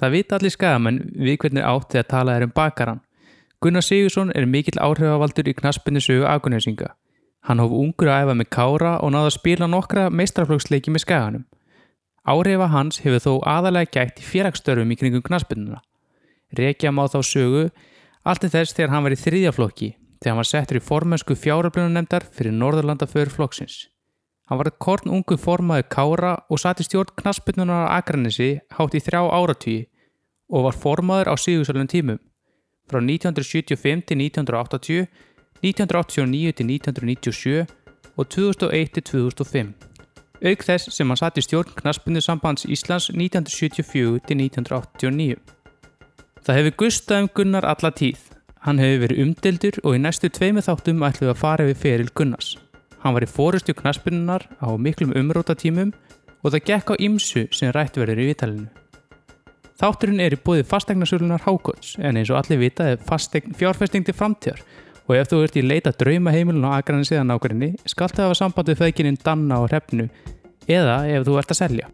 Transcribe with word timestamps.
Það 0.00 0.14
vita 0.16 0.36
allir 0.38 0.52
skagamenn 0.54 0.98
við 1.12 1.36
hvernig 1.42 1.66
átt 1.68 1.92
þegar 1.92 2.06
talað 2.08 2.38
er 2.38 2.46
um 2.46 2.52
bakaran. 2.56 3.00
Gunnar 3.60 3.84
Sigursson 3.84 4.32
er 4.32 4.46
mikill 4.48 4.80
áhrifavaldur 4.80 5.50
í 5.50 5.56
knaspinni 5.58 6.00
sögu 6.00 6.24
afgunarsinga. 6.24 6.94
Hann 7.44 7.60
hóf 7.60 7.74
ungur 7.76 8.08
að 8.08 8.24
æfa 8.24 8.36
með 8.40 8.48
kára 8.56 8.94
og 9.04 9.12
náða 9.12 9.28
að 9.28 9.36
spila 9.36 9.68
nokkra 9.68 10.06
meistraflóksleiki 10.08 10.92
með 10.92 11.04
skaganum. 11.04 11.44
Áhrifa 12.24 12.70
hans 12.72 13.00
hefur 13.04 13.20
þó 13.24 13.32
aðalega 13.48 13.92
gætt 13.96 14.20
í 14.20 14.26
félagsstörfum 14.28 14.92
í 14.92 14.96
kringum 14.96 15.24
knaspinnuna. 15.24 15.82
Rekja 16.56 16.92
má 16.92 17.04
þá 17.08 17.20
sögu 17.24 17.68
allt 18.24 18.44
til 18.44 18.52
þess 18.56 18.76
þegar 18.76 18.94
hann 18.94 19.04
var 19.04 19.16
í 19.16 19.20
þriðjaflokki 19.20 19.90
þegar 20.20 20.32
hann 20.32 20.40
var 20.40 20.48
settur 20.48 20.80
í 20.80 20.84
formensku 20.84 21.36
fjáröflununemdar 21.36 22.24
fyrir 22.32 22.56
Norðurlandaföður 22.56 23.32
flokksins. 23.36 23.88
Hann 24.50 24.58
var 24.58 24.72
korn 24.82 25.12
ungu 25.14 25.36
formaði 25.38 25.84
kára 25.94 26.32
og 26.50 26.58
satt 26.58 26.80
í 26.82 26.84
stjórn 26.88 27.14
knaspinnunar 27.20 27.86
á 27.86 28.02
Akranesi 28.02 28.56
hátt 28.74 28.96
í 28.98 29.00
þrjá 29.06 29.20
áratvíi 29.30 29.84
og 30.50 30.64
var 30.64 30.78
formaður 30.84 31.30
á 31.30 31.34
síðusölun 31.38 31.90
tímum 31.90 32.18
frá 32.90 32.98
1975 32.98 34.02
til 34.08 34.18
1980, 34.18 35.06
1989 35.62 36.56
til 36.58 36.66
1997 36.66 37.66
og 38.18 38.26
2001 38.34 38.90
til 38.96 39.04
2005. 39.06 39.70
Auk 40.40 40.64
þess 40.66 40.90
sem 40.96 41.06
hann 41.06 41.20
satt 41.20 41.38
í 41.38 41.44
stjórn 41.46 41.70
knaspinnu 41.78 42.22
sambands 42.24 42.66
Íslands 42.66 43.06
1974 43.12 44.24
til 44.26 44.42
1989. 44.42 45.38
Það 46.42 46.58
hefur 46.58 46.76
gustað 46.82 47.22
um 47.22 47.30
Gunnar 47.36 47.68
alla 47.68 47.92
tíð. 47.94 48.18
Hann 48.66 48.82
hefur 48.82 49.04
verið 49.04 49.22
umdeldur 49.26 49.78
og 49.84 49.94
í 49.94 50.02
næstu 50.02 50.32
tveimu 50.32 50.64
þáttum 50.66 51.06
ætluðu 51.06 51.36
að 51.36 51.40
fara 51.44 51.68
við 51.68 51.80
feril 51.84 52.10
Gunnars. 52.10 52.56
Hann 53.00 53.16
var 53.16 53.24
í 53.24 53.30
fórustu 53.30 53.74
knaspinnunar 53.76 54.44
á 54.60 54.68
miklum 54.76 55.14
umrótatímum 55.16 55.94
og 56.44 56.52
það 56.52 56.66
gekk 56.68 56.92
á 56.92 56.94
ymsu 57.00 57.46
sem 57.54 57.72
rætt 57.72 57.96
verður 58.00 58.20
í 58.20 58.28
vitalinu. 58.30 58.68
Þátturinn 59.80 60.20
er 60.20 60.36
í 60.36 60.40
bóði 60.44 60.66
fastegnarsölunar 60.68 61.46
Hákots 61.46 61.94
en 61.98 62.20
eins 62.20 62.28
og 62.28 62.42
allir 62.42 62.60
vita 62.60 62.90
er 62.92 63.00
fastegn 63.00 63.56
fjárfesting 63.56 64.04
til 64.04 64.16
framtíðar 64.16 64.60
og 65.08 65.16
ef 65.16 65.30
þú 65.30 65.40
ert 65.46 65.56
í 65.56 65.64
leita 65.64 65.94
drauma 65.96 66.34
heimilun 66.34 66.68
á 66.68 66.76
agranin 66.76 67.08
síðan 67.08 67.32
ákveðinni 67.32 67.72
skal 67.88 68.10
það 68.12 68.28
hafa 68.28 68.38
samband 68.42 68.68
við 68.70 68.82
feðgininn 68.82 69.18
Danna 69.24 69.62
og 69.64 69.70
Hrefnu 69.70 70.10
eða 70.68 71.00
ef 71.08 71.24
þú 71.24 71.38
ert 71.40 71.54
að 71.56 71.60
selja. 71.62 71.88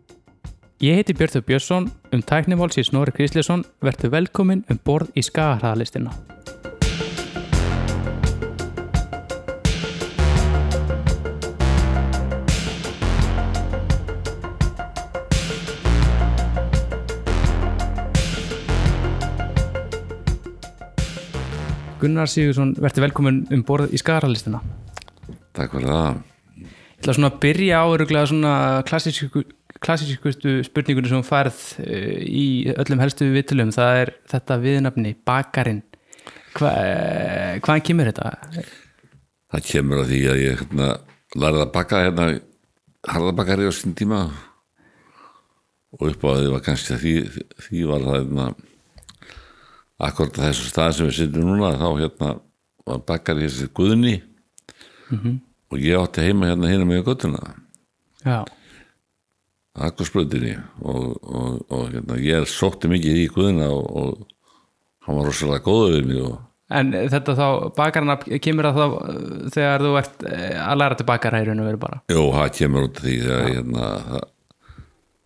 Ég 0.82 0.98
heiti 0.98 1.14
Björn 1.16 1.46
Björnsson, 1.46 1.86
um 2.12 2.22
tæknimál 2.22 2.68
síð 2.74 2.90
Snorri 2.90 3.14
Krislesson, 3.16 3.64
verður 3.80 4.12
velkomin 4.18 4.66
um 4.68 4.82
borð 4.84 5.14
í 5.16 5.24
skagahraðalistina. 5.24 6.12
Gunnar 22.06 22.30
Sigursson, 22.30 22.76
verður 22.78 23.08
velkomin 23.08 23.42
um 23.50 23.62
borð 23.66 23.90
í 23.90 23.98
skagahraðalistina. 23.98 24.60
Takk 25.56 25.72
fyrir 25.74 25.90
það. 25.90 26.18
Ég 26.62 27.00
ætla 27.02 27.14
svona 27.16 27.30
að 27.32 27.38
byrja 27.42 27.80
á 27.82 27.86
öruglega 27.90 28.28
svona 28.30 28.52
klassísku, 28.86 29.42
klassískustu 29.82 30.54
spurningunni 30.64 31.10
sem 31.10 31.24
færð 31.26 31.58
uh, 31.82 32.20
í 32.22 32.46
öllum 32.76 33.02
helstu 33.02 33.28
viðtölum, 33.34 33.72
það 33.74 34.02
er 34.04 34.12
þetta 34.30 34.58
viðnafni, 34.62 35.14
bakarinn. 35.26 35.82
Hva, 36.56 36.70
uh, 36.70 37.58
hvaðan 37.64 37.84
kemur 37.90 38.12
þetta? 38.12 38.62
Það 39.56 39.66
kemur 39.72 40.04
að 40.04 40.12
því 40.12 40.22
að 40.30 40.42
ég 40.44 40.62
hérna, 40.62 40.92
lærið 41.34 41.64
að 41.64 41.74
baka 41.74 42.04
hérna 42.06 42.28
harðabakari 43.06 43.66
á 43.66 43.72
sín 43.74 43.98
tíma 43.98 44.22
og 45.96 46.08
upp 46.12 46.24
á 46.26 46.30
því 46.38 46.54
að 46.54 47.02
því, 47.02 47.18
því 47.66 47.84
var 47.90 48.06
það 48.06 48.18
hérna 48.20 48.48
akkurat 49.98 50.42
þessu 50.46 50.70
stað 50.70 50.94
sem 50.96 51.10
við 51.10 51.18
sittum 51.20 51.48
núna 51.48 51.74
þá 51.80 51.88
hérna 52.02 52.30
var 52.86 53.02
bakari 53.08 53.48
þessi 53.48 53.70
guðni. 53.74 54.16
Mm 55.10 55.40
og 55.70 55.82
ég 55.82 55.98
átti 55.98 56.24
heima 56.26 56.50
hérna 56.50 56.70
hérna 56.70 56.88
með 56.88 57.04
göttuna 57.06 57.42
Já, 58.26 58.42
akkursbröðinni 59.86 60.56
og, 60.82 61.16
og, 61.22 61.60
og 61.70 61.86
hérna, 61.92 62.18
ég 62.22 62.46
sótti 62.50 62.90
mikið 62.90 63.22
í 63.22 63.28
guðina 63.34 63.70
og, 63.74 63.86
og 63.86 65.06
hann 65.06 65.18
var 65.18 65.28
rosalega 65.28 65.64
góður 65.66 65.98
við 65.98 66.10
mig 66.10 66.22
og 66.26 66.36
en 66.76 66.90
þetta 66.90 67.36
þá, 67.38 67.48
bakarinn 67.76 68.40
kemur 68.42 68.66
það 68.66 68.78
þá 68.78 68.86
uh, 68.86 69.50
þegar 69.54 69.84
þú 69.84 69.90
ert 70.00 70.24
uh, 70.26 70.54
að 70.66 70.80
læra 70.80 70.96
til 70.98 71.06
í 71.06 71.52
og 71.62 71.68
veru 71.68 71.78
bara. 71.78 71.98
Jó, 72.10 72.22
það 72.34 72.48
kemur 72.56 72.88
út 72.88 72.96
af 72.96 73.04
því 73.04 73.12
þegar 73.22 73.44
hérna, 73.52 73.90
það, 74.08 74.24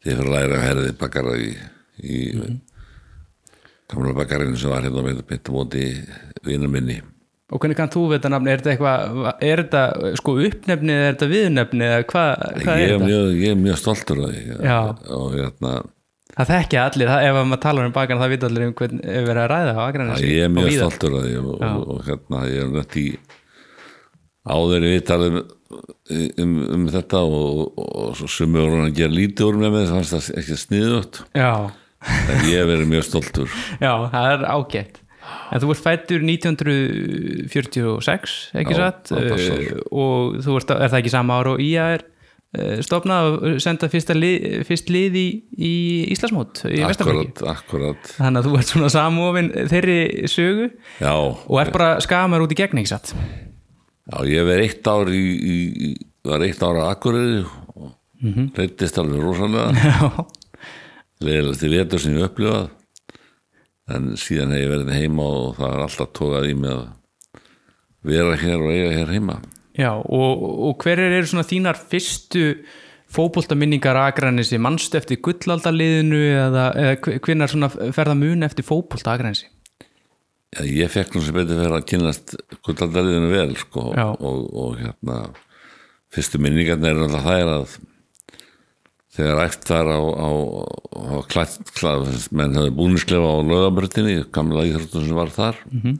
því 0.04 0.10
fyrir 0.10 0.26
að 0.26 0.34
læra 0.34 0.58
að 0.58 0.66
herði 0.66 0.90
bakara 1.00 1.38
í, 1.40 1.48
í 2.04 2.18
gamla 3.90 4.16
bakarinn 4.16 4.56
sem 4.58 4.70
var 4.72 4.84
hérna 4.86 5.04
með 5.06 5.22
mitt 5.30 5.50
móti 5.54 5.86
vinnum 6.46 6.72
minni 6.76 7.00
Og 7.50 7.58
hvernig 7.58 7.74
kann 7.74 7.90
þú 7.90 8.04
við 8.06 8.20
þetta 8.20 8.30
nafni? 8.30 8.50
Er 8.52 8.60
þetta 8.60 8.70
eitthvað, 8.76 9.24
er 9.42 9.60
þetta 9.64 10.10
sko 10.20 10.34
uppnefni 10.46 10.92
eða 10.94 11.06
er 11.08 11.14
þetta 11.16 11.28
viðnefni 11.32 11.86
eða 11.88 12.04
hvað, 12.12 12.44
hvað 12.60 12.76
ég, 12.78 12.84
er 12.84 12.92
þetta? 12.92 13.08
mjög, 13.08 13.30
ég 13.40 13.54
er 13.56 13.58
mjög 13.64 13.80
stoltur 13.80 14.20
af 14.22 14.28
því 14.30 14.42
Já. 14.68 14.76
og 15.16 15.34
hérna, 15.34 15.72
Það 16.30 16.50
þekkja 16.52 16.82
allir, 16.86 17.08
það, 17.10 17.24
ef 17.26 17.38
maður 17.40 17.60
talar 17.64 17.88
um 17.88 17.94
bakarinn 17.96 18.22
það 18.22 18.30
vita 18.36 18.46
allir 18.46 18.66
um 18.68 18.74
hvern 18.78 19.00
er 19.02 19.24
verið 19.26 19.42
að 19.42 19.48
ræða 19.50 19.72
á 19.74 19.82
Akranesi 19.88 20.28
ég 20.30 20.44
er 20.46 20.52
mjög 20.54 20.70
stoltur 20.76 21.16
af 21.18 21.24
því 21.26 21.34
og, 21.40 21.48
og, 21.58 21.80
og 21.96 22.04
hérna, 22.06 22.42
ég 22.46 22.62
er 22.62 22.70
nætt 22.76 22.98
í 23.02 23.06
áður 24.54 24.86
við 24.86 25.02
talum 25.10 25.40
um, 25.40 26.54
um 26.76 26.86
þetta 26.94 27.24
og, 27.26 27.60
og, 27.74 27.90
og 28.04 28.14
svo 28.20 28.30
sumur 28.30 28.70
hann 28.70 28.86
að 28.86 28.94
gera 29.02 29.16
lítið 29.18 29.50
úr 29.50 29.58
með 29.60 29.74
með 29.74 29.90
þess 29.90 30.14
að 30.14 30.22
það 30.30 30.38
ekki 30.44 30.60
sniðut 30.62 31.20
Já, 31.34 31.50
ég 32.48 32.64
verið 32.68 32.86
mjög 32.90 33.04
stoltur. 33.08 33.48
Já, 33.84 33.92
það 34.12 34.26
er 34.32 34.40
ágætt. 34.48 34.96
En 35.50 35.58
þú 35.62 35.68
ert 35.74 35.84
fættur 35.84 36.20
1946, 36.24 38.36
ekki 38.60 38.74
satt? 38.78 39.02
Eh, 39.14 39.20
og 39.92 40.14
þú 40.42 40.50
ert, 40.58 40.70
er 40.74 40.88
það 40.88 41.00
ekki 41.02 41.12
sama 41.12 41.36
ára 41.38 41.50
og 41.54 41.60
IA 41.62 41.84
er 41.98 42.02
uh, 42.06 42.78
stofnað 42.86 43.22
og 43.28 43.34
senda 43.62 43.86
fyrsta 43.92 44.14
lið, 44.16 44.36
fyrst 44.66 44.88
lið 44.90 45.12
í, 45.20 45.28
í 45.54 45.74
Íslasmót 46.14 46.54
í 46.70 46.72
akkurat 46.82 48.02
Þannig 48.16 48.38
að 48.40 48.46
þú 48.48 48.52
ert 48.58 48.68
svona 48.72 48.90
samofin 48.94 49.50
þeirri 49.70 50.00
sögu 50.30 50.66
já, 51.02 51.14
og 51.14 51.56
er 51.62 51.68
bara 51.74 51.90
skamar 52.02 52.42
út 52.42 52.54
í 52.54 52.58
gegn, 52.58 52.78
ekki 52.82 52.94
satt? 52.94 53.08
já, 53.14 54.16
ég 54.26 54.34
hef 54.40 54.46
verið 54.50 54.64
eitt 54.66 54.84
ár 54.90 55.06
í, 55.14 55.26
í, 55.38 55.56
var 56.26 56.40
eitt 56.46 56.62
ár 56.64 56.76
á 56.82 56.84
Akureyri 56.90 57.40
og 57.44 57.50
mm 58.20 58.34
-hmm. 58.34 58.46
reyndist 58.56 58.98
alveg 58.98 59.22
rosalega. 59.22 59.72
Já, 59.90 60.26
leiðilegst 61.24 61.64
í 61.66 61.72
vetur 61.72 62.02
sem 62.02 62.16
ég 62.16 62.28
upplifað 62.28 62.68
en 63.90 64.12
síðan 64.20 64.54
hef 64.54 64.64
ég 64.64 64.74
verið 64.74 64.92
heima 64.96 65.26
og 65.26 65.56
það 65.58 65.72
er 65.74 65.86
alltaf 65.86 66.12
tókað 66.16 66.50
í 66.50 66.58
mig 66.58 66.76
að 66.76 66.84
vera 68.10 68.36
hér 68.40 68.62
og 68.62 68.74
eiga 68.74 68.92
hér 68.98 69.16
heima 69.16 69.40
já 69.78 69.90
og, 69.96 70.44
og 70.68 70.84
hverjir 70.84 71.18
eru 71.18 71.30
svona 71.30 71.48
þínar 71.48 71.80
fyrstu 71.90 72.44
fótboltaminningar 73.10 73.98
Akranesi, 73.98 74.58
mannstu 74.62 74.98
eftir 75.00 75.18
gullaldaliðinu 75.24 76.20
eða, 76.30 76.66
eða 76.78 77.16
hvernar 77.24 77.50
svona 77.50 77.70
ferða 77.70 78.14
mun 78.18 78.46
eftir 78.46 78.66
fótbolta 78.66 79.16
Akranesi? 79.16 79.48
Já, 80.50 80.62
ég 80.66 80.90
fekk 80.90 81.14
nú 81.14 81.22
sem 81.22 81.34
betur 81.34 81.58
fyrir 81.60 81.76
að 81.76 81.86
kynast 81.90 82.36
gullaldaliðinu 82.66 83.30
vel 83.30 83.54
sko, 83.58 83.88
Já. 83.98 84.06
og, 84.14 84.46
og 84.50 84.78
hérna 84.80 85.18
fyrstu 86.14 86.40
minningarna 86.42 86.90
er 86.90 87.02
alltaf 87.04 87.26
þær 87.26 87.52
að 87.56 87.76
þegar 89.20 89.42
æft 89.44 89.68
þar 89.68 89.92
á, 89.92 90.00
á, 90.00 90.30
á 90.96 91.14
klætt 91.30 91.82
menn 92.34 92.56
hefði 92.58 92.74
búnisklefa 92.80 93.30
á 93.30 93.38
lögabröttinni 93.46 94.16
gamla 94.34 94.66
íþróttum 94.68 95.06
sem 95.06 95.18
var 95.20 95.32
þar. 95.34 95.60
-hmm. 95.70 95.98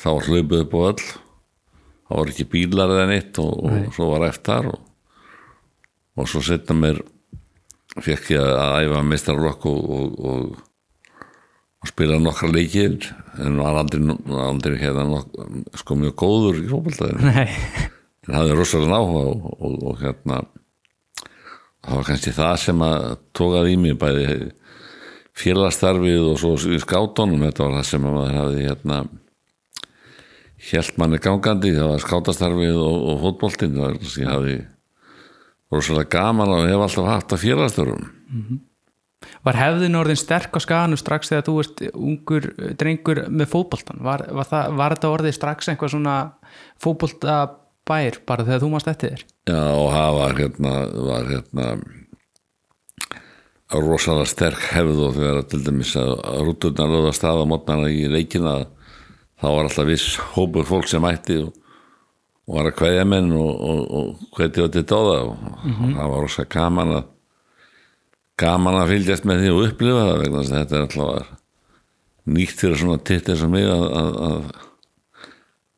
þá 0.00 0.08
var 0.10 0.28
hlaupið 0.30 0.64
upp 0.64 0.74
á 0.74 0.80
öll. 0.88 1.06
Þá 2.04 2.12
var 2.18 2.30
ekki 2.30 2.50
bílar 2.52 2.92
eða 2.94 3.08
neitt 3.10 3.38
og, 3.42 3.52
og 3.64 3.94
svo 3.96 4.10
var 4.12 4.28
æft 4.28 4.44
þar 4.46 4.70
og, 4.74 4.80
og 6.16 6.28
svo 6.28 6.42
setna 6.44 6.76
mér 6.76 7.00
fekk 7.94 8.34
ég 8.34 8.42
að 8.42 8.86
æfa 8.86 9.02
meistarlokk 9.06 9.66
og, 9.70 9.90
og, 9.90 10.14
og 10.24 10.62
og 11.84 11.90
spila 11.92 12.16
nokkra 12.16 12.48
leikir 12.48 12.96
en 13.44 13.58
var 13.60 13.76
aldrei, 13.82 14.00
aldrei 14.40 14.78
hérna 14.80 15.04
nok, 15.04 15.34
sko 15.76 15.96
mjög 16.00 16.14
góður 16.16 16.60
í 16.62 16.68
Nei, 17.20 17.44
en 18.24 18.38
hafði 18.38 18.56
rosalega 18.56 19.00
áhuga 19.02 19.24
og, 19.34 19.42
og, 19.58 19.74
og 19.90 19.98
hérna 20.00 20.38
það 21.84 21.98
var 21.98 22.08
kannski 22.08 22.34
það 22.34 22.54
sem 22.64 22.84
að 22.86 23.06
tókaði 23.36 23.74
í 23.74 23.80
mig 23.80 23.98
bæði 24.00 24.26
félagstarfið 25.34 26.28
og 26.30 26.40
svo 26.40 26.54
í 26.70 26.80
skátunum. 26.82 27.46
Þetta 27.46 27.66
var 27.66 27.78
það 27.78 27.88
sem 27.90 28.06
að 28.06 28.18
maður 28.18 28.38
hafði 28.40 28.66
hérna 28.68 29.00
hjælt 30.64 31.00
manni 31.00 31.22
gangandi. 31.22 31.74
Það 31.76 31.90
var 31.92 32.04
skátastarfið 32.04 32.78
og, 32.82 33.00
og 33.12 33.24
fótboltinn. 33.24 33.74
Það 33.78 33.88
var 33.88 34.20
ég 34.22 34.30
hafði 34.34 34.60
rosalega 35.74 36.12
gaman 36.12 36.54
og 36.54 36.68
hef 36.70 36.86
alltaf 36.86 37.10
haft 37.10 37.34
að 37.34 37.44
félagstarfum 37.48 38.06
var 39.44 39.58
hefðin 39.58 39.98
orðin 39.98 40.20
sterk 40.20 40.56
á 40.56 40.60
skanu 40.62 40.98
strax 41.00 41.30
þegar 41.32 41.46
þú 41.48 41.54
ert 41.62 41.82
ungur 41.92 42.48
drengur 42.80 43.22
með 43.28 43.50
fótboltan? 43.52 44.02
Var, 44.04 44.26
var, 44.36 44.50
var 44.76 44.96
þetta 44.96 45.12
orðið 45.12 45.36
strax 45.36 45.70
einhvað 45.70 45.94
svona 45.94 46.16
fótboltabær 46.82 48.20
bara 48.28 48.46
þegar 48.46 48.64
þú 48.64 48.72
mást 48.74 48.90
eftir 48.92 49.14
þér? 49.14 49.26
Já, 49.44 49.60
og 49.60 49.90
það 49.92 50.14
var 50.18 50.38
hérna, 50.38 50.72
var 51.04 51.26
hérna 51.28 51.66
rosalega 53.74 54.28
sterk 54.30 54.62
hefð 54.72 55.02
og 55.08 55.18
þegar 55.18 55.42
til 55.50 55.60
dæmis 55.66 55.92
að 56.00 56.14
rúturnar 56.46 56.92
lögða 56.92 57.12
stað 57.16 57.42
á 57.42 57.50
mótnana 57.50 57.90
í 57.92 58.06
leikina 58.08 58.54
þá 59.40 59.46
var 59.48 59.66
alltaf 59.66 59.88
viss 59.88 60.16
hópur 60.36 60.64
fólk 60.68 60.88
sem 60.88 61.02
mætti 61.04 61.40
og, 61.42 61.52
og 62.46 62.58
var 62.58 62.70
að 62.70 62.78
kveðja 62.78 63.06
menn 63.08 63.32
og, 63.36 63.50
og, 63.52 63.82
og 63.84 64.36
hvernig 64.38 64.62
var 64.62 64.72
þetta 64.78 65.00
á 65.00 65.02
það. 65.08 65.28
Og 65.28 65.82
það 65.98 66.12
var 66.14 66.24
rosalega 66.24 66.54
gaman 66.56 66.94
að 66.98 67.10
gaman 68.40 68.80
að 68.80 68.92
fylgjast 68.94 69.26
með 69.28 69.42
því 69.42 69.54
og 69.54 69.64
upplifa 69.68 70.04
það 70.08 70.20
vegna 70.22 70.42
þess 70.42 70.52
að 70.54 70.62
þetta 70.62 70.78
er 70.78 70.86
alltaf 70.88 71.32
nýtt 72.34 72.62
fyrir 72.62 72.80
svona 72.80 73.02
titt 73.04 73.28
eins 73.28 73.44
og 73.44 73.52
mig 73.52 73.66
að, 73.68 73.84
að, 74.00 74.14
að, 74.28 74.46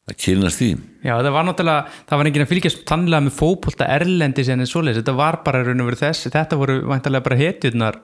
að 0.06 0.18
kynast 0.22 0.60
því. 0.60 0.72
Já, 1.02 1.14
það 1.18 1.32
var 1.34 1.46
náttúrulega, 1.48 1.94
það 2.06 2.20
var 2.20 2.28
enginn 2.30 2.44
að 2.44 2.50
fylgjast 2.52 2.82
tannlega 2.86 3.26
með 3.26 3.38
fókbólta 3.40 3.88
erlendis 3.90 4.50
en 4.52 4.66
svoleiðis, 4.68 5.00
þetta 5.00 5.14
var 5.18 5.40
bara 5.46 5.62
raun 5.66 5.82
og 5.82 5.88
verið 5.90 6.04
þess, 6.04 6.28
þetta 6.34 6.58
voru 6.60 6.76
vantarlega 6.86 7.26
bara 7.26 7.38
hetjurnar 7.40 7.98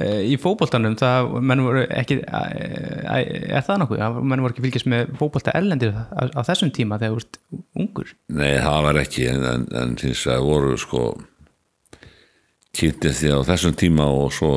e, 0.00 0.06
í 0.30 0.38
fókbóltanum, 0.40 0.96
það, 1.00 1.28
menn 1.50 1.64
voru 1.66 1.82
ekki, 1.92 2.16
e, 2.24 2.70
e, 3.12 3.18
er 3.58 3.66
það 3.66 3.82
nokkuð, 3.82 4.06
menn 4.22 4.44
voru 4.46 4.56
ekki 4.56 4.64
fylgjast 4.64 4.88
með 4.94 5.12
fókbólta 5.20 5.54
erlendis 5.60 5.92
á, 5.92 6.22
á 6.32 6.40
þessum 6.48 6.72
tíma 6.78 7.00
þegar 7.02 7.18
þú 7.18 7.26
ert 7.26 7.38
ungur. 7.84 8.16
Nei, 8.40 8.54
það 8.64 8.80
var 8.88 9.02
ekki, 9.04 9.28
en, 9.34 9.46
en, 9.52 9.68
en 9.82 9.94
þess 10.00 10.32
að 10.32 10.48
voru 10.48 10.80
sko 10.80 11.04
kynntið 12.74 13.20
því 13.20 13.36
á 13.36 13.38
þessum 13.52 13.76
tíma 13.78 14.08
og 14.10 14.32
svo 14.34 14.54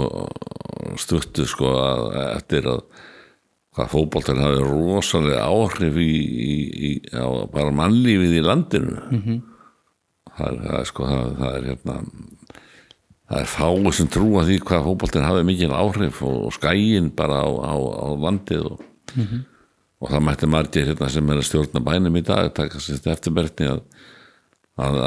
stuttu 0.98 1.44
sko 1.50 1.76
að 1.84 2.08
eftir 2.24 2.72
að 2.72 2.82
hvað 3.78 3.92
fótboltar 3.94 4.40
hafi 4.42 4.64
rosalega 4.66 5.44
áhrif 5.46 6.00
í, 6.02 6.14
í, 6.48 6.54
í 6.90 6.92
bara 7.54 7.74
mannlífið 7.78 8.40
í 8.40 8.46
landinu 8.46 8.96
mm 8.98 9.20
-hmm. 9.22 9.42
það, 10.34 10.62
það 10.64 10.80
er 10.80 10.90
sko 10.90 11.10
það, 11.12 11.36
það 11.42 11.58
er 11.58 11.68
hérna 11.72 11.98
það 13.28 13.44
er 13.44 13.52
fáið 13.52 13.92
sem 14.00 14.10
trúa 14.16 14.46
því 14.48 14.58
hvað 14.64 14.88
fótboltar 14.88 15.28
hafi 15.28 15.46
mikil 15.46 15.72
áhrif 15.76 16.24
og, 16.24 16.40
og 16.48 16.58
skæin 16.58 17.12
bara 17.16 17.44
á, 17.44 17.48
á, 17.48 17.76
á 17.78 18.08
landið 18.18 18.66
og, 18.72 18.82
mm 19.14 19.24
-hmm. 19.24 19.42
og 20.02 20.12
það 20.12 20.26
mætti 20.26 20.48
margir 20.48 20.88
hérna 20.88 21.10
sem 21.10 21.30
er 21.30 21.38
að 21.38 21.50
stjórna 21.50 21.84
bænum 21.84 22.18
í 22.18 22.24
dag 22.24 22.54
taka 22.54 22.80
sérst 22.80 23.08
eftirberðni 23.08 23.68
að 23.76 23.82
að 24.78 24.98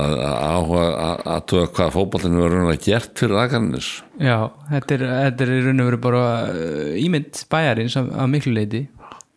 aðtuga 1.30 1.68
hvað 1.76 1.92
fókbaltinu 1.94 2.40
verður 2.42 2.64
raun 2.64 2.72
að 2.72 2.84
gert 2.88 3.12
fyrir 3.20 3.38
Akarnis 3.38 3.90
Já, 4.18 4.50
þetta 4.72 4.96
er, 4.96 5.04
þetta 5.24 5.46
er 5.46 5.52
raun 5.66 5.82
og 5.82 5.90
veru 5.90 6.00
bara 6.02 6.22
uh, 6.50 6.94
ímynd 6.98 7.42
bæjarins 7.52 7.98
af 8.00 8.26
miklu 8.32 8.54
leiti 8.56 8.88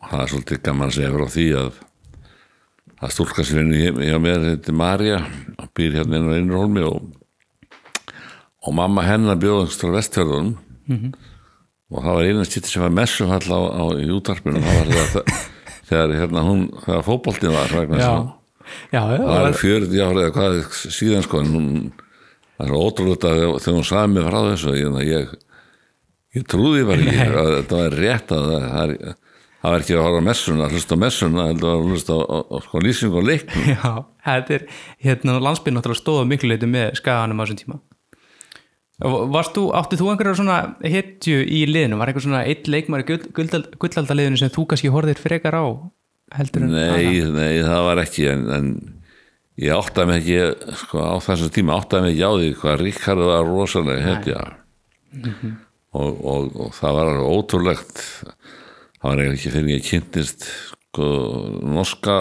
það 0.08 0.22
er 0.24 0.32
svolítið 0.32 0.62
gaman 0.66 0.90
að 0.90 0.96
segja 0.98 1.12
frá 1.14 1.26
því 1.36 1.46
að 1.60 1.82
að 3.04 3.12
stúlkasvinni 3.12 3.82
hjá 4.08 4.18
mér 4.22 4.44
þetta 4.48 4.72
er 4.72 4.78
Marja 4.80 5.18
og 5.60 5.70
býr 5.76 5.98
hérna 6.00 6.18
inn 6.18 6.30
á 6.30 6.36
Einrólmi 6.38 6.84
og, 6.88 7.08
og 8.64 8.76
mamma 8.76 9.04
hennar 9.04 9.40
bjóðast 9.40 9.82
á 9.84 9.92
vestfjörðunum. 9.92 10.54
Mm 10.84 10.96
-hmm. 10.96 11.12
og 11.92 12.04
það 12.04 12.14
var 12.16 12.24
eina 12.24 12.44
stýtti 12.44 12.68
sem 12.68 12.82
var 12.82 12.90
messum 12.92 13.30
all 13.32 13.48
á, 13.48 13.60
á 13.72 13.84
í 14.00 14.08
útarpinu 14.12 14.60
var 14.60 14.88
þegar 15.88 16.14
hérna 16.20 16.42
þegar 16.84 17.04
fókbaltinu 17.04 17.52
var 17.52 18.00
Já 18.00 18.43
Já, 18.94 19.00
já, 19.00 19.20
það 19.22 19.48
er 19.48 19.58
40 19.60 20.04
ára 20.04 20.24
eða 20.24 20.34
hvað 20.36 20.56
síðan 20.94 21.24
sko 21.26 21.42
en 21.42 21.52
hún, 21.54 21.68
það 22.58 22.66
er 22.66 22.76
ótrúlega 22.78 23.34
þegar 23.58 23.78
hún 23.78 23.88
sagði 23.88 24.12
mig 24.14 24.28
frá 24.28 24.38
þessu 24.50 24.74
ég, 24.78 24.98
ég, 25.08 25.34
ég 26.38 26.46
trúði 26.50 26.84
bara 26.88 27.06
ekki 27.06 27.28
að 27.30 27.50
þetta 27.58 27.80
var 27.80 27.96
rétt 28.02 28.34
að 28.36 28.46
það, 28.50 28.68
það, 28.68 28.84
er, 28.84 29.16
það 29.64 29.74
var 29.74 29.86
ekki 29.86 29.96
að 29.96 30.04
horfa 30.06 30.22
messuna 30.28 30.68
hlusta 30.70 31.00
messuna, 31.00 31.48
það 31.50 31.66
var 31.66 31.80
að 31.80 31.88
hlusta 31.90 32.20
á, 32.20 32.22
á, 32.24 32.38
á 32.60 32.76
lýsing 32.84 33.16
og 33.16 33.26
leiknum. 33.30 33.66
Já, 33.74 33.90
þetta 34.28 34.56
er, 34.58 34.68
hérna 35.08 35.40
landsbyrn 35.48 35.78
náttúrulega 35.78 36.02
stóða 36.02 36.30
miklu 36.30 36.52
leitu 36.52 36.70
með 36.70 36.94
skaganum 37.00 37.40
á 37.40 37.44
þessum 37.44 37.60
tíma. 37.64 37.82
Þú, 38.94 39.64
áttið 39.74 40.00
þú 40.00 40.08
einhverjar 40.12 40.36
svona 40.38 40.58
hittju 40.86 41.40
í 41.42 41.64
liðinu, 41.66 41.96
var 41.98 42.12
eitthvað 42.12 42.28
svona 42.28 42.44
eitt 42.46 42.68
leikmar 42.70 43.02
í 43.02 43.16
gullaldaliðinu 43.82 44.38
sem 44.38 44.52
þú 44.54 44.68
kannski 44.70 44.92
horfðir 44.94 45.18
frekar 45.18 45.56
á 45.58 45.66
heldur 46.38 46.66
en 46.66 46.74
nei, 46.74 47.22
nei, 47.34 47.62
það 47.62 47.86
var 47.88 48.02
ekki 48.02 48.26
en, 48.32 48.44
en 48.56 48.70
ég 49.60 49.74
áttaði 49.74 50.10
mig 50.10 50.22
ekki 50.22 50.74
sko, 50.82 51.04
á 51.04 51.16
þessum 51.22 51.52
tíma 51.54 51.78
áttaði 51.78 52.06
mig 52.06 52.16
ekki 52.16 52.26
á 52.26 52.32
því 52.34 52.50
hvað 52.62 52.82
Ríkard 52.82 53.24
var 53.28 53.46
rosalega 53.48 54.08
hetja 54.08 54.40
mm 55.14 55.30
-hmm. 55.30 55.54
og, 56.00 56.24
og, 56.32 56.50
og 56.66 56.74
það 56.74 56.98
var 56.98 57.22
ótrúlegt 57.22 58.02
það 58.98 59.08
var 59.08 59.24
ekki 59.28 59.54
fyrir 59.54 59.76
ég 59.76 59.88
kynntist 59.88 60.48
sko, 60.48 61.08
norska 61.62 62.18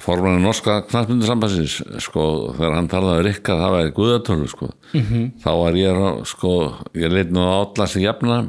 formanir 0.00 0.40
norska 0.40 0.78
knallmyndisambansins 0.88 1.82
sko, 2.00 2.54
þegar 2.56 2.76
hann 2.78 2.88
talaði 2.88 3.28
Ríkard 3.28 3.60
það 3.60 3.76
var 3.76 3.94
guðatölu 3.96 4.48
sko. 4.48 4.72
mm 4.92 5.00
-hmm. 5.00 5.30
þá 5.40 5.50
var 5.62 5.74
ég 5.76 6.26
sko, 6.26 6.52
ég 6.94 7.12
leitt 7.12 7.30
nú 7.32 7.40
á 7.40 7.64
alla 7.64 7.86
sem 7.86 8.02
jafna 8.02 8.48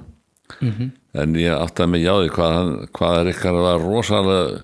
mm 0.59 0.71
-hmm 0.71 0.91
en 1.13 1.38
ég 1.38 1.53
átti 1.53 1.85
að 1.85 1.94
mig 1.94 2.03
jáði 2.03 2.33
hvað, 2.33 2.71
hvað 2.95 3.19
er 3.19 3.29
ykkar 3.33 3.57
að 3.57 3.67
vera 3.67 3.83
rosalega 3.83 4.63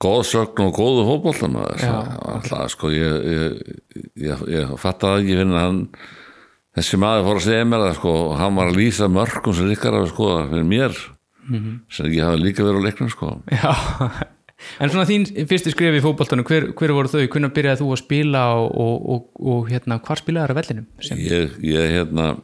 góð 0.00 0.22
sögn 0.30 0.64
og 0.64 0.72
góðu 0.78 1.04
fókbóltan 1.08 1.58
alltaf 1.60 2.72
sko 2.72 2.92
ég, 2.94 3.28
ég, 3.28 3.76
ég, 4.24 4.44
ég 4.54 4.74
fattaði 4.80 5.26
ekki 5.26 5.38
finna 5.42 5.64
hann 5.66 5.80
þessi 6.78 7.00
maður 7.02 7.26
fór 7.28 7.40
að 7.42 7.48
segja 7.50 7.68
mér 7.68 7.86
að 7.90 7.96
sko 7.98 8.16
hann 8.40 8.56
var 8.56 8.70
að 8.70 8.80
lýsa 8.80 9.10
mörgum 9.12 9.56
sem 9.56 9.72
ykkar 9.74 9.98
að 10.00 10.10
sko 10.14 10.30
fyrir 10.48 10.68
mér 10.70 10.96
mm 10.96 11.56
-hmm. 11.58 11.80
sem 11.92 12.12
ég 12.14 12.24
hafi 12.24 12.40
líka 12.40 12.64
verið 12.64 12.80
á 12.80 12.86
leiknum 12.86 13.10
sko. 13.12 13.42
Já, 13.50 13.72
en 14.80 14.90
svona 14.90 15.08
þín 15.08 15.26
fyrstu 15.48 15.74
skrif 15.74 15.98
í 15.98 16.04
fókbóltanum, 16.04 16.44
hver, 16.44 16.72
hver 16.72 16.92
voru 16.92 17.08
þau? 17.08 17.26
Hvernig 17.26 17.52
byrjaði 17.52 17.80
þú 17.82 17.92
að 17.92 18.00
spila 18.00 18.44
og, 18.54 18.70
og, 18.72 18.96
og, 19.12 19.22
og 19.40 19.68
hérna, 19.68 20.00
hvar 20.00 20.16
spilaði 20.16 20.46
það 20.46 20.56
á 20.56 20.58
vellinum? 20.60 20.86
Ég 21.60 21.92
hérna 21.92 22.36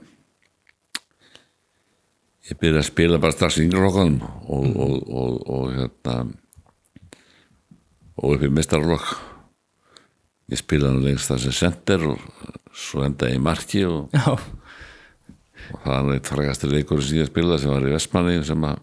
ég 2.47 2.59
byrjaði 2.61 2.83
að 2.83 2.91
spila 2.91 3.23
bara 3.23 3.35
strax 3.35 3.59
í 3.59 3.67
yngrelokkanum 3.67 4.21
og, 4.25 4.67
mm. 4.67 4.77
og, 4.83 4.93
og, 5.23 5.39
og 5.51 5.73
hérna 5.75 6.19
og 8.17 8.37
upp 8.37 8.47
í 8.47 8.53
mistarlokk 8.53 9.09
ég 10.53 10.61
spilaði 10.61 11.09
lengst 11.09 11.33
það 11.33 11.43
sem 11.47 11.57
sender 11.57 12.07
og 12.13 12.23
svo 12.77 13.03
endaði 13.07 13.39
í 13.39 13.43
marki 13.43 13.83
og 13.89 14.15
það 15.83 15.91
var 15.91 16.13
eitt 16.15 16.31
frægastur 16.31 16.75
leikur 16.75 17.03
sem 17.03 17.23
ég 17.23 17.31
spilaði 17.31 17.65
sem 17.65 17.75
var 17.75 17.89
í 17.89 17.95
Vestmanni 17.97 18.39
sem 18.47 18.69
að 18.69 18.83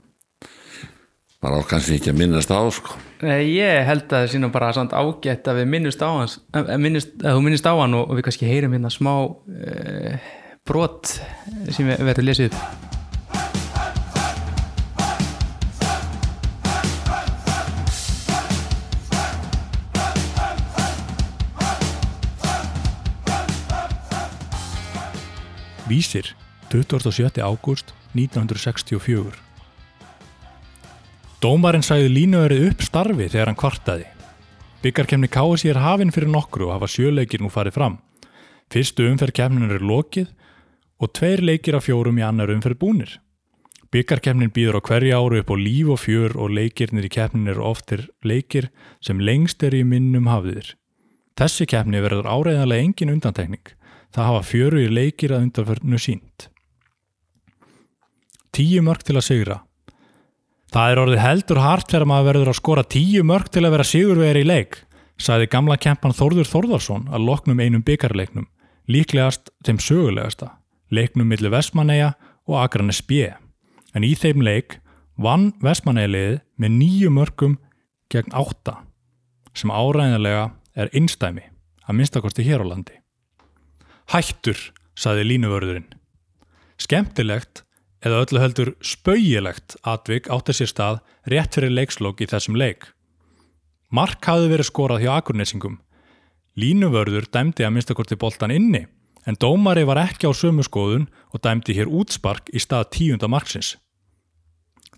maður 1.43 1.63
á 1.63 1.69
kannski 1.73 1.97
ekki 1.97 2.11
að 2.13 2.19
minnast 2.21 2.51
á 2.55 2.61
sko. 2.71 2.95
Ég 3.23 3.83
held 3.87 4.05
að 4.07 4.13
það 4.13 4.29
sé 4.31 4.39
nú 4.39 4.49
bara 4.53 4.71
ágætt 4.71 5.49
að 5.51 5.59
við 5.59 5.69
minnast 5.73 6.03
á 6.03 6.09
hans 6.11 6.39
minnist, 6.79 7.11
að 7.19 7.37
þú 7.37 7.43
minnist 7.47 7.67
á 7.67 7.73
hann 7.79 7.99
og 7.99 8.15
við 8.15 8.27
kannski 8.29 8.47
heyrum 8.47 8.75
hérna 8.75 8.91
smá 8.93 9.13
uh, 9.27 10.31
brot 10.67 11.15
sem 11.75 11.95
verður 11.99 12.29
lesið 12.31 12.51
upp 12.51 12.92
Vísir, 25.87 26.35
27. 26.69 27.43
ágúst 27.43 27.91
1964 28.15 29.35
Dómarinn 31.43 31.83
sæði 31.83 32.07
línuverið 32.07 32.69
upp 32.69 32.85
starfi 32.87 33.27
þegar 33.27 33.51
hann 33.51 33.59
kvartaði. 33.59 34.05
Byggarkemni 34.79 35.27
KSI 35.27 35.73
er 35.73 35.81
hafinn 35.83 36.13
fyrir 36.15 36.31
nokkru 36.31 36.69
og 36.69 36.77
hafa 36.77 36.87
sjöleikir 36.87 37.43
nú 37.43 37.51
farið 37.51 37.75
fram. 37.75 37.99
Fyrstu 38.71 39.09
umferð 39.09 39.35
kemnin 39.41 39.75
er 39.75 39.83
lokið 39.83 40.31
og 41.03 41.11
tveir 41.19 41.43
leikir 41.43 41.75
af 41.75 41.89
fjórum 41.89 42.15
í 42.15 42.23
annar 42.23 42.55
umferð 42.55 42.79
búnir. 42.79 43.19
Byggarkemnin 43.91 44.55
býður 44.55 44.79
á 44.79 44.87
hverja 44.87 45.19
áru 45.19 45.43
upp 45.43 45.51
á 45.51 45.55
líf 45.59 45.91
og 45.91 45.99
fjör 45.99 46.39
og 46.39 46.55
leikirnir 46.55 47.11
í 47.11 47.11
kemnin 47.11 47.51
eru 47.51 47.67
oftir 47.67 48.07
leikir 48.23 48.71
sem 49.03 49.19
lengst 49.19 49.67
er 49.67 49.75
í 49.75 49.83
minnum 49.83 50.31
hafiðir. 50.31 50.77
Þessi 51.35 51.67
kemni 51.67 51.99
verður 51.99 52.31
áreiðanlega 52.31 52.87
engin 52.87 53.17
undantekning 53.19 53.75
það 54.13 54.29
hafa 54.29 54.47
fjöru 54.47 54.81
í 54.83 54.89
leikir 54.91 55.33
að 55.33 55.47
undanförnu 55.47 55.99
sínt. 56.01 56.49
Tíu 58.53 58.83
mörg 58.85 59.05
til 59.05 59.17
að 59.17 59.27
sigra. 59.27 59.59
Það 60.73 60.91
er 60.91 60.99
orðið 61.03 61.21
heldur 61.21 61.61
hart 61.61 61.89
þegar 61.89 62.09
maður 62.09 62.27
verður 62.29 62.51
að 62.51 62.59
skora 62.59 62.83
tíu 62.89 63.23
mörg 63.25 63.49
til 63.53 63.63
að 63.65 63.73
vera 63.75 63.85
sigurvegir 63.85 64.39
í 64.41 64.45
leik, 64.45 64.77
sagði 65.21 65.49
gamla 65.53 65.77
kempan 65.77 66.15
Þórður 66.17 66.49
Þórðarsson 66.49 67.03
að 67.13 67.27
loknum 67.27 67.61
einum 67.61 67.85
byggarleiknum, 67.85 68.47
líklegast 68.89 69.51
þeim 69.65 69.81
sögulegasta, 69.81 70.49
leiknum 70.93 71.29
millir 71.29 71.53
Vestmanneia 71.53 72.13
og 72.49 72.57
Akranes 72.63 73.03
B. 73.05 73.27
En 73.93 74.05
í 74.05 74.15
þeim 74.17 74.41
leik 74.45 74.79
vann 75.21 75.51
Vestmanneiliðið 75.61 76.41
með 76.57 76.75
nýju 76.79 77.13
mörgum 77.13 77.59
gegn 78.13 78.33
átta, 78.33 78.79
sem 79.53 79.73
áræðinlega 79.73 80.49
er 80.73 80.89
einstæmi, 80.93 81.45
að 81.85 81.97
minnstakosti 82.01 82.45
hér 82.45 82.65
á 82.65 82.69
landi. 82.69 83.02
Hættur, 84.11 84.57
saði 84.99 85.27
línuvörðurinn. 85.27 85.87
Skemmtilegt 86.81 87.63
eða 88.03 88.23
öllu 88.25 88.41
heldur 88.43 88.73
spauilegt 88.83 89.77
atvik 89.87 90.27
átti 90.33 90.55
sér 90.57 90.71
stað 90.71 90.99
rétt 91.31 91.55
fyrir 91.55 91.71
leikslokk 91.71 92.23
í 92.23 92.27
þessum 92.29 92.57
leik. 92.59 92.89
Mark 93.93 94.25
hafði 94.25 94.51
verið 94.51 94.69
skorað 94.69 95.05
hjá 95.05 95.13
akurnesingum. 95.15 95.79
Línuvörður 96.59 97.29
dæmdi 97.33 97.65
að 97.65 97.75
minnstakorti 97.77 98.19
boltan 98.19 98.53
inni 98.53 98.85
en 99.23 99.39
dómari 99.39 99.85
var 99.87 100.01
ekki 100.01 100.27
á 100.27 100.31
sömu 100.35 100.65
skoðun 100.67 101.07
og 101.31 101.41
dæmdi 101.45 101.75
hér 101.77 101.87
útspark 101.87 102.51
í 102.51 102.59
stað 102.59 102.89
tíunda 102.97 103.29
marksins. 103.31 103.77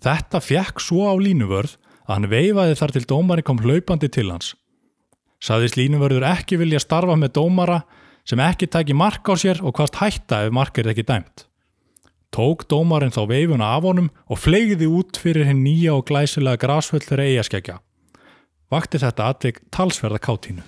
Þetta 0.02 0.42
fekk 0.42 0.82
svo 0.82 1.06
á 1.08 1.14
línuvörð 1.14 1.76
að 2.06 2.14
hann 2.14 2.30
veifaði 2.30 2.78
þar 2.80 2.94
til 2.94 3.04
dómari 3.12 3.44
kom 3.46 3.62
hlaupandi 3.62 4.10
til 4.12 4.28
hans. 4.32 4.54
Saðist 5.42 5.76
línuvörður 5.78 6.26
ekki 6.26 6.58
vilja 6.58 6.80
starfa 6.82 7.16
með 7.20 7.36
dómara 7.38 7.82
sem 8.26 8.42
ekki 8.42 8.66
tæki 8.66 8.94
mark 8.96 9.26
á 9.30 9.34
sér 9.38 9.62
og 9.62 9.76
hvaðst 9.78 10.00
hætta 10.02 10.46
ef 10.46 10.54
mark 10.54 10.78
er 10.78 10.90
ekki 10.90 11.06
dæmt. 11.06 11.46
Tók 12.34 12.66
dómarinn 12.68 13.14
þá 13.14 13.22
veifuna 13.30 13.72
af 13.76 13.86
honum 13.86 14.10
og 14.28 14.40
fleiði 14.42 14.88
út 14.90 15.16
fyrir 15.20 15.46
hinn 15.48 15.62
nýja 15.64 15.94
og 15.96 16.08
glæsilega 16.10 16.60
grásvöldur 16.60 17.22
eigaskækja. 17.22 17.78
Vakti 18.70 18.98
þetta 18.98 19.30
atvik 19.30 19.62
talsverða 19.70 20.18
kátínu. 20.18 20.66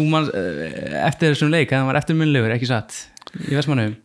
Þú 0.00 0.06
mann 0.08 0.30
eftir 1.04 1.34
þessum 1.34 1.50
leik, 1.52 1.74
það 1.74 1.90
var 1.90 1.98
eftirminnlegur, 2.00 2.54
ekki 2.54 2.68
satt? 2.70 3.02
Í 3.44 3.52
Vestmannum 3.52 3.98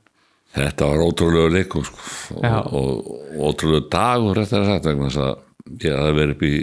Þetta 0.56 0.88
var 0.88 1.04
ótrúlega 1.04 1.52
leikum 1.52 1.84
sko, 1.84 2.00
og, 2.40 2.68
og, 2.80 3.08
og 3.36 3.48
ótrúlega 3.50 3.90
dagur 3.92 4.40
eftir 4.40 4.62
að 4.62 4.70
sagt 4.70 4.88
vegna 4.88 5.10
þess 5.10 5.24
að 5.24 5.82
ég 5.84 5.98
hafði 6.00 6.18
verið 6.20 6.36
upp 6.36 6.46
í 6.48 6.56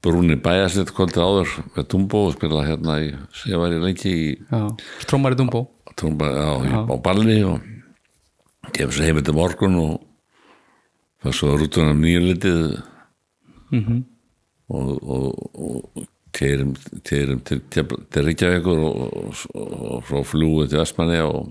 brúni 0.00 0.36
bæjarslitt 0.40 0.92
kvöldi 0.96 1.20
áður 1.20 1.56
með 1.74 1.88
Dumbo 1.92 2.22
og 2.28 2.36
spila 2.38 2.62
hérna 2.64 2.96
í, 3.04 3.10
ég 3.50 3.60
var 3.60 3.74
í 3.76 3.82
lengi 3.82 4.12
í 4.14 4.28
Trómari 5.04 5.36
Dumbo. 5.36 5.66
Trúmba, 5.92 6.30
já, 6.32 6.48
já. 6.70 6.78
á 6.88 6.96
balli 7.04 7.36
og 7.44 7.60
kemur 8.72 8.96
svo 8.96 9.04
heim 9.04 9.20
eftir 9.20 9.36
morgun 9.36 9.76
og 9.82 9.92
það 11.20 11.36
svo 11.36 11.56
rútunum 11.60 12.00
nýjulitið 12.00 12.62
mm 13.74 13.82
-hmm. 13.84 14.00
og, 14.68 14.88
og, 15.04 15.28
og 15.52 16.06
keirum, 16.36 16.74
til, 17.06 17.38
Ríkjavíkur 18.26 18.82
og, 18.88 19.16
og, 19.54 20.04
svo 20.08 20.24
flúið 20.26 20.72
til 20.72 20.82
Vestmanni 20.82 21.22
og, 21.24 21.50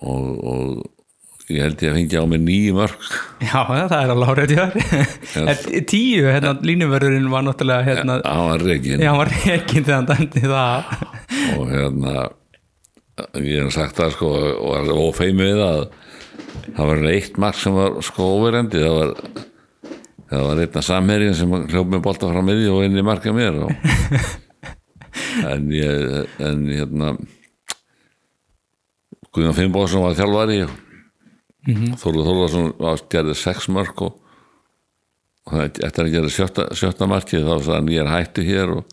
og 0.00 0.86
og 1.48 1.54
ég 1.56 1.64
held 1.64 1.80
ég 1.80 1.88
að 1.88 1.94
fengi 1.96 2.18
á 2.20 2.24
mig 2.28 2.40
nýju 2.44 2.72
mörg 2.76 3.04
Já, 3.40 3.60
það 3.64 3.94
er 3.98 4.10
alveg 4.12 4.32
árið 4.34 4.50
þar 4.58 5.62
Tíu, 5.88 6.26
hérna, 6.28 6.52
línuvörðurinn 6.60 7.30
var 7.32 7.46
náttúrulega 7.46 7.86
hérna, 7.86 8.18
á 8.20 8.36
að 8.52 8.66
reikin 8.66 9.00
já, 9.00 9.08
hann 9.08 9.22
var 9.22 9.32
reikinn 9.32 9.86
þegar 9.86 9.96
hann 9.96 10.10
dæmdi 10.10 10.42
það. 10.44 10.90
Og 11.56 11.72
hérna 11.72 12.14
ég 13.40 13.64
hef 13.64 13.72
sagt 13.78 13.96
það 13.96 14.12
sko 14.18 14.32
og 14.36 14.74
er 14.76 14.92
ófeimið 14.92 15.48
við 15.54 15.64
að 15.64 15.80
það 16.76 16.90
var 16.90 17.06
eitt 17.14 17.40
mark 17.40 17.58
sem 17.62 17.78
var 17.80 17.96
sko 18.04 18.28
óverendi 18.36 18.84
það 18.84 18.98
var 18.98 19.14
það 20.28 20.44
var 20.44 20.60
einna 20.64 20.82
samherjinn 20.84 21.34
sem 21.38 21.54
hljóf 21.70 21.88
með 21.88 22.04
bolta 22.04 22.28
frá 22.30 22.42
miði 22.44 22.68
og 22.72 22.84
inn 22.86 22.98
í 23.00 23.04
marka 23.06 23.32
mér 23.36 23.58
og, 23.64 23.72
en 25.52 25.68
ég 25.72 26.38
en 26.44 26.64
hérna 26.68 27.14
Guðjón 29.28 29.54
Finnbóðsson 29.56 30.02
var 30.02 30.14
þjálfari. 30.16 30.62
Mm 31.68 31.74
-hmm. 31.74 31.96
Þólarsson 32.00 32.70
var 32.80 33.02
gerði 33.12 33.34
sex 33.36 33.68
mörg 33.68 34.00
og, 34.06 34.14
og 35.46 35.52
það- 35.52 35.82
eftir 35.84 36.04
að 36.04 36.12
gera 36.14 36.30
sjötta, 36.32 36.64
sjötta 36.74 37.06
markið 37.06 37.44
þá 37.44 37.54
sagði 37.58 37.74
hann 37.76 37.88
ég 37.92 38.00
er 38.00 38.12
hættu 38.12 38.42
hér 38.46 38.72
og, 38.78 38.84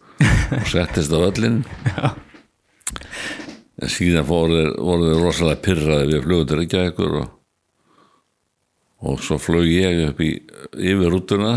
og 0.52 0.68
settist 0.68 1.14
á 1.16 1.20
öllin 1.24 1.64
en 3.82 3.90
síðan 3.90 4.28
voru 4.28 4.60
þeir, 4.60 5.22
rosalega 5.24 5.62
pyrraði 5.62 6.12
við 6.14 6.24
flugur 6.24 6.62
ekki 6.64 6.78
að 6.80 6.90
ykkur 6.92 7.16
og, 7.22 7.30
og 9.06 9.22
svo 9.24 9.38
flög 9.42 9.68
ég 9.70 10.04
upp 10.10 10.22
í 10.26 10.32
yfir 10.76 11.12
rútuna. 11.14 11.56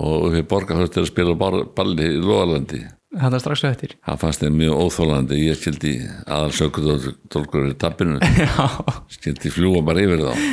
Og 0.00 0.30
upp 0.30 0.38
í 0.38 0.46
borgarhörst 0.48 0.94
til 0.96 1.04
að 1.04 1.10
spila 1.10 1.36
bar- 1.38 1.66
balli 1.76 2.08
í 2.16 2.22
Lóalandi 2.22 2.84
Hann 3.18 3.34
er 3.34 3.42
strax 3.42 3.64
á 3.66 3.74
eftir. 3.74 3.96
Það 4.06 4.20
fannst 4.22 4.42
þeim 4.44 4.58
mjög 4.60 4.76
óþólandi 4.84 5.38
ég 5.42 5.56
skildi 5.58 5.94
aðal 6.30 6.52
sökudólkur 6.54 7.64
í 7.72 7.74
tappinu. 7.74 8.20
Skildi 9.16 9.50
fljúa 9.50 9.82
bara 9.82 10.04
yfir 10.04 10.22
þá. 10.22 10.44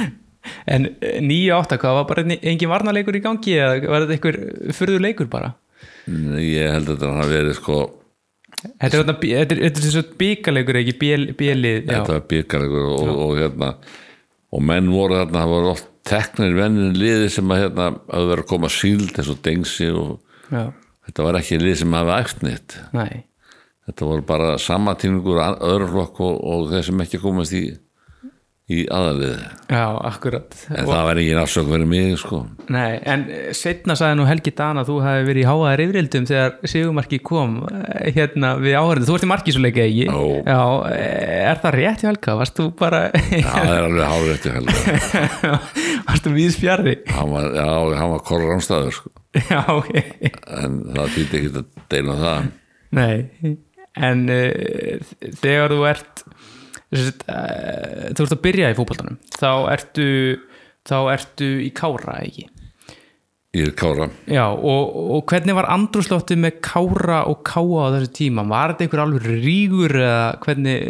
En 0.66 0.88
eh, 1.06 1.20
níu 1.22 1.52
átta, 1.54 1.78
hvað 1.78 2.00
var 2.00 2.08
bara 2.10 2.24
engin 2.40 2.72
varnarleikur 2.72 3.20
í 3.20 3.22
gangi 3.22 3.54
eða 3.60 3.92
var 3.92 4.08
þetta 4.08 4.16
einhver 4.18 4.40
furður 4.74 5.06
leikur 5.06 5.30
bara? 5.30 5.54
Ég 6.42 6.74
held 6.74 6.90
að 6.96 7.06
það 7.06 7.34
verið 7.36 7.58
sko 7.60 7.78
Þetta 8.58 8.88
er 8.88 9.02
þarna 9.04 9.16
bí- 9.22 9.34
þetta 9.38 9.56
þetta 9.60 9.82
þessu 9.84 10.04
bíkaleikur 10.18 10.80
ekki 10.80 10.94
já, 11.84 11.92
þetta 11.92 12.16
var 12.16 12.24
byggarleikur 12.32 12.86
og, 12.90 13.10
og, 13.12 13.34
hérna 13.38 13.70
og 14.54 14.64
menn 14.64 14.92
voru 14.94 15.20
þarna, 15.20 15.40
það 15.42 15.54
voru 15.54 15.72
oft 15.74 15.88
teknir 16.08 16.56
vennin 16.56 16.96
liði 16.98 17.32
sem 17.34 17.52
að 17.52 17.64
hérna 17.66 17.88
hafði 18.08 18.30
verið 18.32 18.44
að 18.46 18.52
koma 18.52 18.70
síld 18.72 19.18
eins 19.18 19.32
og 19.34 19.42
dengsi 19.44 19.90
og 19.92 20.14
já, 20.54 20.64
þetta 21.08 21.26
var 21.26 21.40
ekki 21.42 21.60
lið 21.62 21.82
sem 21.82 21.98
hafi 21.98 22.16
ægt 22.18 22.46
nýtt 22.46 22.78
nei. 22.96 23.26
Þetta 23.88 24.08
voru 24.10 24.24
bara 24.28 24.48
samatíningur 24.60 25.38
öðru 25.40 25.86
flokk 25.94 26.18
og, 26.26 26.40
og 26.44 26.72
þeir 26.74 26.88
sem 26.90 27.04
ekki 27.06 27.22
komast 27.24 27.54
í 27.56 27.62
í 28.68 28.82
aðalið 28.92 29.36
Já, 29.72 29.84
akkurat 30.10 30.56
en 30.76 30.88
það 30.90 31.04
var 31.08 31.20
engin 31.22 31.38
afsök 31.40 31.68
fyrir 31.72 31.88
mig 31.88 32.18
sko 32.20 32.40
Nei, 32.74 32.98
en 33.08 33.22
setna 33.56 33.96
sagði 33.96 34.18
nú 34.20 34.26
Helgi 34.28 34.52
Dan 34.58 34.82
að 34.82 34.90
þú 34.90 34.96
hefði 35.06 35.28
verið 35.30 35.40
í 35.40 35.46
háaðar 35.48 35.84
yfirildum 35.86 36.26
þegar 36.28 36.58
Sigumarki 36.68 37.20
kom 37.24 37.54
eh, 37.72 38.10
hérna 38.18 38.50
við 38.60 38.76
áhörðu, 38.76 39.08
þú 39.08 39.16
ert 39.16 39.28
í 39.28 39.30
markísuleika 39.32 39.86
ekki 39.86 40.08
Jó. 40.10 40.26
Já, 40.44 40.60
eh, 40.92 41.38
er 41.54 41.62
það 41.64 41.78
rétt 41.78 42.04
hjá 42.04 42.10
Helga? 42.12 42.36
Varst 42.42 42.60
þú 42.60 42.66
bara 42.84 43.02
það 43.16 43.72
er 43.72 43.88
alveg 43.88 44.12
hárið 44.12 44.34
eftir 44.36 44.58
helga 44.58 45.54
Varst 46.10 46.28
þú 46.28 46.36
víðs 46.36 46.60
fjarrri? 46.60 46.98
hann 47.14 47.32
var, 47.38 47.48
já, 47.56 47.70
hann 48.02 48.14
var 48.18 48.26
korra 48.28 48.58
ánstæður 48.58 48.98
sko. 49.00 49.14
Já, 49.54 49.62
ok 49.78 49.96
en 50.60 50.78
það 50.92 51.16
býtti 51.16 51.40
ekki 51.40 51.54
að 51.62 51.72
deila 51.94 52.18
um 52.18 52.22
það 52.26 52.52
Nei, 52.98 53.56
en 54.08 54.28
uh, 54.32 55.10
þegar 55.42 55.74
þú 55.76 55.82
ert 55.90 56.24
þú 56.94 58.24
ert 58.24 58.36
að 58.38 58.44
byrja 58.46 58.70
í 58.74 58.78
fótboltanum. 58.78 59.18
Þá 59.38 59.50
ertu 59.74 60.06
þá 60.88 60.96
ertu 61.18 61.50
í 61.66 61.72
Kára, 61.76 62.22
ekki? 62.24 62.48
í 63.58 63.64
kára. 63.74 64.06
Já, 64.30 64.44
og, 64.54 64.90
og 65.16 65.22
hvernig 65.32 65.56
var 65.58 65.66
andrúslóttið 65.74 66.38
með 66.44 66.58
Kára 66.62 67.24
og 67.32 67.40
Káa 67.48 67.88
á 67.90 67.94
þessu 67.96 68.12
tíma? 68.20 68.44
Var 68.46 68.74
þetta 68.76 68.86
einhver 68.86 69.02
alveg 69.02 69.24
rígur 69.42 69.96
eða 69.98 70.28
hvernig 70.44 70.84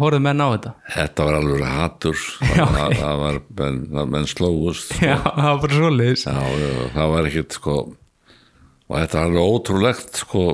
horfðu 0.00 0.20
menn 0.24 0.40
á 0.40 0.46
þetta? 0.54 0.72
þetta 0.94 1.26
var 1.28 1.36
alveg 1.40 1.64
hatur. 1.74 2.22
Það, 2.54 2.72
það, 2.78 2.94
það 3.02 3.20
var 3.24 3.40
menn, 3.60 3.80
menn 4.14 4.30
slóust 4.30 4.94
Já, 5.02 5.18
það 5.20 5.50
var 5.50 5.60
bara 5.66 5.80
svoleiðis. 5.82 6.24
Já, 6.24 6.40
já, 6.64 6.70
það 6.94 7.12
var 7.12 7.28
ekkit 7.28 7.58
sko 7.58 7.76
og 7.84 8.96
þetta 9.00 9.18
var 9.20 9.28
alveg 9.28 9.52
ótrúlegt 9.52 10.18
sko 10.22 10.46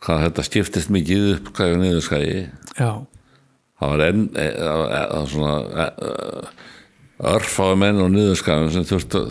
hvað 0.00 0.22
þetta 0.26 0.44
skiptist 0.48 0.92
mikið 0.94 1.24
upp 1.36 1.48
hvað 1.54 1.72
er 1.76 1.80
niðurskæði 1.84 2.36
Já, 2.80 2.90
það 3.80 3.94
var 3.94 4.04
enn 4.06 4.26
e, 4.36 4.46
e, 4.46 5.22
svona 5.32 5.54
e, 5.64 5.86
e, 5.90 6.50
örfáði 7.30 7.78
menn 7.82 8.02
og 8.04 8.10
niðurskæðum 8.14 8.72
sem 8.74 8.88
þurftu 8.88 9.24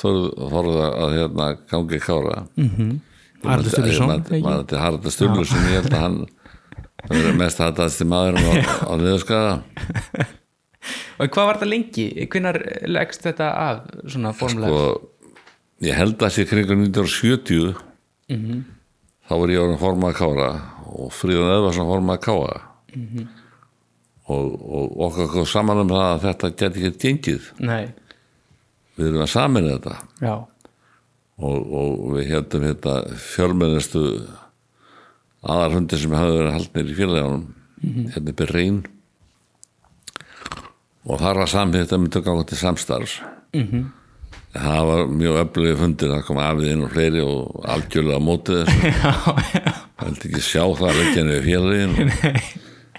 þorða 0.00 0.92
að 1.04 1.16
hérna 1.20 1.48
gangi 1.70 2.02
kára. 2.02 2.44
Mm 2.58 3.00
Haraldur 3.42 3.72
Sturluson, 3.74 4.12
maður 4.44 4.66
til 4.70 4.78
Haraldur 4.78 5.14
Sturluson 5.14 5.64
ég 5.66 5.80
held 5.80 5.96
að 5.96 6.02
hann 6.04 6.18
það 7.02 7.16
verið 7.16 7.40
mest 7.40 7.62
hættast 7.62 8.04
í 8.04 8.06
maðurum 8.06 8.46
á, 8.46 8.52
á 8.86 8.92
niðurskæða 9.00 9.54
og 11.18 11.32
hvað 11.34 11.48
var 11.48 11.58
þetta 11.58 11.70
lengi? 11.70 12.06
Hvenær 12.30 12.58
leggst 12.90 13.26
þetta 13.26 13.48
af 13.64 13.82
svona 14.06 14.34
formulega? 14.36 14.70
og 14.70 15.86
ég 15.86 15.98
held 15.98 16.22
að 16.22 16.34
sér 16.36 16.50
kringu 16.50 16.78
1970 16.78 17.74
þá 19.26 19.34
var 19.34 19.54
ég 19.54 19.64
orðin 19.64 19.82
formað 19.82 20.18
kára 20.20 20.50
og 20.92 21.12
Fríðan 21.14 21.54
Eðvarsson 21.56 21.90
formað 21.90 22.22
káa 22.28 22.60
og, 24.30 24.54
og 24.62 24.96
okkar 25.08 25.30
kom 25.32 25.48
saman 25.48 25.82
um 25.82 25.90
það 25.90 26.06
að 26.06 26.24
þetta 26.26 26.52
geti 26.60 26.86
ekki 26.86 27.02
gengið. 27.06 27.50
Nei, 27.64 27.84
við 28.98 29.10
erum 29.10 29.26
að 29.26 29.32
samina 29.34 29.74
þetta. 29.76 29.96
Já, 30.22 30.34
og, 31.42 31.74
og 31.80 32.16
við 32.16 32.30
heldum 32.30 32.66
þetta 32.68 32.96
fjölmennistu 33.24 34.04
aðarhundi 35.42 35.98
sem 35.98 36.14
hafði 36.14 36.38
verið 36.38 36.56
haldnir 36.56 36.92
í 36.92 36.98
félagjónum 36.98 37.46
hérna 37.82 38.32
upp 38.32 38.42
í 38.44 38.48
reyn 38.50 38.78
og 41.02 41.18
þar 41.18 41.40
var 41.42 41.50
samið 41.50 41.82
þetta 41.82 41.98
myndi 41.98 42.22
ganga 42.22 42.44
til 42.46 42.58
samstarfs. 42.60 43.16
-hmm. 43.52 43.84
það 44.54 44.84
var 44.86 45.06
mjög 45.06 45.38
öflugið 45.42 45.78
fundir 45.78 46.12
það 46.14 46.26
kom 46.26 46.38
afið 46.38 46.70
inn 46.72 46.84
og 46.84 46.92
fleiri 46.92 47.22
og 47.26 47.64
algjörlega 47.64 48.20
mótið 48.20 48.62
þessu. 48.62 48.92
Það 50.02 50.08
held 50.08 50.24
ekki 50.26 50.40
sjá 50.42 50.64
það 50.78 50.96
leikjani 50.98 51.34
við 51.36 51.44
félagin 51.46 51.92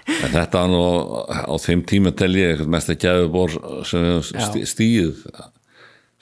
en 0.07 0.31
þetta 0.33 0.67
nú 0.67 0.83
á 1.31 1.55
þeim 1.63 1.83
tíma 1.88 2.13
tel 2.17 2.33
ég 2.36 2.63
mest 2.67 2.91
að 2.91 3.03
gæðu 3.05 3.29
bor 3.33 3.57
stíð 4.67 5.25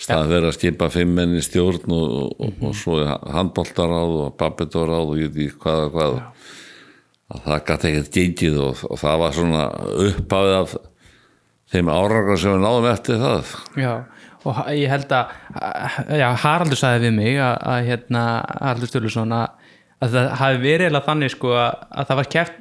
stað 0.01 0.31
verið 0.31 0.49
að 0.49 0.55
skipa 0.57 0.89
fimm 0.91 1.13
menn 1.17 1.37
í 1.37 1.41
stjórn 1.45 1.93
og, 1.93 2.13
og, 2.41 2.63
og 2.65 2.77
svo 2.77 3.01
handboltaráð 3.05 4.15
og 4.25 4.37
babetoráð 4.39 5.13
og 5.13 5.19
ég 5.21 5.33
veit 5.33 5.51
ekki 5.51 5.61
hvað 5.61 5.83
og 5.83 5.91
hvað. 5.95 6.15
Að 7.31 7.43
það 7.45 7.61
gæti 7.67 7.91
ekkert 7.91 8.15
gengið 8.17 8.57
og, 8.59 8.81
og 8.91 8.99
það 8.99 9.21
var 9.21 9.35
svona 9.37 9.67
uppafið 10.07 10.55
af 10.57 10.73
þeim 11.71 11.91
árangar 11.93 12.41
sem 12.41 12.55
við 12.55 12.65
náðum 12.65 12.89
eftir 12.91 13.21
það. 13.21 13.53
Já, 13.79 13.93
og 14.41 14.59
ég 14.75 14.91
held 14.91 15.15
að 15.15 16.17
já, 16.19 16.27
Haraldur 16.43 16.81
sagði 16.81 17.05
við 17.05 17.15
mig 17.21 17.39
að, 17.39 17.55
að 17.71 17.87
hérna, 17.87 18.25
Haraldur 18.57 18.91
Sturluson 18.91 19.37
að, 19.37 19.71
að 20.01 20.17
það 20.17 20.33
hafi 20.41 20.61
verið 20.65 20.89
eða 20.89 21.03
þannig 21.07 21.35
sko 21.37 21.55
að, 21.55 21.87
að 21.93 22.09
það 22.09 22.21
var 22.21 22.31
keft 22.35 22.59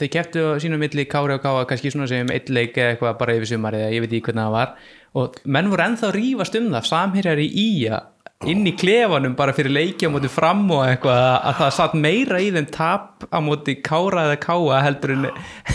þeir 0.00 0.12
keftu 0.16 0.46
á 0.52 0.60
sínum 0.62 0.82
milli 0.82 1.06
Kári 1.10 1.36
og 1.36 1.44
Káa 1.44 1.66
kannski 1.68 1.92
svona 1.92 2.08
sem 2.10 2.30
eitt 2.34 2.50
leik 2.52 2.76
eða 2.76 2.94
eitthvað 2.94 3.18
bara 3.20 3.36
yfir 3.38 3.52
sumar 3.54 3.76
eða 3.78 3.92
ég 3.94 4.04
veit 4.04 4.12
ekki 4.12 4.30
hvernig 4.30 4.46
það 4.46 4.56
var. 4.56 4.74
Og 5.12 5.36
menn 5.44 5.68
voru 5.72 5.86
ennþá 5.86 6.08
að 6.08 6.16
rífast 6.16 6.58
um 6.58 6.72
það 6.72 6.88
samherjar 6.88 7.42
í 7.42 7.50
ía 7.66 8.02
inn 8.48 8.64
í 8.66 8.72
klefanum 8.74 9.36
bara 9.38 9.54
fyrir 9.54 9.74
leiki 9.74 10.08
á 10.08 10.10
móti 10.10 10.30
fram 10.32 10.64
og 10.74 10.82
eitthvað 10.86 11.18
að, 11.20 11.36
að 11.48 11.58
það 11.60 11.74
satt 11.76 11.94
meira 11.98 12.40
í 12.42 12.48
þeim 12.54 12.66
tap 12.74 13.26
á 13.30 13.38
móti 13.44 13.76
Kára 13.84 14.26
eða 14.28 14.40
Káa 14.42 14.80
heldur 14.86 15.14
en, 15.14 15.28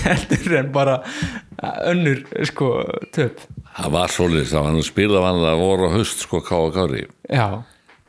heldur 0.08 0.58
en 0.60 0.74
bara 0.76 0.98
önnur 1.88 2.26
sko 2.50 2.74
töp. 3.16 3.40
Það 3.78 3.94
var 3.94 4.14
svolítið, 4.14 4.52
það 4.52 4.68
var 4.68 4.76
nú 4.76 4.84
spila 4.86 5.24
vanlega 5.24 5.58
voru 5.62 5.90
á 5.90 5.96
haust 5.96 6.24
sko 6.26 6.42
ká 6.46 6.56
og 6.58 6.76
kári. 6.76 7.08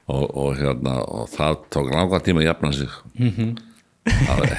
Og, 0.09 0.25
og, 0.25 0.53
hérna, 0.57 1.03
og 1.05 1.29
það 1.29 1.59
tók 1.75 1.91
langa 1.93 2.21
tíma 2.25 2.41
að 2.41 2.49
jafna 2.49 2.71
sig. 2.73 2.95
Það 3.19 3.68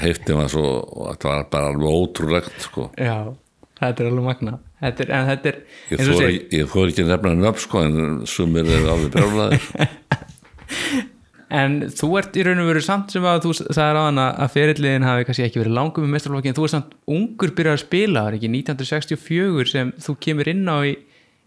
heifti 0.00 0.36
maður 0.36 0.52
svo 0.54 0.72
þetta 1.10 1.30
var 1.30 1.46
bara 1.52 1.70
alveg 1.72 2.00
ótrúlegt 2.00 2.66
sko. 2.66 2.90
Já, 2.98 3.32
þetta 3.80 4.04
er 4.04 4.10
alveg 4.10 4.26
magna 4.26 4.58
þetta 4.80 5.04
er, 5.04 5.14
en 5.16 5.30
þetta 5.30 5.52
er 5.52 5.62
ég 5.90 6.02
þóri 6.08 6.64
þori 6.74 6.94
ekki 6.94 7.06
nefna 7.08 7.36
nöfn 7.38 7.64
sko 7.66 7.84
en 7.86 8.20
sumir 8.30 8.68
er 8.68 8.90
alveg 8.94 9.16
brjálaðir. 9.16 9.70
En 11.50 11.80
þú 11.90 12.12
ert 12.20 12.36
í 12.38 12.44
raun 12.46 12.60
og 12.62 12.68
veru 12.68 12.80
samt 12.84 13.10
sem 13.10 13.24
að 13.26 13.40
þú 13.48 13.52
sagðir 13.58 13.96
á 13.98 14.02
hana 14.06 14.26
að 14.38 14.52
ferillin 14.54 15.02
hafi 15.02 15.24
kannski 15.26 15.48
ekki 15.48 15.58
verið 15.58 15.74
langum 15.74 16.04
í 16.06 16.10
mestralokki 16.12 16.52
en 16.52 16.54
þú 16.54 16.66
ert 16.66 16.74
samt 16.76 16.92
ungur 17.10 17.50
byrjar 17.56 17.74
að 17.74 17.82
spila 17.82 18.22
var 18.28 18.36
ekki 18.36 18.50
1964 18.52 19.72
sem 19.72 19.90
þú 19.98 20.14
kemur 20.26 20.50
inn 20.52 20.70
á 20.70 20.78
í, 20.86 20.92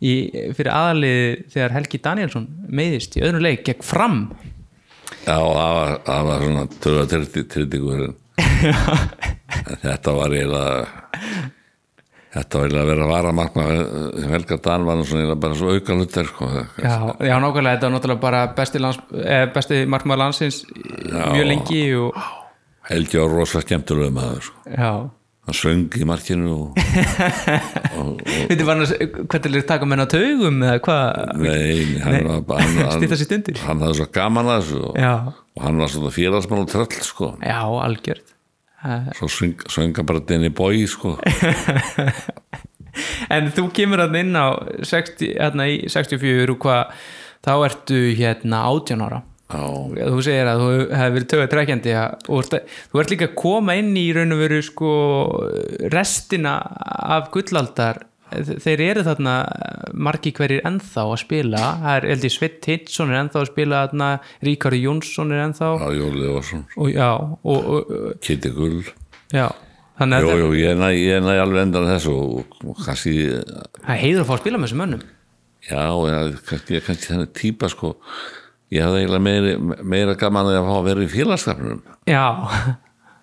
í, 0.03 0.13
fyrir 0.57 0.71
aðalið 0.73 1.45
þegar 1.55 1.75
Helgi 1.77 2.01
Danielsson 2.03 2.49
meiðist 2.67 3.15
í 3.15 3.23
öðrum 3.23 3.45
leik 3.47 3.63
gegn 3.69 3.87
fram 3.93 4.19
já 5.23 5.39
það 6.05 6.29
var, 6.29 6.45
svona 6.45 6.67
töða 6.83 7.23
trýtingur 7.53 8.05
en 8.09 8.15
þetta 9.83 10.13
var 10.17 10.33
eiginlega 10.33 10.87
þetta 12.33 12.59
var 12.59 12.67
eiginlega 12.67 12.83
að 12.83 12.91
vera 12.91 13.05
að 13.05 13.11
vara 13.13 13.33
markma 13.37 13.65
Helga 14.33 14.57
Dan 14.65 14.87
var 14.87 15.03
svona 15.07 15.35
bara 15.39 15.57
svo 15.57 15.73
auka 15.73 15.97
hlutir 15.97 16.29
sko 16.29 16.49
Já, 16.81 16.95
já, 17.21 17.35
nákvæmlega, 17.39 17.75
þetta 17.75 17.89
var 17.89 17.95
náttúrulega 17.97 18.23
bara 18.23 18.45
besti, 18.57 18.81
eh, 19.23 19.43
besti 19.53 19.83
markmaður 19.89 20.23
landsins 20.25 20.63
mjög 20.73 21.49
lengi 21.51 21.83
og 21.99 22.23
Helgi 22.89 23.21
var 23.21 23.31
rosa 23.31 23.61
skemmtulega 23.63 24.11
maður 24.11 24.47
sko. 24.49 24.57
já, 24.67 24.91
hann 25.43 25.57
söng 25.57 25.87
í 25.99 26.05
markinu 26.07 26.51
og, 26.53 26.77
Þetta 28.49 28.67
var 28.67 28.79
hann 28.79 28.87
hvernig 29.31 29.57
er 29.59 29.65
taka 29.67 29.87
menn 29.89 30.03
á 30.03 30.07
taugum 30.07 30.61
eða 30.63 30.83
hvað? 30.85 31.33
Nei, 31.41 31.97
hann 32.03 32.29
var 32.29 32.45
bara 32.47 32.63
hann, 32.63 32.77
hann, 32.85 32.93
stýta 33.01 33.17
sér 33.19 33.29
stundir. 33.29 33.59
hann 33.65 33.83
hafði 33.83 33.99
svo 33.99 34.07
gaman 34.15 34.51
að 34.53 34.61
þessu 34.61 34.83
og, 34.91 35.01
og 35.57 35.65
hann 35.65 35.81
var 35.83 35.91
svona 35.91 36.13
félagsmann 36.15 36.63
og 36.63 36.71
tröll 36.71 37.03
sko. 37.03 37.33
Já, 37.43 37.59
algjört. 37.87 38.31
Eh, 38.83 39.11
svo 39.19 39.29
söng, 39.31 39.59
sönga 39.71 40.07
bara 40.07 40.23
í 40.39 40.53
bói 40.53 40.85
sko. 40.87 41.17
En 43.33 43.47
þú 43.49 43.71
kemur 43.73 44.03
hann 44.03 44.15
inn 44.19 44.35
á 44.37 44.53
60, 44.85 45.31
hérna 45.39 45.65
í 45.65 45.79
64 45.89 46.53
og 46.53 46.59
hvað, 46.61 46.91
þá 47.41 47.53
ertu 47.65 48.01
hérna 48.19 48.59
18 48.69 49.01
ára 49.01 49.23
þú 49.53 50.23
segir 50.25 50.49
að 50.49 50.63
þú 50.63 50.69
hefði 50.97 51.15
verið 51.17 51.27
tögað 51.33 51.51
trekkjandi 51.53 51.93
og 51.97 52.47
þú 52.49 53.01
ert 53.03 53.13
líka 53.13 53.27
að 53.29 53.37
koma 53.43 53.77
inn 53.79 53.93
í 53.99 54.07
raun 54.15 54.35
og 54.35 54.41
veru 54.43 54.63
sko 54.65 54.93
restina 55.93 56.57
af 57.13 57.29
gullaldar. 57.33 58.03
Þeir 58.33 58.81
eru 58.81 59.03
þarna 59.05 59.33
margi 59.93 60.31
hverjir 60.33 60.63
ennþá 60.65 61.03
að 61.05 61.19
spila. 61.21 61.65
Það 61.83 61.97
er 61.99 62.07
Eldi 62.15 62.31
Sveit 62.33 62.65
Hinsson 62.65 63.11
er 63.13 63.19
ennþá 63.19 63.43
að 63.43 63.51
spila 63.51 63.83
þarna 63.83 64.07
Ríkari 64.47 64.79
Jónsson 64.81 65.35
er 65.35 65.43
ennþá. 65.43 65.69
Já, 65.83 65.87
Jóli 65.99 66.31
og 67.53 68.17
Kitty 68.25 68.55
Gull. 68.55 68.81
Já 69.33 69.51
að 70.01 70.25
jú, 70.25 70.53
ég 70.57 70.77
næ, 70.77 71.33
alveg 71.37 71.67
endan 71.67 71.85
þessu 71.87 72.13
og, 72.13 72.55
kannski, 72.81 73.13
það 73.83 73.91
er 73.93 73.99
heiður 74.01 74.23
að 74.23 74.29
fá 74.29 74.33
að 74.35 74.41
spila 74.41 74.59
með 74.59 74.67
þessum 74.67 74.81
mönnum. 74.81 75.03
Já, 75.63 75.83
ég 76.09 76.39
kannski 76.47 77.11
þannig 77.11 77.35
típa 77.37 77.69
sko 77.71 77.93
ég 78.73 78.83
hafði 78.85 79.01
eiginlega 79.03 79.25
meiri, 79.27 79.55
meira 79.83 80.15
gaman 80.19 80.49
að 80.51 80.65
fá 80.67 80.75
að 80.79 80.87
vera 80.89 81.05
í 81.05 81.11
félagskapnum 81.13 81.81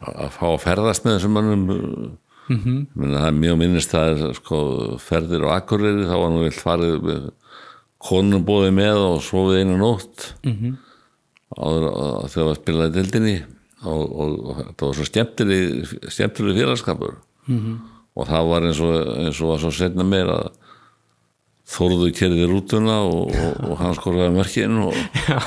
að 0.00 0.30
fá 0.36 0.46
að 0.48 0.60
ferðast 0.64 1.04
með 1.06 1.16
þessum 1.18 1.36
mönnum 1.38 1.64
mm 1.70 2.10
Mhm. 2.50 2.86
-hmm. 2.96 3.10
það 3.14 3.26
er 3.28 3.34
mjög 3.38 3.58
minnist 3.60 3.92
það 3.94 4.08
er 4.10 4.32
sko 4.34 4.56
ferðir 4.98 5.44
og 5.46 5.52
akkurýri 5.54 6.06
þá 6.08 6.16
var 6.18 6.30
nú 6.34 6.40
vilt 6.42 6.58
farið 6.64 6.96
með 7.06 7.28
konum 8.02 8.42
bóðið 8.48 8.72
með 8.74 8.96
og 9.06 9.20
svofið 9.22 9.60
einu 9.60 9.76
nótt 9.78 10.24
mm. 10.42 10.56
-hmm. 10.56 10.74
þegar 12.26 12.48
var 12.48 12.58
spilaði 12.58 12.94
dildinni 12.96 13.36
og, 13.84 14.02
og, 14.02 14.32
og 14.50 14.56
það 14.76 14.86
var 14.88 14.94
svo 14.98 15.06
skemmtileg 15.08 15.94
skemmtileg 16.10 16.58
félagskapur 16.58 17.14
Mhm. 17.46 17.58
-hmm. 17.58 17.76
og 18.16 18.26
það 18.26 18.48
var 18.50 18.62
eins 18.66 18.80
og, 18.80 18.94
eins 19.18 19.40
og 19.40 19.48
var 19.48 19.58
svo 19.58 19.70
setna 19.70 20.04
meir 20.04 20.26
að 20.26 20.50
Þórðu 21.70 22.11
kerði 22.18 22.46
rútuna 22.50 22.96
og, 23.06 23.30
og, 23.30 23.59
og 23.68 23.78
hann 23.78 23.94
skorðaði 23.94 24.35
mörkin 24.35 24.80
og 24.83 24.96
já 25.28 25.38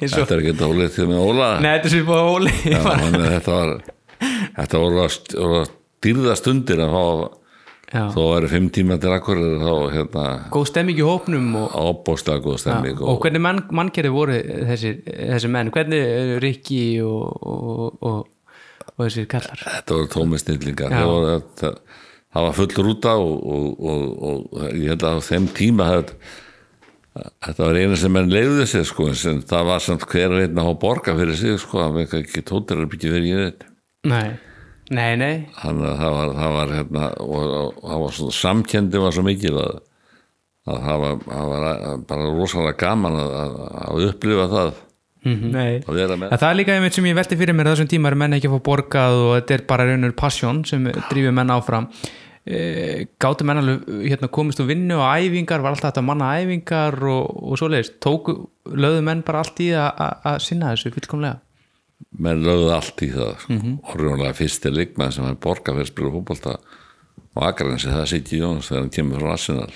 og 0.00 0.14
þetta 0.16 0.34
er 0.34 0.40
ekki 0.42 0.54
dálítið 0.58 0.94
til 0.96 1.08
með 1.10 1.24
Óla. 1.28 1.48
Nei, 1.62 1.72
þetta 1.76 1.90
er 1.90 1.92
sér 1.94 2.06
búið 2.08 2.30
Óli. 2.30 2.54
Já, 2.64 2.80
að 2.90 3.18
þetta 3.26 3.58
var 3.58 3.74
þetta 4.56 4.80
voru 4.82 5.04
að, 5.04 5.76
dýrða 6.00 6.38
stundir 6.38 6.82
að 6.84 6.96
fá 6.96 7.04
Já. 7.90 8.04
þó 8.14 8.20
eru 8.36 8.48
fimm 8.52 8.68
tíma 8.70 8.96
til 9.02 9.10
akkur 9.10 9.40
þá 9.58 9.72
hérna 9.90 10.24
góð 10.54 10.68
stemming 10.70 11.00
í 11.00 11.06
hópnum 11.06 11.48
og, 11.58 11.72
ábóðslega 11.74 12.44
góð 12.44 12.60
stemming 12.62 13.00
og, 13.00 13.08
og 13.10 13.24
hvernig 13.24 13.42
mann, 13.42 13.64
mannkerði 13.74 14.12
voru 14.14 14.36
þessir, 14.68 15.00
þessir 15.08 15.50
menn, 15.56 15.72
hvernig 15.74 16.04
eh, 16.04 16.36
Rikki 16.44 16.84
og, 17.02 17.48
og, 17.50 17.96
og, 18.06 18.60
og 18.94 19.02
þessir 19.02 19.26
kallar 19.32 19.64
þetta 19.64 19.98
voru 19.98 20.12
tómi 20.14 20.38
snillingar. 20.38 20.94
Já. 20.94 21.00
það, 21.00 21.10
voru, 21.10 21.34
þetta, 21.34 21.72
það 22.30 22.46
var 22.46 22.58
full 22.58 22.84
rúta 22.86 23.16
og, 23.18 23.32
og, 23.40 23.66
og, 23.80 24.06
og 24.30 24.68
ég 24.76 24.92
held 24.92 25.06
að 25.06 25.18
á 25.18 25.28
þeim 25.30 25.48
tíma 25.56 25.88
það, 25.90 26.12
þetta 27.46 27.64
var 27.64 27.80
eina 27.80 27.98
sem 27.98 28.14
menn 28.14 28.30
leiði 28.30 28.68
sig 28.70 28.86
sko, 28.88 29.08
en 29.10 29.42
það 29.50 29.66
var 29.72 29.82
samt 29.84 30.06
hver 30.10 30.36
og 30.36 30.44
einn 30.44 30.60
að 30.60 30.70
hafa 30.70 30.80
borga 30.84 31.16
fyrir 31.18 31.40
sig 31.40 31.58
sko, 31.62 31.82
það 31.82 31.98
var 31.98 32.22
ekki 32.22 32.46
tóttir 32.46 32.82
að 32.82 32.92
byggja 32.94 33.14
fyrir 33.16 33.30
ég 33.30 33.44
veit 33.46 33.66
Nei, 34.10 34.28
nei, 34.88 35.10
nei. 35.20 35.34
Þannig 35.58 35.88
að 35.90 35.98
það 36.00 36.14
var, 36.16 36.30
það 36.38 36.54
var 36.54 36.70
hérna 36.78 37.08
og, 37.20 37.50
og 37.52 37.82
það 37.84 38.04
var 38.04 38.14
svona 38.16 38.36
samkendi 38.38 39.02
var 39.02 39.16
svo 39.16 39.24
mikil 39.26 39.56
að, 39.60 39.80
að 40.70 40.86
það 40.86 41.02
var, 41.02 41.18
var 41.50 42.06
bara 42.08 42.30
rosalega 42.38 42.78
gaman 42.80 43.18
að, 43.20 43.58
að 43.82 44.06
upplifa 44.06 44.46
það 44.54 44.72
Vera 45.86 46.16
með. 46.16 46.32
Það 46.38 46.48
er 46.50 46.56
líka 46.56 46.74
einmitt 46.76 46.94
sem 46.96 47.04
ég 47.10 47.14
velti 47.18 47.36
fyrir 47.36 47.54
mér 47.54 47.66
þessum 47.72 47.88
tíma 47.90 48.08
er 48.08 48.14
menn 48.14 48.32
ekki 48.38 48.48
að 48.48 48.54
fá 48.56 48.62
borgað 48.70 49.18
og 49.26 49.30
þetta 49.36 49.54
er 49.58 49.64
bara 49.68 49.84
raunur 49.90 50.12
passion 50.16 50.64
sem 50.64 50.84
drífur 51.10 51.32
menn 51.36 51.50
áfram. 51.52 51.88
E, 52.46 53.06
Gáttu 53.20 53.44
menn 53.44 53.60
alveg 53.60 53.84
hérna, 54.08 54.30
komist 54.32 54.60
og 54.60 54.66
vinnu 54.70 54.96
og 54.96 55.04
æfingar, 55.12 55.60
var 55.60 55.74
alltaf 55.74 55.92
þetta 55.92 56.02
manna 56.06 56.30
æfingar 56.40 56.96
og, 57.04 57.28
og 57.52 57.58
svoleiðist, 57.60 57.98
tóku 58.00 58.32
lögðu 58.64 59.02
menn 59.04 59.20
bara 59.26 59.42
allt 59.44 59.60
í 59.60 59.68
að- 59.76 59.92
að 60.00 60.24
að 60.32 60.38
sinna 60.46 60.72
þessu 60.72 60.94
fullkomlega? 60.94 61.40
Menn 62.18 62.40
lögðu 62.42 62.70
allt 62.72 63.02
í 63.04 63.10
það 63.12 63.44
mm 63.48 63.58
-hmm. 63.60 63.76
orðunlega 63.92 64.34
fyrsti 64.34 64.72
leikmann 64.72 65.12
sem 65.12 65.24
hann 65.24 65.36
borga 65.36 65.72
fyrir 65.76 65.84
að 65.84 65.92
spila 65.92 66.10
fútbolta 66.16 66.56
og 67.36 67.42
Akransi 67.44 67.88
það 67.92 68.06
sitt 68.08 68.32
í 68.32 68.40
Jóns 68.40 68.68
þegar 68.70 68.80
hann 68.82 68.90
kemur 68.96 69.20
frá 69.20 69.32
Arsenal 69.32 69.70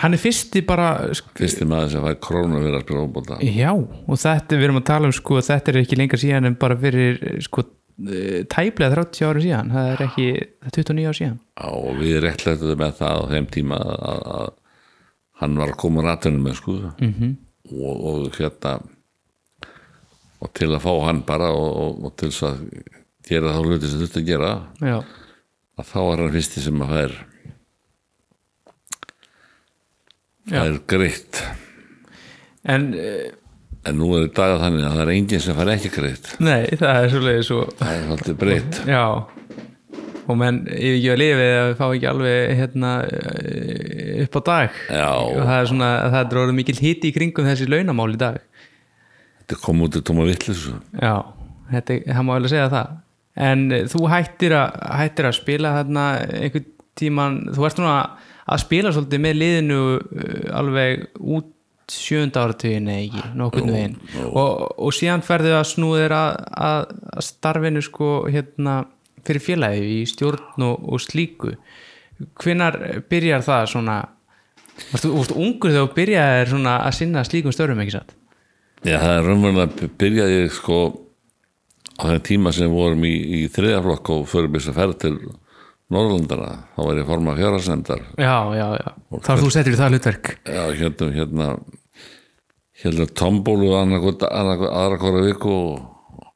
Hann 0.00 0.16
er 0.16 0.20
fyrsti 0.22 0.62
bara 0.64 0.88
fyrsti 1.36 1.66
maður 1.68 1.90
sem 1.92 2.06
fær 2.06 2.18
krónu 2.24 2.62
fyrir 2.62 2.78
að 2.78 2.84
spila 2.86 3.02
fútbolta 3.04 3.36
Já, 3.44 3.70
og 3.76 4.20
þetta 4.22 4.56
við 4.56 4.66
erum 4.68 4.80
að 4.80 4.88
tala 4.88 5.10
um 5.10 5.14
sko, 5.16 5.42
þetta 5.44 5.72
er 5.72 5.80
ekki 5.82 5.98
lengur 6.00 6.22
síðan 6.22 6.48
en 6.48 6.56
bara 6.62 6.78
fyrir 6.80 7.20
sko, 7.44 7.66
eh, 8.08 8.40
tæplega 8.48 8.94
30 8.94 9.28
ára 9.28 9.44
síðan. 9.44 9.74
Það 9.76 9.92
er 9.92 10.02
ekki, 10.06 10.26
það 10.62 10.70
er 10.70 10.78
29 10.78 11.06
ára 11.10 11.18
síðan. 11.20 11.38
Já, 11.60 11.68
og 11.68 12.00
við 12.00 12.18
réttlættum 12.24 12.80
með 12.80 12.96
það 13.02 13.20
á 13.20 13.30
þeim 13.34 13.50
tíma 13.58 13.82
að, 13.92 14.26
að 14.38 14.50
hann 15.42 15.60
var 15.60 15.74
að 15.74 15.80
koma 15.84 16.06
rættunum 16.06 16.48
með 16.48 16.58
sko. 16.62 16.78
Mm 16.96 17.14
-hmm. 17.18 17.36
og, 17.76 18.04
og 18.12 18.40
hérna 18.40 18.76
og 20.42 20.50
til 20.56 20.70
að 20.72 20.82
fá 20.82 20.92
hann 21.06 21.22
bara 21.26 21.50
og, 21.54 22.00
og, 22.02 22.14
til 22.18 22.30
að 22.46 22.62
gera 23.28 23.54
þá 23.54 23.60
hluti 23.62 23.90
sem 23.90 24.00
þurfti 24.02 24.22
að 24.22 24.30
gera 24.30 24.52
Já, 24.82 24.96
að 25.78 25.90
þá 25.92 25.98
var 26.08 26.22
hann 26.22 26.34
fyrsti 26.36 26.64
sem 26.64 26.82
að 26.82 26.94
fær 26.96 27.14
Já. 30.48 30.58
það 30.58 30.66
er 30.66 30.80
greitt. 30.90 31.42
En 32.72 32.90
eh, 32.98 33.30
en 33.88 33.98
nú 33.98 34.12
er 34.16 34.26
þetta 34.28 34.48
þannig 34.62 34.86
að 34.86 34.96
það 34.96 35.04
er 35.04 35.12
enginn 35.16 35.42
sem 35.42 35.58
fær 35.58 35.70
ekki 35.72 35.92
greitt. 35.96 36.32
Nei, 36.42 36.60
það 36.78 36.98
er 36.98 37.14
svoleiðis 37.14 37.48
svo 37.50 37.62
það 37.78 37.94
er 37.94 38.10
alltaf 38.14 38.38
breytt. 38.38 38.80
Já. 38.86 39.04
Og 40.22 40.38
menn 40.38 40.60
yfir 40.70 40.96
ekki 41.00 41.10
að 41.34 41.42
eða 41.48 41.76
fá 41.80 41.84
ekki 41.88 42.08
alveg 42.12 42.52
hérna, 42.60 42.92
eh, 43.10 44.22
upp 44.22 44.38
á 44.38 44.40
dag. 44.46 44.80
Já. 44.86 45.08
og 45.18 45.40
það 45.40 45.56
er 45.56 45.70
svona, 45.72 45.90
það 46.14 46.20
er 46.22 46.42
orðið 46.44 46.58
mikil 46.60 46.78
hiti 46.78 47.10
í 47.10 47.16
kringum 47.16 47.48
þessi 47.50 47.70
launamál 47.70 48.12
í 48.14 48.20
dag. 48.22 48.38
Þetta 49.42 49.62
kom 49.64 49.82
út 49.82 49.98
í 49.98 50.04
tóma 50.06 50.28
vittlis 50.28 50.68
Já, 51.02 51.16
þetta, 51.72 51.98
það 52.06 52.28
má 52.28 52.34
vel 52.36 52.44
að 52.44 52.52
segja 52.54 52.68
það. 52.70 52.92
En 53.42 53.64
eh, 53.72 53.88
þú 53.90 54.04
hættir 54.12 54.54
að, 54.60 54.78
hættir 55.00 55.26
að 55.26 55.38
spila 55.40 55.74
þarna 55.80 56.06
einhvern 56.38 56.70
tíman, 57.00 57.40
þú 57.56 57.66
ert 57.66 57.80
núna 57.80 57.96
að 57.98 58.30
spila 58.62 58.92
svolítið 58.94 59.24
með 59.26 59.38
liðinu 59.40 59.82
uh, 59.98 60.46
alveg 60.58 61.04
út 61.20 61.50
sjönda 61.92 62.46
áratugin 62.46 62.88
eða 62.88 63.02
ekki, 63.04 63.22
nokkurnu 63.36 63.72
veginn. 63.74 63.96
og, 64.30 64.62
og 64.80 64.94
síðan 64.96 65.24
ferðu 65.26 65.52
að 65.58 65.66
snúðir 65.74 66.14
að, 66.16 66.38
að, 66.68 66.92
að 67.12 67.26
starfinu 67.26 67.82
sko 67.84 68.10
hérna 68.32 68.76
fyrir 69.26 69.44
félagi 69.44 69.82
í 69.98 70.02
stjórn 70.08 70.64
og, 70.64 70.86
og 70.88 71.02
slíku. 71.02 71.52
Hvenar 72.40 72.78
byrjar 73.10 73.44
það 73.44 73.68
svona 73.74 74.00
Varstu, 74.72 75.10
varstu 75.12 75.36
ungur 75.36 75.72
þegar 75.72 75.84
þú 75.84 75.94
byrjaðir 75.98 76.50
svona 76.52 76.74
að 76.86 76.94
sinna 76.96 77.22
slíkum 77.28 77.52
störfum 77.54 77.82
ekki 77.84 77.92
satt? 77.92 78.14
Já, 78.82 78.96
það 78.96 79.14
er 79.14 79.26
raunverulega 79.28 79.88
byrjaði 80.00 80.38
sko 80.56 80.78
á 82.00 82.02
þeim 82.08 82.22
tíma 82.26 82.52
sem 82.56 82.66
við 82.66 82.78
vorum 82.78 83.04
í, 83.06 83.12
í 83.12 83.40
þriðaflokk 83.52 84.12
og 84.14 84.24
förum 84.30 84.56
þess 84.56 84.72
að 84.72 84.78
ferð 84.80 84.96
til 85.04 85.14
Norrlandara, 85.92 86.50
þá 86.74 86.80
var 86.86 86.98
ég 86.98 87.08
forma 87.08 87.36
fjárhagsendar 87.36 88.02
Já, 88.16 88.36
já, 88.56 88.66
já. 88.80 88.90
Þá 89.18 89.30
er 89.34 89.42
þú 89.44 89.52
settir 89.54 89.76
í 89.76 89.80
það 89.80 89.96
hlutverk. 89.96 90.34
Já, 90.48 90.62
hérna 90.80 91.08
hérna 91.16 91.48
hérna 92.82 93.06
tombólu 93.14 93.72
aðra 93.76 94.98
hvora 94.98 95.24
viku 95.26 95.52
og, 95.52 96.28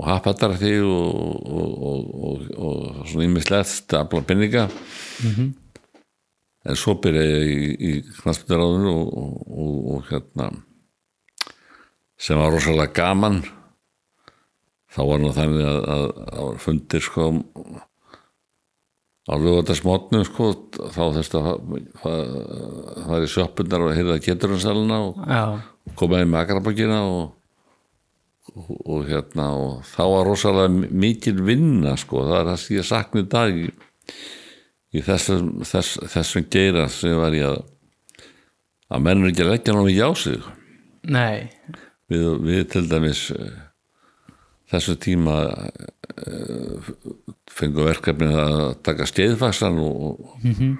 og 0.00 0.08
happatar 0.08 0.54
því 0.60 0.74
og, 0.86 1.16
og, 1.50 1.72
og, 1.90 2.12
og, 2.28 2.44
og 2.56 3.00
svona 3.10 3.26
ímislegt 3.26 3.96
afla 3.98 4.22
penninga 4.26 4.68
en 6.68 6.76
svo 6.78 6.94
byrja 7.00 7.24
ég 7.24 7.46
í, 7.50 7.70
í 7.90 7.92
knastbyrðaráðinu 8.20 8.92
og, 8.92 10.04
hérna 10.10 10.50
sem 12.20 12.38
var 12.38 12.52
rosalega 12.52 12.92
gaman 13.00 13.40
þá 14.90 15.00
var 15.08 15.22
nú 15.22 15.32
þannig 15.32 15.64
að, 15.66 15.80
að, 15.94 16.06
að 16.42 16.58
fundir 16.66 17.04
sko 17.04 17.30
á 19.28 19.34
lögatarsmotnu 19.36 20.22
sko 20.28 20.52
þá 20.94 21.02
þess 21.16 21.36
að 21.36 21.50
það 22.00 23.16
er 23.16 23.26
í 23.26 23.30
sjöppunar 23.34 23.84
og 23.86 23.94
heyrða 23.98 24.22
geturumsalina 24.24 25.02
og 25.08 25.20
Já, 25.28 25.44
komaði 26.00 26.30
með 26.30 26.40
agrabakina 26.44 27.00
og, 27.04 27.34
og, 28.54 28.70
og 28.80 29.10
hérna 29.10 29.50
og 29.58 29.74
þá 29.90 30.02
var 30.14 30.30
rosalega 30.30 30.94
mikil 31.04 31.36
vinna 31.44 31.96
sko, 32.00 32.24
það 32.30 32.38
er 32.40 32.48
það 32.52 32.62
sem 32.64 32.78
ég 32.78 32.88
sakna 32.88 33.24
í 33.24 33.28
dag 33.36 33.60
í, 33.60 33.68
í 34.96 35.04
þessum, 35.04 35.52
þess, 35.68 36.00
þessum 36.16 36.48
geira 36.50 36.88
sem 36.92 37.18
var 37.20 37.36
ég 37.36 37.52
að 37.52 37.60
að 38.90 39.04
menn 39.06 39.24
er 39.24 39.30
ekki 39.30 39.44
að 39.44 39.52
leggja 39.52 39.74
námið 39.76 40.00
á 40.02 40.10
sig. 40.18 40.46
Nei, 41.10 41.50
við, 42.10 42.24
við 42.46 42.64
til 42.74 42.86
dæmis 42.90 43.22
þessu 44.70 44.96
tíma 45.02 45.36
uh, 45.50 46.90
fengum 47.50 47.88
verkefni 47.88 48.30
að 48.30 48.62
taka 48.86 49.08
skeiðfassan 49.10 49.80
og, 49.82 50.06
og, 50.10 50.78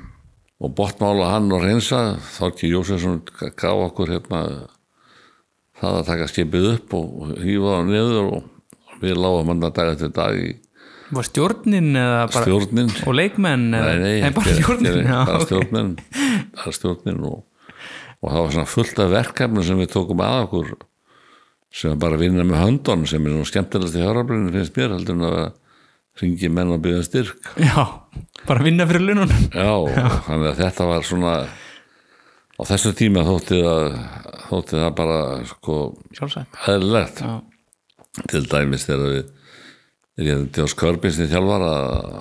og 0.61 0.74
botmála 0.79 1.33
hann 1.35 1.50
og 1.55 1.64
reynsa 1.64 2.16
Þorki 2.37 2.70
Jósefsson 2.70 3.20
gaf 3.40 3.85
okkur 3.90 4.14
hérna 4.14 4.44
það 5.81 6.00
að 6.00 6.09
taka 6.11 6.31
skipið 6.31 6.72
upp 6.74 6.96
og, 6.98 7.37
hýfa 7.40 7.76
það 7.76 7.92
niður 7.92 8.33
og 8.38 8.98
við 9.00 9.16
lágum 9.16 9.55
hann 9.55 9.64
að 9.64 9.79
dag 9.79 9.94
eftir 9.94 10.12
dag 10.16 10.40
í 10.40 10.50
var 11.11 11.26
stjórnin 11.26 11.96
eða 11.98 12.18
bara 12.31 12.44
stjórnin. 12.46 12.90
Og 13.03 13.16
leikmenn 13.18 13.64
eða, 13.74 13.94
nei, 13.98 14.12
nei, 14.22 14.33
bara 14.35 14.53
stjórnin 14.55 15.09
bara 15.11 15.40
stjórnin. 15.42 15.88
Bara 16.55 16.74
stjórnin 16.76 17.24
og, 17.26 17.40
og 18.20 18.29
það 18.29 18.44
var 18.44 18.55
svona 18.55 18.70
fullt 18.70 19.03
af 19.03 19.11
verkefni 19.16 19.64
sem 19.66 19.81
við 19.81 19.90
tókum 19.96 20.22
að 20.22 20.44
okkur 20.44 20.70
sem 21.70 21.98
bara 22.02 22.18
vinna 22.18 22.44
með 22.46 22.62
höndun 22.64 23.06
sem 23.09 23.26
er 23.26 23.35
nú 23.35 23.46
skemmtilegast 23.46 23.98
í 23.98 24.02
hjárabrinu 24.02 24.52
finnst 24.54 24.78
mér 24.78 24.94
heldur 24.96 25.18
en 25.18 25.26
að 25.28 25.40
ringi 26.20 26.50
menn 26.52 26.72
og 26.74 26.83
byggja 26.85 27.02
styrk. 27.06 27.52
Já, 27.62 27.85
bara 28.48 28.64
vinna 28.66 28.87
fyrir 28.90 29.06
lununum 29.06 29.44
já, 29.54 29.70
þannig 30.26 30.50
að 30.50 30.62
þetta 30.64 30.88
var 30.90 31.06
svona 31.06 31.35
á 32.61 32.62
þessu 32.68 32.92
tíma 32.98 33.24
þótti 33.28 33.61
það 33.64 33.87
þótti 34.50 34.80
það 34.83 34.90
bara 34.98 35.20
sko 35.48 35.76
já, 36.18 36.26
til 38.35 38.42
dæmis 38.50 38.88
þegar 38.88 39.14
við 40.18 40.30
erum 40.35 40.50
Djós 40.52 40.76
Körbins 40.76 41.22
í 41.22 41.30
þjálfar 41.30 41.64
að 41.70 42.20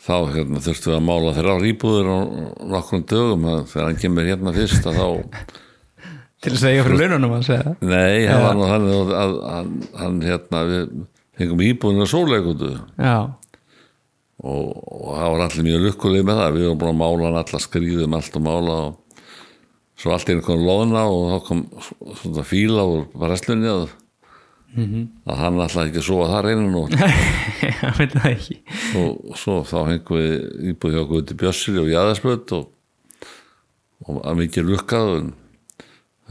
þá 0.00 0.14
hérna, 0.32 0.60
þurftum 0.64 0.92
við 0.92 0.96
að 0.96 1.06
mála 1.06 1.32
þeirra 1.36 1.56
á 1.56 1.62
rýbúður 1.62 2.08
á 2.08 2.18
nokkrum 2.72 3.02
dögum. 3.08 3.48
Þegar 3.68 3.88
hann 3.88 4.00
kemur 4.00 4.28
hérna 4.30 4.54
fyrst 4.56 4.86
að 4.88 5.00
þá 5.00 5.06
til 6.40 6.54
að 6.54 6.62
segja 6.62 6.86
fyrir 6.86 7.02
lununum 7.04 7.36
að 7.36 7.46
segja 7.50 7.74
nei, 7.80 8.26
það 8.26 8.44
var 8.46 8.56
nú 8.56 8.70
þannig 8.70 8.96
að, 8.96 9.12
að, 9.20 9.36
að 9.50 9.74
hann 10.00 10.22
hérna 10.24 10.62
við 10.70 10.86
fengum 11.40 11.62
íbúðinu 11.64 12.06
að 12.06 12.12
sóleikutu 12.14 12.72
já, 13.00 13.16
og, 14.40 14.72
og 14.72 15.14
það 15.18 15.32
var 15.34 15.44
allir 15.46 15.66
mjög 15.66 15.86
lukkuleg 15.86 16.26
með 16.26 16.40
það. 16.40 16.56
Við 16.56 16.66
vorum 16.66 16.80
búin 16.82 16.92
að 16.92 17.00
mála 17.00 17.28
hann 17.28 17.40
allar 17.42 17.64
skrýðum 17.64 18.18
allt 18.18 18.36
og 18.38 18.44
mála 18.46 18.76
og 18.88 19.24
svo 20.00 20.14
allt 20.14 20.32
einu 20.32 20.44
kom 20.44 20.62
loðna 20.64 21.06
og 21.12 21.24
þá 21.28 21.48
kom 21.48 21.64
svona 22.22 22.44
fíla 22.48 22.86
og 22.88 23.18
var 23.20 23.34
restlunni 23.34 23.68
að, 23.68 23.90
að 24.80 25.42
hann 25.42 25.60
alltaf 25.60 25.84
ekki 25.84 26.00
að 26.00 26.06
sofa 26.08 26.30
þar 26.32 26.50
einu 26.54 26.70
nótt. 26.72 26.96
Ég 27.66 27.82
veit 27.98 28.16
það 28.16 28.30
ekki. 28.30 28.58
Og 29.00 29.36
svo 29.40 29.60
þá 29.68 29.78
hengum 29.90 30.22
við 30.22 30.72
íbúið 30.72 30.96
hjá 30.96 31.02
okkur 31.04 31.28
til 31.28 31.38
Bjössili 31.42 31.82
og 31.82 31.92
Jæðarsböld 31.92 32.56
og, 32.56 32.66
og 34.08 34.24
að 34.24 34.42
mikið 34.44 34.72
lukkað 34.72 35.14
en 35.18 35.30
það 35.34 35.39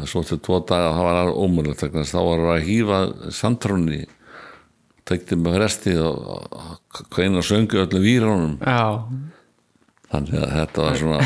svo 0.08 0.24
til 0.24 0.40
tvo 0.44 0.62
daga 0.64 0.94
það 0.96 1.08
var 1.08 1.20
þess 2.00 2.14
að 2.14 2.20
þá 2.20 2.22
var 2.30 2.46
að 2.54 2.66
hýfa 2.70 3.00
sandtrónni 3.36 4.00
tekti 5.10 5.38
með 5.40 5.60
resti 5.64 5.96
og 6.00 7.04
hveina 7.16 7.44
söngu 7.46 7.82
öllum 7.84 8.06
výrónum 8.06 8.56
þannig 10.10 10.40
að 10.40 10.56
þetta 10.56 10.86
var 10.86 11.00
svona 11.02 11.20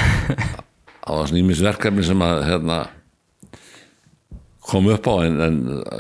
það 1.04 1.18
var 1.20 1.32
svona 1.32 1.42
ímisverkefni 1.44 2.06
sem 2.08 2.26
að 2.26 2.44
hérna 2.48 2.80
kom 4.64 4.88
upp 4.94 5.10
á 5.12 5.16
en, 5.28 5.42
en 5.44 5.58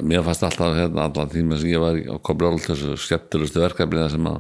mér 0.07 0.23
fannst 0.23 0.45
alltaf 0.47 0.77
hérna 0.77 1.09
allan 1.09 1.31
tíma 1.31 1.59
sem 1.59 1.73
ég 1.73 1.83
var 1.83 1.99
á 1.99 2.15
Rólt 2.23 2.69
þessu 2.69 2.95
skemmtilegustu 2.97 3.63
verkefni 3.63 4.07
sem 4.11 4.29
að 4.31 4.39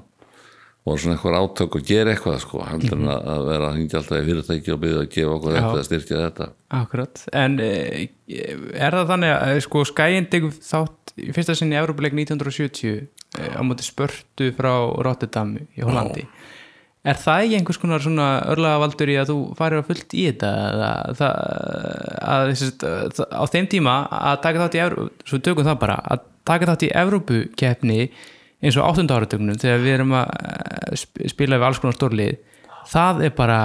voru 0.83 0.99
svona 0.99 1.15
eitthvað 1.15 1.37
átök 1.39 1.77
og 1.77 1.85
gera 1.87 2.11
eitthvað 2.11 2.39
sko, 2.43 2.63
heldur 2.67 2.97
en 2.97 3.11
að 3.13 3.27
að 3.33 3.45
vera 3.47 3.69
að 3.69 3.77
hingja 3.79 3.99
alltaf 3.99 4.17
í 4.17 4.25
fyrirtæki 4.27 4.73
og 4.73 4.81
byggja 4.81 5.03
að 5.03 5.11
gefa 5.13 5.35
okkur 5.37 5.55
þetta 5.57 5.77
að 5.77 5.85
styrkja 5.87 6.23
þetta. 6.23 6.47
Akkurat. 6.79 7.21
En 7.43 7.55
eh, 7.63 8.01
er 8.27 8.97
það 8.97 9.13
þannig 9.13 9.35
að 9.35 9.61
sko 9.67 9.85
skæin 9.87 10.27
tegur 10.33 10.57
þátt 10.57 11.13
í 11.15 11.29
fyrsta 11.35 11.55
sinni 11.55 11.77
í 11.77 11.79
Európuleik 11.79 12.17
1970 12.17 12.91
eh, 12.99 13.55
á 13.55 13.61
móti 13.63 13.87
spörtu 13.87 14.49
frá 14.57 14.73
Rotterdam 15.07 15.55
í 15.63 15.85
Hollandi. 15.85 16.27
Er 17.03 17.17
það 17.19 17.45
ekki 17.45 17.57
einhvers 17.59 17.79
konar 17.81 18.03
svona 18.03 18.27
örlagavaldur 18.51 19.09
í 19.11 19.17
að 19.19 19.33
þú 19.33 19.39
farir 19.59 19.81
að 19.81 19.89
fullt 19.89 20.13
í 20.15 20.27
þetta? 20.29 20.51
Það, 21.19 21.33
að, 22.33 22.51
sérst, 22.59 22.85
að, 22.87 23.25
á 23.27 23.43
þeim 23.51 23.67
tíma 23.71 23.95
að 24.19 24.37
taka 24.45 24.61
þátt 24.63 24.77
í 24.77 24.83
Evrópu, 24.85 25.27
svo 25.27 25.39
tökum 25.43 25.67
það 25.67 25.81
bara 25.81 25.97
að 26.15 26.29
taka 26.47 26.69
þátt 26.71 26.85
í 26.87 26.93
Evrópukeppni 27.01 27.99
eins 28.63 28.77
og 28.79 28.87
áttunda 28.87 29.17
áratögnum 29.19 29.59
þegar 29.59 29.81
við 29.83 29.93
erum 29.97 30.15
að 30.17 30.31
eh, 30.39 30.95
sp- 30.99 31.27
spila 31.33 31.59
við 31.59 31.67
alls 31.69 31.81
konar 31.83 31.97
stórlið 31.97 32.37
það 32.93 33.23
er 33.27 33.35
bara 33.37 33.59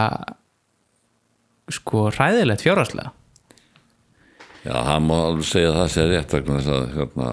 sko 1.68 2.06
hræðilegt 2.14 2.64
fjárhagslega. 2.64 3.12
Já, 4.64 4.72
það 4.74 5.02
má 5.04 5.14
alveg 5.18 5.46
segja 5.48 5.70
að 5.70 5.76
það 5.78 5.90
sé 5.94 6.04
rétt 6.08 6.34
vegna 6.34 6.58
þess 6.58 6.72
að 6.74 6.87
hérna 6.96 7.28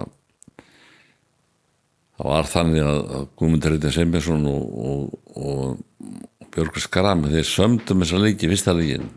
það 2.15 2.29
var 2.31 2.49
þannig 2.51 2.85
að 2.85 2.99
að 3.17 3.23
Guðmundur 3.39 3.95
Sveinbjörnsson 3.95 4.45
og, 4.51 4.65
og, 4.89 5.15
og 5.35 6.51
Björgur 6.55 6.83
Skram 6.85 7.25
þeir 7.31 7.47
sömdum 7.49 8.03
þessa 8.05 8.21
leiki 8.23 8.47
fyrsta 8.51 8.75
leikin 8.77 9.09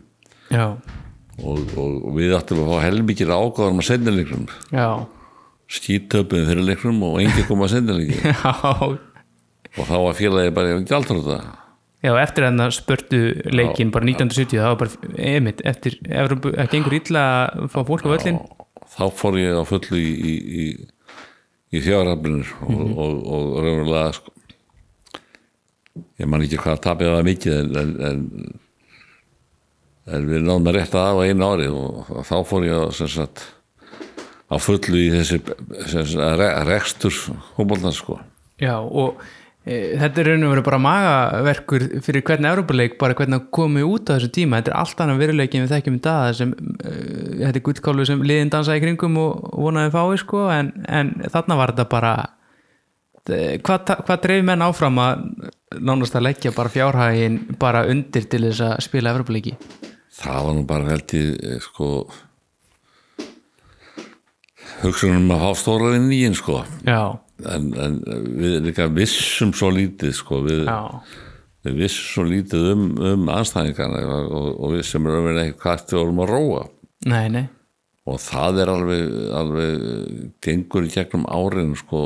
já, 0.51 0.65
og, 1.39 1.61
og, 1.79 2.09
við 2.17 2.33
áttum 2.35 2.63
að 2.65 2.73
fá 2.73 2.83
helmikið 2.89 3.31
ágáðum 3.31 3.79
að 3.83 3.87
senda 3.87 4.11
leiknum. 4.15 4.47
Já, 4.73 4.89
skítöpum 5.69 6.47
fyrir 6.49 6.65
leiknum 6.65 7.01
og 7.05 7.19
engi 7.23 7.45
kom 7.47 7.63
að 7.65 7.75
senda 7.75 7.97
já. 8.03 8.53
Og 9.77 9.85
þá 9.85 9.97
var 10.01 10.15
félagi 10.17 10.53
bara 10.55 10.77
ekki 10.79 10.95
aldrei 10.97 11.19
þetta 11.21 11.41
já, 12.03 12.13
eftir 12.21 12.47
að 12.47 12.61
spörtu 12.75 13.19
leikin 13.51 13.91
bara 13.93 14.07
1970, 14.07 14.61
það 14.61 14.71
var 14.71 14.79
bara 14.83 15.25
einmitt, 15.33 15.61
eftir, 15.67 15.99
Evrópu, 16.07 16.53
það 16.55 16.71
gengur 16.73 16.95
illa 16.99 17.25
að 17.49 17.67
fá 17.73 17.79
fólk 17.87 18.07
á 18.07 18.13
völlin 18.15 18.39
þá 18.89 19.03
fór 19.19 19.37
ég 19.39 19.59
á 19.59 19.63
fullu 19.67 19.99
í, 19.99 20.09
í, 20.09 20.33
í, 20.63 20.65
í 21.75 21.83
þjáraflinur 21.85 22.55
og, 22.65 22.79
og, 22.89 23.19
og 23.35 23.59
raunverulega 23.59 24.15
sko, 24.17 24.33
ég 26.23 26.31
man 26.31 26.45
ekki 26.45 26.61
hvað 26.63 26.81
tapið 26.87 27.13
var 27.13 27.27
mikið 27.27 27.59
en, 27.59 27.77
en, 27.83 27.93
en, 28.09 28.59
en 30.09 30.27
við 30.31 30.45
náðum 30.47 30.71
að 30.71 30.79
rétta 30.79 31.05
af 31.11 31.21
á 31.21 31.27
einu 31.27 31.51
ári 31.51 31.69
og 31.69 32.23
þá 32.25 32.35
fór 32.47 32.67
ég 32.69 32.79
á, 32.79 32.87
sem 32.95 33.11
sagt, 33.11 33.45
á 34.49 34.55
fullu 34.61 34.97
í 34.97 35.09
þessi 35.13 35.39
re, 36.39 36.47
rekstur 36.69 37.13
hómboltan 37.57 37.93
sko. 37.95 38.17
Já, 38.59 38.75
og 38.81 39.19
e, 39.63 39.95
þetta 39.99 40.23
er 40.23 40.29
raun 40.31 40.47
og 40.47 40.53
verið 40.55 40.65
bara 40.65 40.81
magaverkur 40.83 41.85
fyrir 42.05 42.25
hvern 42.27 42.49
Európa-leik, 42.49 42.97
bara 43.01 43.17
hvernig 43.17 43.43
að 43.43 43.51
komi 43.55 43.85
út 43.85 44.09
á 44.09 44.17
þessu 44.17 44.31
tíma, 44.39 44.59
þetta 44.59 44.73
er 44.73 44.79
allt 44.81 45.03
annað 45.05 45.21
veruleikin 45.23 45.65
við 45.65 45.75
þekkjum 45.75 45.99
í 45.99 46.01
dag, 46.09 46.33
sem 46.39 46.55
uh, 46.57 46.97
þetta 47.43 47.53
er 47.53 47.65
gullkálu 47.69 48.07
sem 48.09 48.25
liðin 48.25 48.51
dansa 48.55 48.77
í 48.77 48.83
kringum 48.83 49.21
og 49.21 49.47
vonaði 49.53 49.93
fái 49.95 50.19
sko, 50.23 50.43
en, 50.55 50.73
en 50.89 51.13
þarna 51.29 51.59
var 51.61 51.75
þetta 51.75 51.87
bara 51.93 52.13
e, 53.29 53.59
hvað, 53.61 53.95
hvað 54.07 54.25
dreif 54.25 54.47
menn 54.49 54.65
áfram 54.65 54.97
að 55.03 55.27
nánast 55.77 56.17
að 56.17 56.25
leggja 56.25 56.55
bara 56.55 56.73
fjárhægin 56.73 57.43
bara 57.61 57.85
undir 57.91 58.25
til 58.25 58.41
þess 58.47 58.65
að 58.65 58.79
spila 58.87 59.13
Európa-leiki 59.13 59.53
það 60.19 60.47
var 60.47 60.57
nú 60.57 60.65
bara 60.67 60.89
held 60.93 61.13
ég 61.15 61.61
sko 61.63 61.89
hugsunum 64.83 65.33
að 65.35 65.43
fá 65.43 65.49
stóra 65.59 65.95
í 65.97 66.21
einn 66.27 66.37
sko 66.37 66.61
en, 67.47 67.69
en 67.79 67.99
við 68.39 68.59
líka 68.67 68.87
vissum 68.91 69.53
svo 69.55 69.71
lítið 69.73 70.13
sko. 70.17 70.41
Við, 70.45 70.65
við 71.65 71.79
vissum 71.83 72.09
svo 72.13 72.25
lítið 72.27 72.67
um, 72.73 72.83
um 73.11 73.31
anstæðingarna 73.33 74.03
og, 74.25 74.51
og 74.57 74.75
við 74.75 74.85
sem 74.89 75.07
erum 75.09 75.31
ekki 75.35 75.57
hvað 75.63 75.85
við 75.85 76.01
vorum 76.01 76.21
að 76.25 76.33
róa. 76.33 76.67
Nei, 77.09 77.25
nei. 77.33 77.45
Og 78.09 78.21
það 78.23 78.63
er 78.63 78.71
alveg, 78.73 79.17
alveg 79.37 79.89
gengur 80.43 80.87
í 80.87 80.93
gegnum 80.93 81.27
árin 81.29 81.75
sko. 81.77 82.03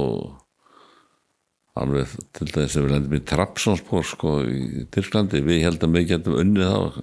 Alveg 1.79 2.11
til 2.37 2.49
þess 2.51 2.77
að 2.77 2.83
við 2.83 2.91
lendum 2.93 3.15
í 3.17 3.23
Trapsonspor 3.25 4.03
sko 4.05 4.33
í 4.45 4.83
Tyrklandi, 4.93 5.41
við 5.45 5.63
heldum 5.65 5.95
við 5.95 6.11
getum 6.11 6.35
unnið 6.41 6.69
þá 6.69 6.99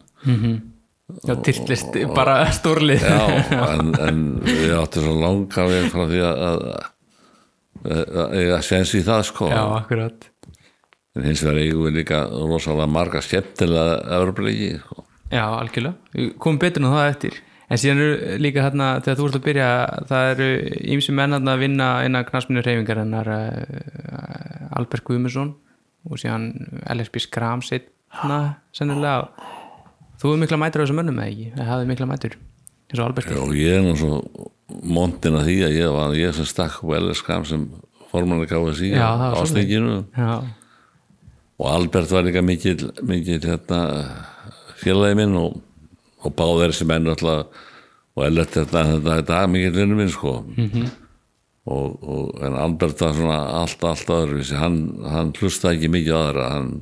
Já, 1.26 1.34
tyrtlist 1.46 1.98
bara 2.14 2.38
stórlið. 2.54 3.04
Já, 3.04 3.20
en, 3.74 3.92
en 4.06 4.24
við 4.46 4.74
áttum 4.78 5.06
svo 5.06 5.18
langa 5.20 5.66
við 5.70 5.90
frá 5.92 6.06
því 6.10 6.24
að 6.28 6.64
að, 7.84 8.16
að, 8.24 8.56
sens 8.66 8.94
í 8.96 9.02
það 9.04 9.22
sko. 9.30 9.50
Já, 9.50 9.62
akkurat. 9.78 10.26
En 11.16 11.26
hins 11.26 11.42
vegar 11.42 11.60
eigum 11.62 11.86
við 11.88 12.00
líka 12.00 12.24
rosalega 12.30 12.90
marga 12.90 13.22
skemmtilega 13.24 14.00
öðrublegi 14.18 14.74
sko. 14.82 15.06
Já, 15.30 15.44
algjörlega, 15.46 16.28
komum 16.42 16.58
betur 16.62 16.84
en 16.84 16.92
það 16.94 17.08
eftir. 17.12 17.38
En 17.70 17.78
síðan 17.78 18.02
eru 18.02 18.38
líka 18.42 18.64
hérna 18.64 18.86
þegar 18.98 19.18
þú 19.18 19.26
ert 19.28 19.36
að 19.38 19.44
byrja, 19.44 19.66
það 20.10 20.28
eru 20.32 20.48
ýmsi 20.96 21.12
menn 21.14 21.38
að 21.38 21.60
vinna 21.62 21.90
innan 22.06 22.26
knastminu 22.26 22.64
reyfingar 22.66 22.98
hennar 22.98 23.30
uh, 23.30 24.78
Albert 24.78 25.06
Guðmundsson 25.06 25.52
og 26.10 26.18
síðan 26.18 26.48
LSB 26.90 27.22
Skram 27.22 27.62
sittna 27.62 28.40
sennilega 28.74 29.28
þú 30.20 30.28
hefur 30.28 30.40
mikla 30.44 30.60
mætur 30.60 30.82
á 30.82 30.84
þessum 30.84 31.00
mönnum 31.00 31.20
eða 31.20 31.32
ekki, 31.32 31.50
það 31.56 31.70
hafði 31.72 31.90
mikla 31.90 32.10
mætur? 32.10 32.36
Eins 32.90 33.00
og 33.00 33.04
Albert. 33.06 33.32
Og 33.40 33.54
ég 33.56 33.90
er 33.90 33.96
svo 33.98 34.20
montin 34.82 35.38
að 35.38 35.46
því 35.48 35.56
að 35.66 35.76
ég 35.78 35.94
var 35.94 36.16
ég 36.18 36.36
sem 36.36 36.48
stakk 36.48 36.82
og 36.84 36.94
LSKM 36.98 37.46
sem 37.48 37.64
formann 38.10 38.42
að 38.44 38.50
gáða 38.50 38.76
sí 38.78 38.90
Já, 38.90 39.06
það 39.06 39.24
var 39.24 39.40
ástinginu 39.44 39.96
Já, 40.18 40.30
og 41.60 41.66
Albert 41.70 42.14
var 42.14 42.24
líka 42.26 42.42
mikil, 42.42 42.76
mikil 43.06 43.40
hérna, 43.44 43.80
félagi 44.80 45.18
minn 45.18 45.34
og, 45.38 45.58
og 46.24 46.34
báður 46.38 46.72
þessi 46.72 46.86
menn 46.88 47.10
alltaf 47.10 47.66
og 48.16 48.26
Ellert 48.26 48.54
þetta, 48.54 48.84
þetta, 48.94 49.16
þetta 49.20 49.38
er 49.38 49.50
mikil 49.50 49.72
vinnu 49.76 49.98
minn 49.98 50.12
sko. 50.12 50.32
-hmm. 50.56 50.88
og, 51.70 51.98
og 52.02 52.44
en 52.44 52.56
Albert 52.58 53.00
var 53.00 53.14
svona 53.14 53.38
allt, 53.60 53.84
allt 53.84 54.12
öðruvísi. 54.16 54.56
Hann, 54.58 54.80
hann 55.06 55.32
hlusta 55.38 55.72
ekki 55.74 55.90
mikið 55.92 56.16
aðra. 56.18 56.48
Hann, 56.56 56.72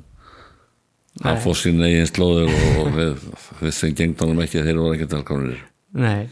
hann 1.25 1.41
fór 1.43 1.57
sín 1.59 1.83
eigin 1.85 2.09
slóður 2.09 2.53
og, 2.53 2.93
við, 2.99 3.25
við 3.63 3.75
sem 3.77 3.97
gengt 3.97 4.23
honum 4.25 4.45
ekki 4.45 4.65
þeir 4.65 4.83
voru 4.83 4.99
ekki 4.99 5.11
velkomnir. 5.15 5.65
Nei, 5.99 6.29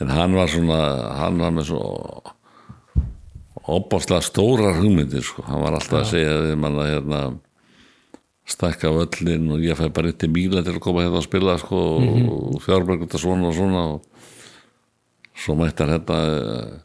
en 0.00 0.14
hann 0.14 0.36
var 0.38 0.50
svona 0.52 0.80
hann 1.18 1.42
var 1.42 1.54
með 1.54 1.70
svo 1.72 1.82
opáslega 3.68 4.24
stórar 4.24 4.78
hugmyndir 4.78 5.24
sko. 5.26 5.44
hann 5.44 5.60
var 5.60 5.76
alltaf 5.76 6.00
að 6.00 6.10
segja 6.14 6.38
við 6.46 6.56
manna 6.62 6.86
hérna 6.88 7.22
stækka 8.48 8.92
völlin 8.94 9.50
og 9.52 9.64
ég 9.64 9.76
fæ 9.76 9.90
bara 9.92 10.08
eitt 10.08 10.20
til 10.22 10.30
míla 10.32 10.62
til 10.64 10.78
að 10.78 10.84
koma 10.84 11.04
hérna 11.04 11.20
að 11.20 11.26
spila 11.28 11.58
sko, 11.60 11.80
og 12.00 12.60
fjárbergunda 12.64 13.20
svona 13.20 13.50
og 13.50 13.56
svona. 13.58 13.82
Og 13.98 15.38
svo 15.38 15.56
mættar 15.58 15.92
hérna 15.92 16.20
eh, 16.32 16.76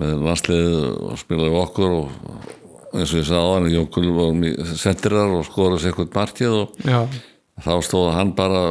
með 0.00 0.24
landsliðið 0.24 0.86
og 1.10 1.18
spilaði 1.20 1.58
okkur 1.60 1.96
og 1.98 2.54
eins 2.94 3.12
og 3.12 3.20
ég 3.20 3.28
sagði 3.28 3.44
á 3.44 3.54
hann 3.54 3.70
Jón 3.72 3.90
Gullvá 3.94 4.26
sendirar 4.80 5.36
og 5.38 5.46
skoraði 5.48 5.82
sér 5.82 5.92
eitthvað 5.92 6.18
markið 6.18 6.56
og 6.60 6.82
já, 6.86 6.98
þá 7.66 7.72
stóð 7.86 8.10
hann 8.16 8.34
bara 8.38 8.64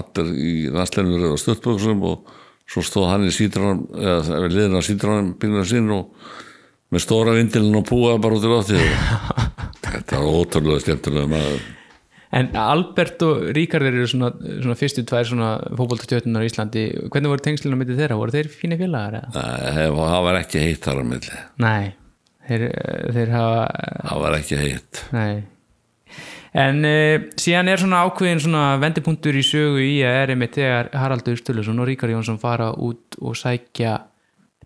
allir 0.00 0.32
í 0.36 0.54
landsleginur 0.74 1.32
og 1.32 1.40
stuttböksum 1.42 2.02
og 2.10 2.34
svo 2.70 2.84
stóð 2.84 3.10
hann 3.12 3.28
í 3.28 3.32
sítránum 3.34 3.84
eða 3.94 4.48
liðin 4.48 4.80
á 4.80 4.82
sítránum 4.84 5.32
bílunum 5.40 5.68
sín 5.68 5.92
og 5.94 6.12
með 6.94 7.04
stóra 7.06 7.34
vindilin 7.36 7.80
og 7.80 7.88
púa 7.88 8.18
bara 8.22 8.38
út 8.38 8.44
í 8.44 8.52
loftið 8.52 8.84
þetta 9.84 10.20
var 10.20 10.36
ótrúlega 10.42 10.84
skemmtilega 10.84 11.32
maður 11.32 11.64
En 12.34 12.48
Albert 12.58 13.20
og 13.22 13.42
Ríkard 13.54 13.86
eru 13.86 14.08
svona, 14.10 14.32
svona 14.34 14.74
fyrstu 14.74 15.04
tvær 15.06 15.28
svona 15.28 15.50
fótboltastjötunar 15.78 16.42
í 16.42 16.48
Íslandi 16.50 16.82
hvernig 17.12 17.30
voru 17.30 17.44
tengslinu 17.44 17.76
á 17.76 17.80
milli 17.82 17.94
þeirra? 17.94 18.16
Voru 18.18 18.34
þeir 18.34 18.48
fínir 18.50 18.80
félagar? 18.80 19.20
eða? 19.20 19.44
Nei, 19.76 19.84
það 19.94 20.24
var 20.26 20.38
ekki 20.40 20.64
heitt 20.64 20.88
þar 20.88 20.98
á 20.98 21.04
milli 21.12 21.38
Nei, 21.62 21.92
þeir, 22.48 22.68
þeir 23.16 23.34
hafa 23.34 23.66
það 24.04 24.24
var 24.26 24.38
ekki 24.38 24.60
heitt 24.60 25.04
Nei 25.14 25.44
En 26.54 26.84
uh, 26.86 27.24
síðan 27.40 27.66
er 27.72 27.80
svona 27.82 28.04
ákveðin 28.06 28.42
svona 28.44 28.64
vendipunktur 28.78 29.34
í 29.34 29.42
sögu 29.42 29.80
í 29.82 29.94
að 30.06 30.18
er 30.20 30.32
einmitt 30.36 30.54
þegar 30.54 30.90
Haraldur 30.94 31.38
Sturluson 31.40 31.82
og 31.82 31.88
Ríkar 31.88 32.12
Jónsson 32.12 32.38
fara 32.38 32.68
út 32.78 33.18
og 33.18 33.34
sækja 33.34 33.96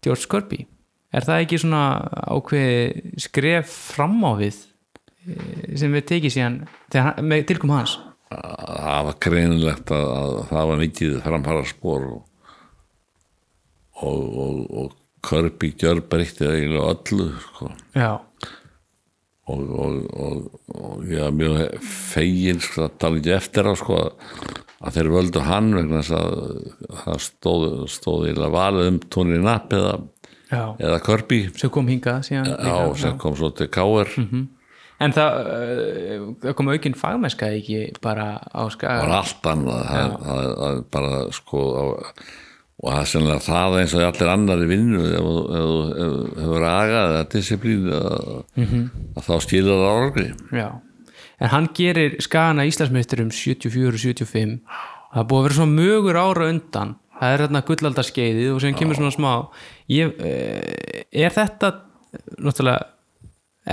George 0.05 0.29
Kirby. 0.29 0.67
Er 1.09 1.25
það 1.25 1.47
ekki 1.47 1.61
svona 1.63 1.85
ákveði 2.29 3.15
skref 3.25 3.73
fram 3.95 4.19
á 4.21 4.37
við 4.37 4.59
eh, 5.33 5.79
sem 5.81 5.97
við 5.97 6.05
tekið 6.13 6.35
síðan 6.37 6.61
þegar, 6.93 7.25
með 7.25 7.47
tilkom 7.49 7.73
hans? 7.79 7.97
það 8.29 9.07
var 9.07 9.15
greinilegt 9.25 9.91
að, 9.97 10.07
að 10.13 10.35
það 10.51 10.67
var 10.71 10.81
mikið 10.83 11.15
framfara 11.25 11.69
spór 11.71 12.03
og, 12.11 12.19
og, 14.05 14.19
og, 14.45 14.59
og 14.83 14.98
Körpi 15.25 15.73
gjör 15.75 16.01
breytti 16.11 16.47
eiginlega 16.47 16.95
öllu 16.95 17.31
sko. 17.43 17.71
Já, 17.99 18.13
og, 19.49 19.71
og, 19.73 19.97
og, 20.13 20.61
og 20.75 21.07
ég 21.09 21.23
var 21.25 21.37
mjög 21.37 21.79
fegin 21.85 22.61
sko, 22.63 22.87
að 22.87 22.99
tala 23.03 23.21
ekki 23.21 23.35
eftir 23.37 23.71
á 23.71 23.73
sko, 23.79 24.03
að 24.79 24.99
þeir 24.99 25.11
völdu 25.15 25.45
hann 25.47 25.73
vegna 25.77 26.03
það 26.05 27.25
stóð, 27.25 27.67
stóð 27.93 28.29
eiginlega 28.29 28.55
valið 28.55 28.93
um 28.93 29.01
tónir 29.11 29.43
napp 29.45 29.75
eða, 29.77 29.97
eða 30.53 31.01
Körpi 31.07 31.41
sem 31.59 31.73
kom 31.75 31.89
hingað 31.91 32.29
síðan 32.29 32.53
já, 32.53 32.77
sem 33.03 33.19
kom 33.21 33.37
svo 33.39 33.53
til 33.57 33.71
Káir 33.73 34.15
En 34.99 35.13
það, 35.15 35.37
uh, 35.47 36.23
það 36.43 36.55
kom 36.59 36.71
aukinn 36.73 36.97
fagmennska 36.99 37.53
ekki 37.55 37.85
bara 38.03 38.33
á 38.51 38.67
var 38.67 38.73
skaga 38.75 39.19
allt 39.21 39.45
annað 39.47 39.85
það, 39.87 40.15
það, 40.25 40.49
það 40.59 40.81
bara 40.97 41.21
sko 41.37 41.61
á, 41.71 41.85
og 42.79 42.93
það 42.93 43.01
er 43.03 43.09
sennilega 43.11 43.43
það 43.49 43.79
eins 43.81 43.95
og 43.99 44.05
allir 44.07 44.29
annar 44.33 44.61
í 44.63 44.69
vinnu 44.71 45.01
ef 45.09 45.25
þú- 45.25 45.49
ef 45.59 45.65
þú 45.69 45.79
ef 45.89 46.13
þú 46.13 46.43
hefur 46.45 46.67
agað 46.69 47.09
eða 47.15 47.25
disciplín 47.33 47.89
að, 47.99 48.29
að 49.19 49.27
þá 49.29 49.35
skilur 49.47 49.81
það 49.81 49.89
árangri. 49.95 50.27
Já, 50.61 50.69
en 51.41 51.53
hann 51.55 51.69
gerir 51.75 52.17
skana 52.23 52.67
Íslandsmeisturum 52.71 53.31
74-75 53.35 54.59
það 55.15 55.27
búið 55.31 55.41
að 55.41 55.47
vera 55.49 55.59
svona 55.59 55.77
mögur 55.81 56.21
ára 56.23 56.49
undan. 56.53 56.95
Það 57.19 57.33
er 57.35 57.43
hérna 57.43 57.65
gullaldarskeiðið 57.67 58.53
og 58.55 58.61
sem 58.63 58.75
kemur 58.79 58.95
svona 58.95 59.11
smá. 59.11 59.33
Ég, 59.91 60.13
eh, 60.23 61.03
er 61.11 61.31
þetta 61.35 61.73
náttúrulega 62.39 62.85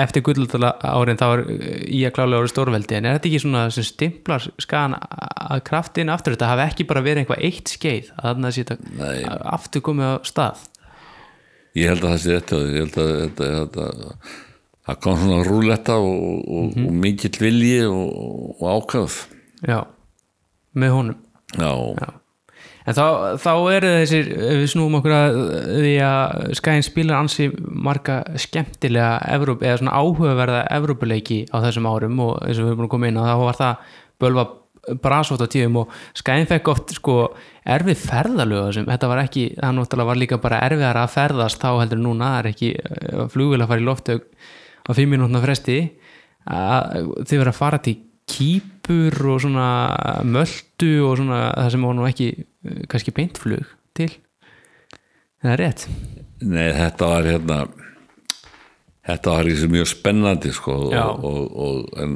eftir 0.04 0.24
gullaldar 0.26 0.66
árin 0.84 1.20
þá 1.20 1.26
er 1.28 1.44
eh, 1.56 1.82
í 1.98 2.02
að 2.08 2.16
klálega 2.18 2.44
árið 2.44 2.52
stórveldi 2.54 2.98
en 2.98 3.08
er 3.10 3.18
þetta 3.18 3.30
ekki 3.32 3.42
svona 3.44 3.66
sem 3.74 3.88
stimplar 3.88 4.48
skana 4.64 5.00
að 5.56 5.64
kraftin 5.70 6.12
aftur? 6.14 6.36
Þetta 6.36 6.52
hafi 6.52 6.66
ekki 6.70 6.88
bara 6.90 7.04
verið 7.06 7.24
einhvað 7.24 7.46
eitt 7.48 7.74
skeið 7.76 8.10
að 8.16 8.28
þarna 8.30 8.52
þetta 8.58 8.78
aftur 9.56 9.86
komið 9.86 10.12
á 10.12 10.16
stað. 10.28 10.66
Ég 11.76 11.92
held 11.92 12.04
að 12.06 12.14
það 12.14 12.22
sé 12.24 12.36
þetta 12.40 12.60
ég 12.66 12.78
held 12.84 13.00
að 13.04 13.14
þetta, 13.22 14.12
það 14.88 15.00
kom 15.06 15.18
svona 15.24 15.48
rúletta 15.48 15.98
og, 16.00 16.20
og, 16.60 16.78
og 16.86 17.00
mikill 17.06 17.36
vilji 17.42 17.80
og, 17.90 18.14
og 18.60 18.68
ákvæð 18.80 19.18
Já, 19.66 19.80
með 20.76 20.96
honum. 21.00 21.20
Já, 21.56 21.72
Já. 22.00 22.10
En 22.86 22.94
þá, 22.94 23.06
þá 23.42 23.52
eru 23.74 23.92
þessir, 24.02 24.28
við 24.62 24.68
snúum 24.70 25.00
okkur 25.00 25.14
að 25.16 25.40
því 25.72 25.94
að 26.06 26.52
Skæin 26.60 26.86
spilar 26.86 27.18
ansi 27.18 27.48
marga 27.66 28.20
skemmtilega 28.42 29.16
Evróp, 29.34 29.64
eða 29.66 29.80
svona 29.82 29.96
áhugaverða 29.98 30.62
Evrópuleiki 30.76 31.40
á 31.50 31.58
þessum 31.66 31.90
árum 31.90 32.22
og 32.28 32.38
eins 32.46 32.60
og 32.60 32.68
við 32.68 32.76
erum 32.76 32.84
búin 32.84 32.90
að 32.90 32.94
koma 32.94 33.10
inn 33.10 33.20
og 33.22 33.28
þá 33.32 33.36
var 33.42 33.60
það 33.62 33.90
bölva 34.22 34.46
brasótt 35.02 35.42
á 35.42 35.50
tíðum 35.50 35.82
og 35.82 35.98
Skæin 36.14 36.46
fekk 36.50 36.70
oft 36.76 36.94
sko 36.94 37.18
erfið 37.66 38.04
ferðalöga 38.06 38.74
sem 38.78 38.86
þetta 38.86 39.10
var 39.10 39.24
ekki, 39.24 39.48
það 39.58 39.78
náttúrulega 39.80 40.12
var 40.12 40.22
líka 40.22 40.42
bara 40.44 40.62
erfiðar 40.68 41.02
að 41.02 41.14
ferðast 41.16 41.64
þá 41.64 41.70
heldur 41.82 42.04
núna, 42.06 42.36
það 42.36 42.42
er 42.44 42.52
ekki 42.54 42.74
flugvel 43.34 43.64
að 43.66 43.72
fara 43.72 43.82
í 43.82 43.88
loftaug 43.90 44.28
á 44.86 44.92
fimm 44.94 45.16
minútna 45.16 45.42
fresti. 45.42 45.80
Þið 46.46 47.40
verða 47.40 47.54
að 47.56 47.58
fara 47.58 47.82
til 47.82 47.96
kýpur 48.30 49.16
og 49.34 49.42
svona 49.44 49.70
möldu 50.26 50.92
og 51.06 51.18
svona 51.20 51.40
það 51.54 51.72
sem 51.74 51.86
var 51.86 51.98
nú 51.98 52.06
ekki 52.10 52.30
eh, 52.34 52.46
kannski 52.92 53.14
beintflug 53.16 53.66
til. 53.98 54.10
Það 55.44 55.52
er 55.56 55.62
rétt? 55.62 55.88
Nei 56.46 56.70
þetta 56.76 57.10
var 57.12 57.28
hérna 57.30 57.60
þetta 59.06 59.36
var 59.36 59.50
ekki 59.52 59.70
mjög 59.76 59.88
spennandi 59.92 60.52
sko 60.56 60.74
og, 60.90 61.24
og, 61.30 61.44
og, 61.66 61.84
en 62.02 62.16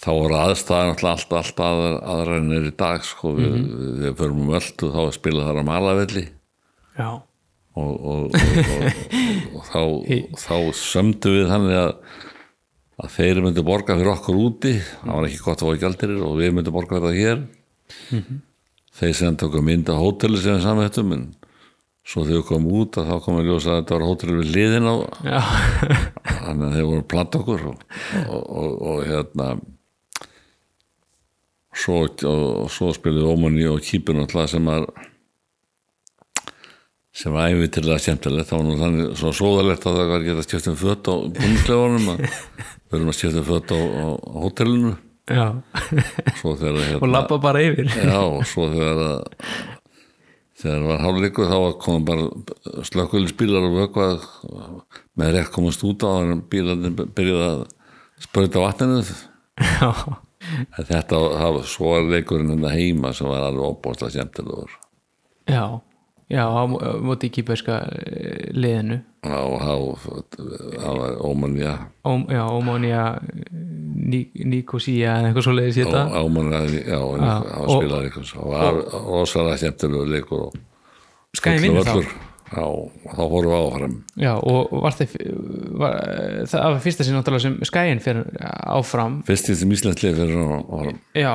þá 0.00 0.08
voru 0.16 0.36
aðstæðan 0.36 0.90
alltaf 0.94 1.32
alltaf, 1.40 1.64
aðra, 1.64 1.90
aðra 2.14 2.36
en 2.40 2.52
er 2.56 2.68
í 2.70 2.74
dag 2.76 3.02
sko 3.04 3.34
við, 3.36 3.54
Mhm. 3.56 3.90
við 4.04 4.14
förum 4.20 4.42
um 4.44 4.54
öll 4.56 4.88
og 4.88 4.94
þá 4.96 5.02
spila 5.16 5.46
þar 5.48 5.60
á 5.60 5.70
malavelli. 5.70 6.26
Já, 6.98 7.08
og, 7.76 7.92
og, 8.00 8.34
og, 8.34 8.34
og, 8.34 9.56
og 9.56 9.64
þá, 9.70 9.80
þá 10.44 10.56
sömdu 10.76 11.32
við 11.38 11.48
þannig 11.52 11.76
að, 11.80 11.92
að 13.00 13.10
þeir 13.16 13.42
myndu 13.44 13.64
borga 13.64 13.96
fyrir 13.96 14.12
okkur 14.14 14.40
úti. 14.40 14.74
Það 15.00 15.14
var 15.16 15.28
ekki 15.30 15.42
gott 15.46 15.62
að 15.64 15.70
fá 15.72 15.80
gjaldir 15.84 16.14
og 16.28 16.36
við 16.40 16.52
myndu 16.56 16.72
borga 16.76 17.00
fyrir 17.00 17.08
það 17.08 17.20
hér 17.24 17.44
þeir 19.00 19.16
sem 19.16 19.36
tóku 19.40 19.62
mynd 19.64 19.88
á 19.88 19.96
hóteli 19.96 20.40
sem 20.40 20.60
samvættum 20.62 21.14
en 21.16 21.26
svo 22.04 22.24
þegar 22.24 22.40
við 22.40 22.46
komum 22.48 22.78
út 22.80 22.98
að 23.00 23.10
þá 23.10 23.16
komum 23.24 23.40
við 23.40 23.50
ljósa 23.50 23.74
að 23.74 23.80
þetta 23.80 23.96
var 23.96 24.06
hóteli 24.08 24.38
við 24.38 24.54
liðin 24.56 24.88
á 24.90 24.96
þannig 26.44 26.64
að 26.66 26.74
þeir 26.76 26.88
voru 26.90 27.06
platt 27.12 27.38
okkur 27.40 27.68
og, 27.72 27.84
og, 28.24 28.40
og, 28.40 28.72
og 28.90 29.04
hérna 29.08 29.52
svo, 31.76 32.02
svo 32.72 32.90
spiluðu 32.96 33.34
Ómanni 33.34 33.68
og 33.70 33.80
Kýpun 33.84 34.22
alltaf 34.24 34.50
sem 34.52 34.68
að 34.70 34.88
sem 37.20 37.34
var 37.34 37.50
æfi 37.50 37.68
til 37.74 37.84
að 37.90 38.02
skemmtilegt. 38.04 38.48
Það 38.48 38.58
var 38.58 38.66
nú 38.66 38.74
þannig 38.80 39.14
svo 39.18 39.32
sóðalegt 39.34 39.86
að 39.86 39.96
það 39.98 40.10
var 40.12 40.22
ekki 40.22 40.34
að 40.36 40.44
skipta 40.46 40.70
um 40.70 40.80
fött 40.80 41.10
á 41.10 41.14
búinsklefunum 41.36 42.10
að 42.12 42.20
við 42.22 42.98
erum 42.98 43.10
að 43.10 43.16
skipta 43.18 43.40
um 43.42 43.48
fött 43.48 43.72
á, 43.74 43.80
á 43.80 44.06
hótelinu 44.44 44.92
þegar 45.30 46.80
hérna, 46.80 47.00
og 47.00 47.10
labba 47.10 47.38
bara 47.42 47.62
yfir. 47.64 47.90
Já, 47.94 48.18
og 48.20 48.46
svo 48.48 48.68
þegar 48.72 49.02
að 49.06 49.20
þegar 50.60 50.86
var 50.90 51.04
hálfleikur 51.04 51.50
þá 51.50 51.58
komum 51.80 52.06
bara 52.08 52.84
slökkulisbílar 52.88 53.68
og 53.68 53.76
vökvað 53.78 54.26
með 55.20 55.36
rétt 55.36 55.52
komast 55.54 55.84
út 55.86 56.04
á 56.04 56.10
þannig 56.18 56.42
bílarnir 56.52 56.96
byrjuði 57.16 57.46
að 57.46 57.62
sprauta 58.20 58.64
vatninu. 58.66 59.04
Þetta 60.90 61.20
það 61.20 61.54
var 61.56 61.68
svo 61.68 61.94
leikurinn 62.08 62.54
hérna 62.54 62.74
heima 62.74 63.14
sem 63.16 63.28
var 63.28 63.46
alveg 63.48 63.70
óbúrslega 63.70 64.14
skemmtilegur. 64.16 64.76
Já 65.50 65.80
já, 66.30 66.44
á 66.46 66.62
móti 67.02 67.30
kýperska 67.34 67.80
liðinu. 68.54 69.00
Og 69.20 69.60
það 69.60 70.94
var 70.96 71.18
ómanja 71.28 71.74
já, 72.32 72.42
Ómónia 72.48 73.02
Nikosía 74.10 75.18
eða 75.18 75.28
eitthvað 75.30 75.44
svo 75.44 75.52
leiðis 75.58 75.78
og 75.84 75.90
þetta 75.90 76.22
ámanja, 76.22 76.60
já, 76.72 76.96
Já, 76.96 77.34
og- 77.60 77.76
spilaði 77.76 78.08
eitthvað 78.08 78.32
og 78.40 78.50
það 78.54 78.64
var 78.64 78.80
rosalega 79.10 79.60
skemmtilegur 79.60 80.10
leikur 80.14 80.42
og 80.48 80.58
Skæði 81.36 81.60
vinnur 81.62 81.86
þá. 81.86 82.00
Já, 82.50 82.64
þá 83.14 83.20
fórum 83.30 83.52
við 83.52 83.60
áfram 83.60 83.92
Já, 84.18 84.32
og 84.42 84.72
var 84.82 84.96
það, 84.98 85.12
var, 85.78 85.92
það 86.50 86.64
var 86.64 86.80
fyrsta 86.82 87.04
sín 87.06 87.14
náttúrulega 87.14 87.44
sem 87.44 87.58
skæin 87.68 88.00
fyrir 88.02 88.24
áfram. 88.66 89.20
Fyrst 89.28 89.46
í 89.46 89.52
þessum 89.54 89.74
Íslandslið 89.76 90.18
fyrir 90.18 90.40
áfram 90.58 90.98
Já, 91.14 91.34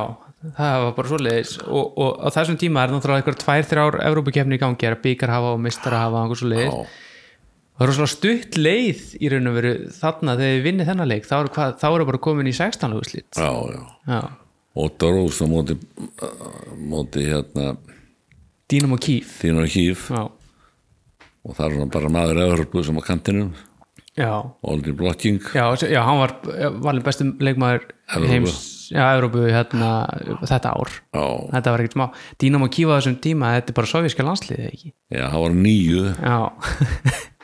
það 0.58 0.84
var 0.84 0.94
bara 0.98 1.12
svoleiðis 1.12 1.56
og, 1.66 1.98
og 1.98 2.22
á 2.22 2.28
þessum 2.36 2.60
tíma 2.62 2.84
er 2.84 2.94
náttúrulega 2.94 3.24
eitthvað 3.24 3.42
tvær, 3.42 3.66
þrjár 3.72 3.98
Evrópukefni 4.06 4.58
í 4.58 4.62
gangi, 4.62 4.88
er 4.88 4.96
að 4.98 5.04
byggar 5.08 5.34
hafa 5.34 5.52
og 5.56 5.60
mistar 5.66 5.98
hafa 5.98 6.24
og 6.30 6.40
svoleiðis. 6.40 6.72
Já. 6.72 7.02
Það 7.76 7.86
eru 7.86 7.96
svona 7.98 8.12
stutt 8.14 8.56
leið 8.56 9.04
í 9.20 9.30
raun 9.34 9.50
og 9.52 9.56
veru 9.58 9.74
þarna 9.98 10.38
þegar 10.40 10.54
við 10.54 10.66
vinnið 10.70 10.90
þennan 10.92 11.10
leik. 11.12 11.26
Þá 11.28 11.36
eru, 11.42 11.50
hvað, 11.58 11.74
þá 11.82 11.88
eru 11.90 12.08
bara 12.08 12.22
komin 12.24 12.48
í 12.48 12.54
16 12.56 12.96
úrslit. 12.96 13.28
Já, 13.36 13.52
já. 13.74 13.82
Já, 14.08 14.22
og 14.80 14.96
Dorós 15.02 15.42
á 15.44 15.48
móti, 15.52 15.76
móti 16.80 17.26
hérna 17.28 17.74
Dínum 18.72 18.96
og 18.96 19.04
Kíf 19.04 19.38
Þínar 19.42 19.68
Híf 19.70 20.08
Já, 20.10 20.24
og 21.46 21.58
það 21.58 21.76
er 21.82 21.90
bara 21.94 22.10
maður 22.16 22.42
Evropu 22.48 22.84
sem 22.84 22.98
á 22.98 23.04
kantinum. 23.06 23.52
Já, 24.16 24.32
Oldi 24.64 24.94
Blocking 24.96 25.44
já, 25.52 25.66
já 25.92 26.00
hann 26.08 26.22
var 26.22 26.32
valin 26.80 27.04
bestum 27.04 27.34
leikmaður 27.44 27.90
Evrópu. 28.08 28.30
heims, 28.32 28.60
já, 28.92 29.04
Evrópu 29.16 29.46
hérna, 29.48 29.92
þetta 30.46 30.74
ár. 30.74 30.98
Já, 31.16 31.26
þetta 31.54 31.76
var 31.76 31.86
ekkert 31.86 31.98
smá. 31.98 32.08
Kíf 32.76 32.92
á 32.92 32.98
þessum 32.98 33.22
tíma, 33.24 33.54
þetta 33.58 33.74
er 33.74 33.80
bara 33.80 33.92
sovjíska 33.94 34.26
landsliðið 34.28 34.68
ekki? 34.72 34.92
Já, 35.14 35.26
það 35.30 35.42
var 35.46 35.58
nýju 35.66 36.04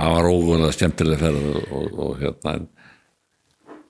það 0.00 0.12
var 0.14 0.28
ógulega 0.30 0.74
skemmtilega 0.74 1.20
ferð 1.24 1.48
og, 1.50 1.64
og, 1.74 1.98
og 2.04 2.20
hérna 2.20 2.54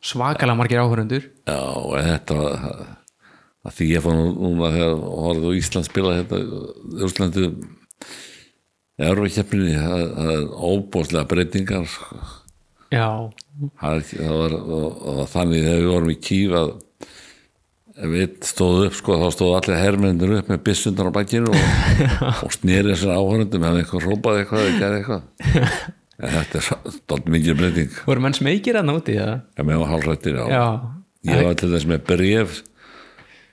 svakalega 0.00 0.56
margir 0.56 0.80
áhörundur 0.80 1.26
já, 1.28 1.58
og 1.60 1.94
þetta 2.06 2.38
var 2.38 2.56
að 3.60 3.76
því 3.76 3.88
ég 3.90 4.04
fann 4.04 4.22
núna 4.38 4.72
þegar 4.72 5.02
horfði 5.04 5.52
á 5.52 5.58
Ísland 5.60 5.88
spila 5.88 6.16
hérna 6.16 6.40
Úslandi 7.06 7.50
Európa-keppninni 9.00 9.76
það, 9.76 10.06
það 10.16 10.32
er 10.34 10.46
óbúslega 10.70 11.28
breytingar 11.28 11.98
Já, 12.90 13.06
það, 13.78 14.00
það 14.10 14.38
var, 14.40 14.54
og, 14.60 15.02
og 15.12 15.20
þannig 15.30 15.66
þegar 15.66 15.82
við 15.84 15.92
vorum 15.94 16.10
í 16.10 16.16
kýf 16.26 16.56
að 16.58 16.72
ef 18.00 18.16
einn 18.22 18.36
stóð 18.48 18.86
upp 18.86 18.96
sko 18.96 19.18
þá 19.20 19.26
stóð 19.34 19.54
allir 19.58 19.80
hermennir 19.80 20.34
upp 20.38 20.50
með 20.50 20.62
byssundan 20.66 21.10
á 21.10 21.16
bakkinu 21.16 21.52
og, 21.52 21.64
og 22.46 22.54
snýri 22.56 22.94
þessar 22.94 23.18
áhörundum 23.18 23.66
ef 23.68 23.80
eitthvað 23.82 24.06
hrópaði 24.06 24.42
eitthvað 24.44 24.64
eða 24.64 24.80
gerði 24.80 25.00
eitthvað 25.00 25.60
en 26.20 26.34
þetta 26.36 26.60
er 26.60 26.96
stótt 26.96 27.30
mikið 27.34 27.60
breyting 27.60 28.00
voru 28.08 28.24
menn 28.24 28.36
smekir 28.36 28.80
að 28.80 28.88
nóti 28.88 29.16
það? 29.18 29.36
ég 29.60 29.68
með 29.68 29.82
var 29.82 29.92
hálfrættir 29.94 30.40
já. 30.40 30.46
Já, 30.50 30.66
ég 31.30 31.46
var 31.48 31.60
til 31.60 31.72
þess 31.74 31.90
með 31.90 32.04
bref 32.10 32.58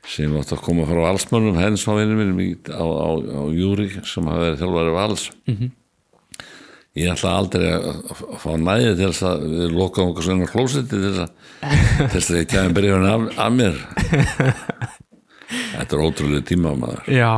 sem 0.07 0.37
átt 0.39 0.53
að 0.55 0.63
koma 0.63 0.85
frá 0.87 1.01
valsmönnum 1.03 1.59
hens 1.59 1.83
á 1.83 1.91
vinnum 1.97 2.21
mínum 2.21 2.39
í, 2.39 2.51
á, 2.71 2.79
á, 2.79 3.09
á 3.11 3.41
Júri 3.51 3.89
sem 4.07 4.29
hafa 4.29 4.45
verið 4.45 4.61
þjálfari 4.61 4.93
vals 4.95 5.25
-hmm. 5.43 5.71
Ég 6.97 7.13
ætla 7.13 7.33
aldrei 7.39 7.67
að, 7.73 8.13
fá 8.41 8.49
næði 8.59 8.93
til 8.97 9.09
þess 9.11 9.25
að 9.29 9.45
við 9.53 9.75
lokaðum 9.77 10.13
okkur 10.13 10.27
svona 10.27 10.49
klósiti 10.51 11.01
til 11.03 12.09
þess 12.13 12.31
að 12.31 12.39
ég 12.41 12.49
kæði 12.51 12.73
brefinu 12.77 13.11
af, 13.11 13.27
af 13.45 13.53
mér. 13.55 13.83
Þetta 15.47 15.95
er 15.95 16.03
ótrúlega 16.03 16.43
tíma 16.47 16.73
maður. 16.75 17.05
Já, 17.13 17.31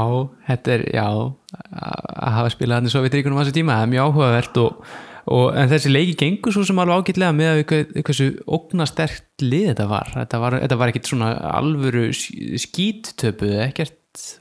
þetta 0.47 0.73
er, 0.73 0.85
já 0.95 1.07
að 1.09 2.33
hafa 2.37 2.53
spilað 2.53 2.79
hann 2.79 2.89
í 2.89 2.93
Sovjetríkunum 2.93 3.37
á 3.37 3.41
þessu 3.43 3.55
tíma 3.59 3.77
það 3.77 3.85
er 3.85 3.91
mjög 3.93 4.09
áhugavert 4.09 4.59
og, 4.61 4.89
og 5.35 5.59
en 5.59 5.71
þessi 5.71 5.91
leiki 5.91 6.15
gengur 6.19 6.55
svo 6.55 6.65
sem 6.67 6.81
alveg 6.81 7.03
ágætlega 7.03 7.35
með 7.37 7.51
að 7.51 7.59
við 7.59 8.07
hversu 8.07 8.29
ógnastert 8.45 9.45
lið 9.45 9.67
þetta 9.71 9.89
var. 9.91 10.13
Þetta 10.15 10.41
var, 10.43 10.57
þetta 10.63 10.79
var 10.81 10.93
ekkit 10.93 11.11
svona 11.11 11.31
alvöru 11.51 12.07
skíttöpu, 12.13 13.51
ekkert. 13.67 13.97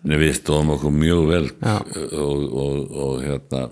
Nei, 0.09 0.16
við 0.20 0.38
stóðum 0.38 0.74
okkur 0.78 0.94
mjög 0.96 1.26
vel 1.28 1.44
og, 1.68 2.46
og, 2.48 2.78
og 2.88 3.20
hérna 3.26 3.66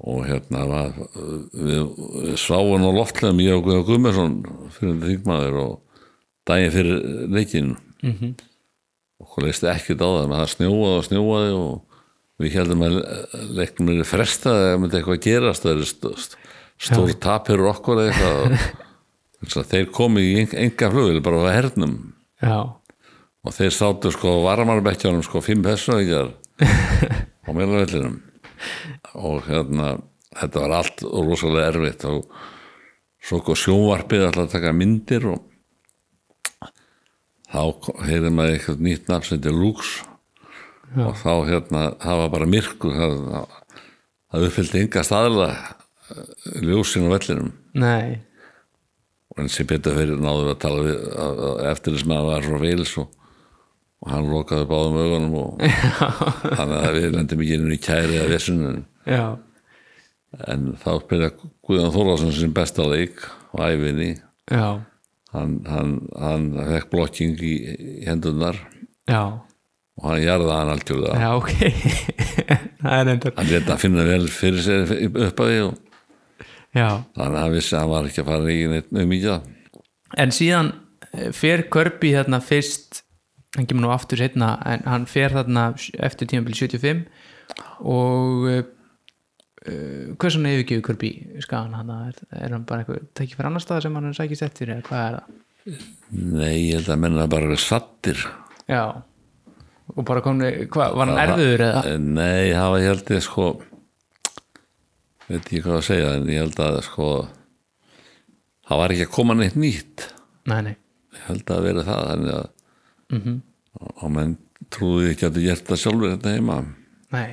og 0.00 0.24
hérna 0.24 0.64
var, 0.68 0.94
við, 1.52 1.90
sváum 2.40 2.86
á 2.88 2.90
loftlegum 2.96 3.42
ég 3.44 3.58
og 3.58 3.66
Guðjón 3.66 3.86
Guðmesson 3.88 4.36
fyrir 4.76 5.02
þingmaður 5.04 5.58
og 5.60 5.74
daginn 6.48 6.74
fyrir 6.74 7.02
leikinn. 7.28 7.74
Mm 8.00 8.14
-hmm. 8.16 8.34
okkur 9.20 9.44
leist 9.44 9.64
ekkert 9.64 10.00
á 10.00 10.08
það 10.08 10.32
það 10.32 10.52
snjóaði 10.54 10.96
og 10.96 11.04
snjóaði 11.04 11.52
og 11.58 11.82
við 12.40 12.54
heldum 12.56 12.84
að 12.86 12.94
leiknum 13.52 13.90
er 13.92 14.08
frestað 14.08 14.62
eða 14.64 14.78
myndi 14.80 14.96
eitthvað 14.96 15.24
gerast 15.26 15.62
það 15.62 15.72
er 15.74 15.84
st 15.84 16.14
st 16.16 16.36
stór 16.80 17.12
tap 17.20 17.46
fyrir 17.46 17.68
okkur 17.68 18.06
eitthvað. 18.06 18.56
Að 19.56 19.68
þeir 19.72 19.86
komi 19.92 20.20
í 20.20 20.48
enga 20.52 20.90
flugil 20.92 21.20
bara 21.24 21.48
á 21.48 21.52
hernum. 21.52 22.12
Já, 22.40 22.72
og 23.44 23.54
þeir 23.56 23.72
sátu 23.72 24.12
sko 24.12 24.40
varmarbekkjanum 24.44 25.22
sko 25.24 25.40
fimm 25.44 25.62
personíkjar 25.64 26.32
á 27.48 27.50
meðlavellinum 27.52 28.20
og 29.18 29.44
hérna 29.48 29.94
þetta 30.36 30.64
var 30.64 30.76
allt 30.78 31.04
rosalega 31.04 31.72
erfitt 31.72 32.06
og 32.08 32.26
svo 33.20 33.40
kom 33.44 33.58
sjónvarpið 33.58 34.26
alltaf 34.28 34.46
að 34.46 34.54
taka 34.54 34.74
myndir 34.76 35.26
og 35.32 35.46
þá 37.50 37.90
heyrði 38.06 38.32
maður 38.34 38.56
eitthvað 38.56 38.86
nýtt 38.86 39.10
nafn 39.10 39.26
sem 39.26 39.40
þetta 39.40 39.56
Lux. 39.56 39.92
Og 40.90 41.14
þá 41.18 41.32
hérna 41.46 41.82
það 42.02 42.20
var 42.20 42.32
bara 42.32 42.48
myrkur 42.50 42.96
það, 42.96 43.20
það 44.30 44.46
uppfyldi 44.48 44.82
enga 44.84 45.04
staðla 45.06 45.48
ljósin 46.66 47.06
á 47.06 47.14
vellinum. 47.14 47.52
Nei. 47.78 48.18
Og 49.30 49.44
en 49.44 49.50
sem 49.52 49.68
betur 49.70 49.94
fyrir 49.94 50.18
náður 50.18 50.52
að 50.54 50.60
tala 50.64 50.84
við 50.86 51.00
að, 51.14 51.42
að 51.46 51.64
eftir 51.70 51.96
þess 51.96 52.10
að 52.16 52.30
var 52.30 52.46
frá 52.48 52.62
Veils 52.64 52.94
og, 52.98 53.12
og 54.02 54.10
hann 54.10 54.30
lokaði 54.32 54.70
báðum 54.72 54.98
augunum 55.04 55.36
og 55.44 55.62
þannig 56.58 56.80
að 56.80 56.98
við 56.98 57.08
lendum 57.14 57.44
ekki 57.44 57.58
inn 57.60 57.76
í 57.76 57.80
kæri 57.84 58.18
að 58.18 58.34
vissun 58.34 58.64
en, 58.66 58.82
já, 59.08 59.38
en 60.50 60.72
þá 60.80 60.90
spila 61.04 61.30
Guðjón 61.66 61.94
Þórlarsson 61.94 62.34
sem 62.36 62.54
besta 62.54 62.86
leik 62.88 63.22
og 63.52 63.62
æfinni 63.64 64.10
hann, 64.50 65.54
hann, 65.66 65.94
hann 66.18 66.50
fekk 66.72 66.90
blokking 66.92 67.38
í, 67.38 67.54
hendunar 68.08 68.58
já. 69.10 69.40
Og 70.00 70.06
hann 70.08 70.22
jarða 70.22 70.54
hann 70.62 70.70
algjörlega. 70.72 71.16
Já, 71.20 71.30
ok. 71.36 71.50
Það 72.80 73.10
endur 73.12 73.34
hann 73.36 73.50
leta 73.50 73.74
að 73.74 73.82
finna 73.82 74.04
vel 74.08 74.22
fyrir 74.32 74.62
sér 74.64 74.92
upp 75.26 75.42
að 75.44 75.50
því 75.50 75.58
og 75.66 75.74
já, 76.72 76.86
þannig 77.16 77.34
að 77.34 77.42
hann 77.42 77.56
vissi 77.56 77.74
að 77.74 77.82
hann 77.82 77.92
var 77.92 78.08
ekki 78.08 78.22
að 78.22 78.30
fara 78.30 78.54
í 78.54 78.60
neitt 78.70 78.94
um 78.94 79.10
mikið 79.10 79.48
en 80.24 80.34
síðan 80.34 80.72
eh, 81.12 81.30
fer 81.36 81.66
Körbi 81.72 82.14
þarna 82.16 82.40
fyrst 82.44 83.02
hann 83.56 83.66
kemur 83.68 83.86
nú 83.86 83.92
aftur 83.94 84.22
setna 84.22 84.54
en 84.66 84.86
hann 84.88 85.06
fer 85.10 85.34
þarna 85.34 85.70
eftir 86.06 86.30
tímabili 86.30 86.56
75 86.56 87.04
og 87.90 88.48
eh, 89.66 90.10
hvers 90.16 90.36
svona 90.36 90.52
yfirgjöfu 90.54 90.86
Kirby 90.86 91.10
skagan 91.44 91.76
hann 91.76 91.92
er, 91.94 92.18
er 92.32 92.54
hann 92.54 92.66
bara 92.68 92.84
eitthvað 92.84 93.08
tekið 93.18 93.38
fyrir 93.38 93.50
annar 93.50 93.64
stað 93.64 93.84
sem 93.84 93.96
hann 93.98 94.10
er 94.10 94.16
sækist 94.16 94.46
eftir 94.46 94.74
eða 94.74 94.86
hvað 94.88 95.06
er 95.06 95.16
það? 95.18 95.38
Nei, 96.10 96.54
ég 96.54 96.78
held 96.78 96.92
að 96.94 97.02
menna 97.04 97.26
bara 97.30 97.58
sattir 97.60 98.22
já. 98.70 99.02
Og 99.90 100.06
bara 100.06 100.22
komni, 100.22 100.48
hvað, 100.70 100.94
var 100.96 101.10
hann 101.10 101.20
erfiður 101.24 101.66
eða? 101.66 101.96
Nei, 101.98 102.52
það 102.54 102.70
var 102.72 102.84
ég 102.84 102.92
held 102.92 103.12
ég 103.16 103.26
sko 103.26 103.48
veit 105.26 105.42
ekki 105.42 105.62
hvað 105.66 105.76
að 105.76 105.86
segja 105.90 106.14
en 106.16 106.30
ég 106.30 106.44
held 106.44 106.62
að 106.64 106.80
sko 106.86 107.10
það 108.70 108.82
var 108.82 108.94
ekki 108.94 109.06
að 109.08 109.14
koma 109.18 109.36
neitt 109.38 109.58
nýtt. 109.58 110.06
Nei, 110.50 110.60
nei, 110.70 110.74
ég 111.18 111.28
held 111.28 111.52
að 111.54 111.68
verið 111.68 111.90
það 111.90 112.08
þannig 112.12 112.34
að 112.38 112.48
og 113.80 114.10
menn 114.14 114.34
trúði 114.70 115.12
ekki 115.12 115.26
að 115.26 115.36
þú 115.36 115.46
gert 115.48 115.70
það 115.70 115.80
sjálfur 115.82 116.12
þetta 116.14 116.34
heima. 116.36 116.58
Nei. 117.14 117.30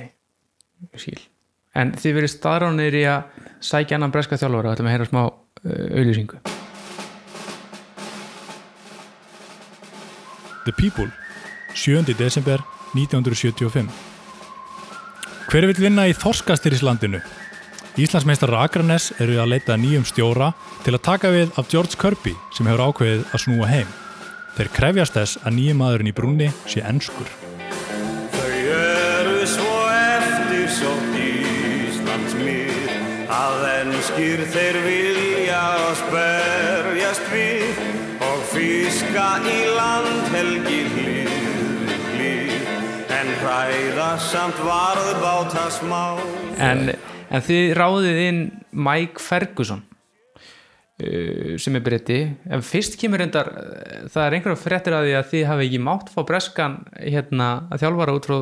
Ég 0.92 1.02
skil 1.02 1.20
en 1.78 1.94
þið 1.98 2.16
verið 2.18 2.34
staðránir 2.34 2.98
í 2.98 3.04
að 3.08 3.44
sækja 3.64 3.98
annan 3.98 4.14
breska 4.14 4.38
þjálfara 4.40 4.72
og 4.72 4.76
ætlum 4.76 4.90
að 4.90 4.96
heyra 4.96 5.08
smá 5.08 5.22
uh, 5.26 5.32
auðlýsingu 5.98 6.42
The 10.68 10.74
People 10.76 11.08
7. 11.74 12.14
desember 12.18 12.62
1975 12.94 13.88
Hver 15.48 15.64
vill 15.70 15.80
vinna 15.80 16.04
í 16.04 16.12
Þorskastýrislandinu? 16.12 17.22
Íslandsmeistar 17.98 18.52
Akranes 18.54 19.08
eru 19.18 19.40
að 19.40 19.54
leita 19.54 19.78
nýjum 19.80 20.04
stjóra 20.06 20.52
til 20.84 20.92
að 20.92 21.04
taka 21.08 21.32
við 21.34 21.56
af 21.56 21.72
George 21.72 21.96
Kirby 21.98 22.36
sem 22.52 22.68
hefur 22.68 22.84
ákveðið 22.92 23.24
að 23.32 23.44
snúa 23.46 23.72
heim. 23.72 23.90
Þeir 24.58 24.74
krefjast 24.76 25.18
þess 25.18 25.42
að 25.42 25.58
nýjum 25.58 25.82
maðurinn 25.82 26.12
í 26.12 26.16
brúnni 26.20 26.52
sé 26.68 26.84
enskur. 26.84 27.47
Að 33.28 33.64
enskir 33.68 34.40
þeir 34.48 34.76
vilja 34.86 35.58
að 35.60 35.88
sperjast 36.00 37.26
við 37.28 37.80
og 38.24 38.38
fiska 38.54 39.26
í 39.44 39.58
landhelgi 39.76 40.78
hlið 40.94 41.34
við 41.76 42.06
hlið 42.14 43.12
en 43.18 43.34
hræða 43.42 44.08
samt 44.30 44.62
varðbáta 44.64 45.66
smá 45.76 46.02
en, 46.56 46.94
en 47.28 47.44
þið 47.50 47.76
ráðið 47.76 48.22
inn 48.24 48.40
Mike 48.72 49.20
Ferguson 49.20 49.84
sem 51.62 51.76
er 51.78 51.82
breyti 51.86 52.18
en 52.50 52.62
fyrst 52.66 52.96
kemur 52.98 53.20
reyndar 53.22 53.52
uh, 53.52 54.06
það 54.10 54.24
er 54.24 54.34
einhverjum 54.34 54.58
fréttir 54.58 54.96
að 54.96 55.04
því 55.06 55.12
að 55.14 55.28
þið 55.30 55.44
hafi 55.46 55.66
ekki 55.68 55.80
mátt 55.86 56.08
fá 56.10 56.18
breskan 56.26 56.74
hérna 56.98 57.48
að 57.70 57.84
þjálfara 57.84 58.14
út, 58.18 58.26
frá, 58.26 58.38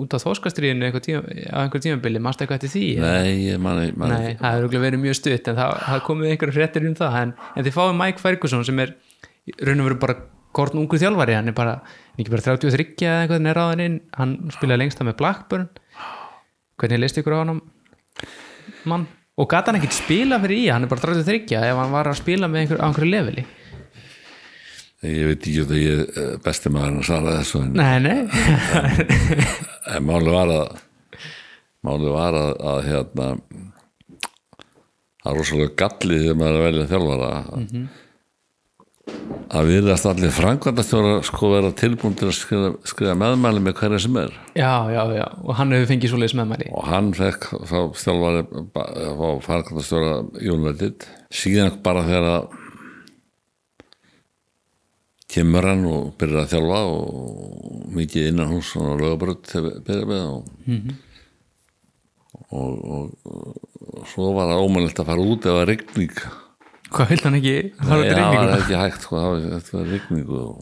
út 0.00 0.16
á 0.16 0.18
þóskastriðinu 0.22 0.88
á 0.88 1.58
einhver 1.60 1.82
tímabili, 1.84 2.22
mást 2.22 2.40
eitthvað 2.40 2.62
eftir 2.62 2.72
því? 2.72 2.86
Nei, 3.02 3.34
ég 3.50 3.60
manni 3.60 3.90
man 3.92 4.14
Nei, 4.14 4.38
það 4.40 4.56
hefur 4.56 4.86
verið 4.86 5.02
mjög 5.02 5.18
stutt 5.18 5.50
en 5.52 5.58
það, 5.58 5.74
það 5.84 6.02
komið 6.06 6.32
einhverjum 6.32 6.56
fréttir 6.56 6.88
um 6.88 6.96
það. 6.96 7.18
En, 7.20 7.34
en 7.52 7.66
þið 7.66 7.76
fáið 7.76 7.94
Mike 8.00 8.24
Ferguson 8.24 8.64
sem 8.66 8.82
er 8.84 8.94
raun 9.68 9.84
og 9.84 9.90
veru 9.90 10.00
bara 10.06 10.18
korn 10.56 10.80
ungu 10.80 11.00
þjálfari. 11.00 11.36
Hann 11.36 11.52
er 11.52 11.56
bara, 11.56 11.76
ekki 12.16 12.32
bara 12.32 12.46
33 12.48 12.88
eða 13.04 13.20
eitthvað 13.26 13.50
er 13.52 13.60
ráðin 13.60 13.84
inn, 13.84 14.00
hann 14.16 14.36
spilaði 14.56 14.84
lengst 14.84 15.00
það 15.00 15.10
með 15.10 15.18
Blackburn. 15.20 15.68
Hvernig 16.80 17.02
leist 17.02 17.20
ykkur 17.20 17.36
á 17.36 17.40
hann 17.42 17.60
mann 18.86 19.06
og 19.36 19.48
gata 19.50 19.70
hann 19.70 19.80
ekkert 19.80 19.96
spila 19.98 20.40
fyrir 20.42 20.62
í? 20.62 20.66
Hann 20.72 20.86
er 20.86 20.90
bara 20.90 21.04
33 21.04 21.60
ef 21.60 21.80
hann 21.80 21.94
var 21.94 22.10
að 22.10 22.20
spila 22.22 22.48
með 22.50 22.62
einhver, 22.64 22.82
einhverju 22.86 23.12
leveli. 23.12 23.46
Ég 25.06 25.28
veit 25.28 25.44
ekki 25.44 25.62
að 25.62 25.74
ég 25.76 26.16
er 26.18 26.38
besti 26.42 26.72
maður 26.72 27.02
að 27.02 27.08
svara 27.10 27.34
þessu 27.36 27.60
en, 27.62 27.74
nei, 27.76 27.98
nei, 28.00 28.24
en 29.92 30.06
máli 30.08 30.32
var 30.32 30.52
að 30.54 30.80
máli 31.86 32.14
var 32.14 32.38
að, 32.40 32.52
að 32.72 32.80
hérna 32.88 33.28
það 35.20 35.30
er 35.30 35.38
rosalega 35.38 35.76
gallið 35.82 36.24
þegar 36.24 36.40
maður 36.40 36.56
er 36.56 36.58
að 36.58 36.66
velja 36.70 36.88
þjálfara 36.94 37.30
að 39.56 39.70
virðast 39.70 40.06
allir 40.10 40.32
frangvandastjóra 40.34 41.20
sko 41.26 41.50
vera 41.52 41.70
tilbúin 41.78 42.16
til 42.18 42.28
að 42.28 42.36
skrifa, 42.36 42.70
skrifa 42.88 43.14
meðmæli 43.18 43.62
með 43.62 43.76
hverja 43.80 44.00
sem 44.02 44.18
er. 44.20 44.34
Já, 44.58 44.72
já, 44.90 45.02
já. 45.14 45.26
Og 45.44 45.58
hann 45.58 45.74
hefur 45.74 45.90
fengið 45.92 46.12
svoleiðis 46.12 46.36
meðmæli. 46.40 46.68
Og 46.74 46.86
hann 46.90 47.10
fekk 47.16 47.48
þá 47.70 47.78
þjálfari 48.02 48.44
á 48.74 49.28
frangvandastjóra 49.46 50.14
United. 50.42 51.06
Síðan 51.30 51.78
bara 51.86 52.06
þegar 52.08 52.30
að 52.32 52.48
kemur 55.36 55.66
hann 55.68 55.84
og 55.90 56.14
byrjar 56.20 56.44
að 56.44 56.52
þjálfa 56.54 56.80
og 56.90 57.92
mikið 57.96 58.30
innan 58.30 58.56
og 58.56 59.02
lögabrödd 59.02 59.50
þegar 59.50 59.78
byrjar 59.86 60.10
með 60.10 60.24
og, 60.30 60.42
og, 62.46 62.72
og, 62.96 63.06
og 64.00 64.10
svo 64.10 64.32
var 64.36 64.52
það 64.52 64.64
ómælilt 64.66 65.02
að 65.02 65.10
fara 65.10 65.26
út 65.34 65.48
ef 65.50 65.58
það 65.58 65.68
rigning 65.72 66.18
hvað 66.94 67.12
vilt 67.12 67.26
hann 67.26 67.38
ekki? 67.40 67.54
Fara 67.80 68.02
Nei, 68.02 68.10
það 68.16 68.34
var 68.36 68.56
ekki 68.56 68.80
hægt 68.80 69.06
sko, 69.06 69.20
það 69.20 69.30
var, 69.30 69.46
þetta 69.54 69.76
var 69.76 69.86
rigningu 69.92 70.40
og, 70.42 70.58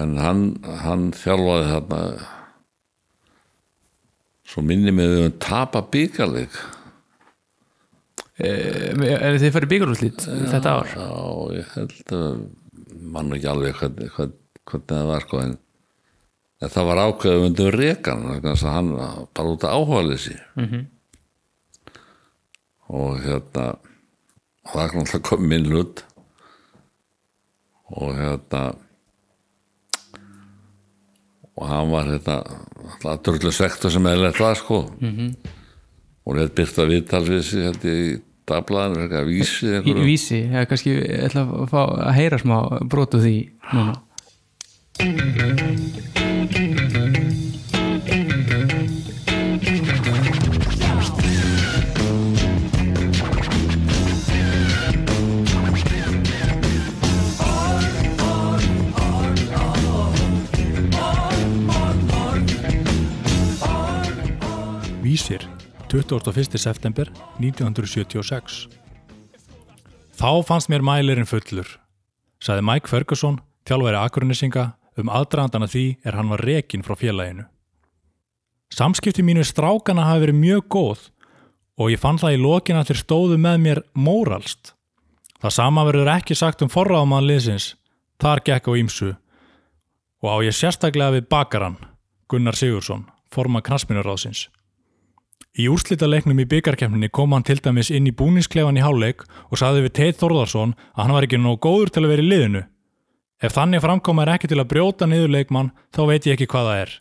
en 0.00 0.14
hann 0.22 0.46
hann 0.84 1.10
þjálfaði 1.16 1.66
þarna 1.72 2.00
svo 4.54 4.64
minni 4.66 4.94
með 4.94 5.12
við 5.14 5.26
um 5.26 5.36
tapa 5.42 5.82
byggarleik 5.94 6.56
er 8.44 9.38
þið 9.38 9.52
farið 9.54 9.72
byggarúslít 9.74 10.24
þetta 10.26 10.78
ár? 10.78 10.94
já, 10.94 11.10
ég 11.58 11.74
held 11.76 12.16
að 12.18 12.40
mann 13.14 13.36
ekki 13.36 13.50
alveg 13.50 13.76
hvernig, 13.78 14.10
hvernig, 14.16 14.40
hvernig 14.64 14.88
það 14.90 15.10
var 15.12 15.26
sko 15.26 15.42
en, 15.44 15.54
það 16.64 16.88
var 16.90 17.02
ákveðið 17.04 17.46
undir 17.48 17.78
rekan 17.78 18.26
að 18.34 18.66
hann 18.66 18.90
bara 18.96 19.54
út 19.54 19.66
að 19.66 19.78
áhuga 19.78 20.02
leysi 20.08 20.36
-hmm. 20.58 20.84
Og 22.94 23.20
hérna 23.24 23.66
og 24.64 24.72
það 24.72 24.84
er 24.84 24.94
náttúrulega 24.94 25.28
komið 25.28 25.50
minn 25.50 25.70
hlut. 25.70 26.04
Og 27.94 28.14
hérna 28.16 28.62
og 31.54 31.66
hann 31.70 31.92
var 31.92 32.08
hérna 32.10 32.38
alltaf 32.84 33.20
drullu 33.26 33.52
svektur 33.54 33.92
sem 33.92 34.06
eða 34.10 34.28
lett 34.28 34.40
var 34.40 34.56
sko. 34.58 34.84
-hmm. 35.00 35.34
og 36.24 36.36
þetta 36.36 36.54
byrta 36.54 36.88
viðtal 36.88 37.24
við 37.28 37.42
sig 37.42 37.60
hérna 37.66 37.90
í 37.90 38.20
dagblæðinu, 38.48 39.00
eitthvað 39.02 39.26
vísi 39.28 39.66
í 39.88 39.94
vísi, 40.04 40.40
ég 40.52 40.68
kannski 40.68 40.90
ég 40.98 41.24
ætla 41.28 41.44
að 41.48 41.68
fá 41.72 41.82
að 42.08 42.16
heyra 42.18 42.38
smá 42.38 42.56
brotu 42.92 43.20
því 43.24 43.36
núna 43.72 43.94
21. 65.94 66.58
september 66.58 67.06
1976 67.38 68.54
Þá 70.18 70.30
fannst 70.42 70.66
mér 70.72 70.82
mælirinn 70.82 71.28
fullur, 71.28 71.68
sagði 72.42 72.64
Mike 72.66 72.90
Ferguson, 72.90 73.36
þjálfæri 73.62 74.00
Akurinisinga, 74.00 74.64
um 74.98 75.12
aðdraðandana 75.14 75.68
því 75.70 75.84
er 76.02 76.18
hann 76.18 76.32
var 76.32 76.42
rekin 76.42 76.82
frá 76.82 76.96
félaginu. 76.98 77.44
Samskipti 78.74 79.22
mínu 79.22 79.44
strákana 79.46 80.08
hafi 80.08 80.24
verið 80.24 80.40
mjög 80.40 80.66
góð 80.74 81.04
og 81.78 81.94
ég 81.94 82.02
fann 82.02 82.18
það 82.18 82.40
í 82.40 82.42
lokin 82.42 82.80
að 82.80 82.90
þeir 82.90 83.00
stóðu 83.04 83.38
með 83.46 83.62
mér 83.68 83.82
móralst. 83.94 84.74
Það 85.38 85.56
sama 85.60 85.86
verður 85.86 86.10
ekki 86.16 86.34
sagt 86.34 86.66
um 86.66 86.74
forráðmann 86.74 87.30
liðsins, 87.30 87.76
þar 88.18 88.42
gekk 88.42 88.66
á 88.66 88.72
ímsu 88.82 89.14
og 90.26 90.26
á 90.26 90.36
ég 90.42 90.58
sérstaklega 90.58 91.20
við 91.20 91.30
bakaran, 91.30 91.78
Gunnar 92.26 92.58
Sigursson, 92.58 93.06
forma 93.30 93.62
knasminuráðsins. 93.62 94.48
Í 95.54 95.68
úrslitaleiknum 95.70 96.40
í 96.42 96.48
byggarkemninni 96.50 97.12
kom 97.14 97.30
hann 97.30 97.44
til 97.46 97.60
dæmis 97.62 97.92
inn 97.94 98.08
í 98.10 98.12
búningsklefan 98.18 98.78
í 98.80 98.82
háleik 98.82 99.22
og 99.52 99.60
saði 99.60 99.84
við 99.84 99.92
Teit 99.94 100.16
Þórðarsson 100.18 100.72
að 100.74 100.98
hann 100.98 101.14
var 101.14 101.26
ekki 101.28 101.38
nóg 101.38 101.60
góður 101.62 101.92
til 101.94 102.02
að 102.02 102.10
vera 102.10 102.24
í 102.24 102.30
liðinu. 102.32 102.62
Ef 103.38 103.54
þannig 103.54 103.84
framkoma 103.84 104.24
er 104.24 104.32
ekki 104.34 104.50
til 104.50 104.58
að 104.58 104.70
brjóta 104.72 105.06
niður 105.06 105.30
leikmann, 105.30 105.70
þá 105.94 106.00
veit 106.10 106.26
ég 106.26 106.34
ekki 106.34 106.48
hvað 106.50 106.66
það 106.70 106.80
er. 106.80 106.96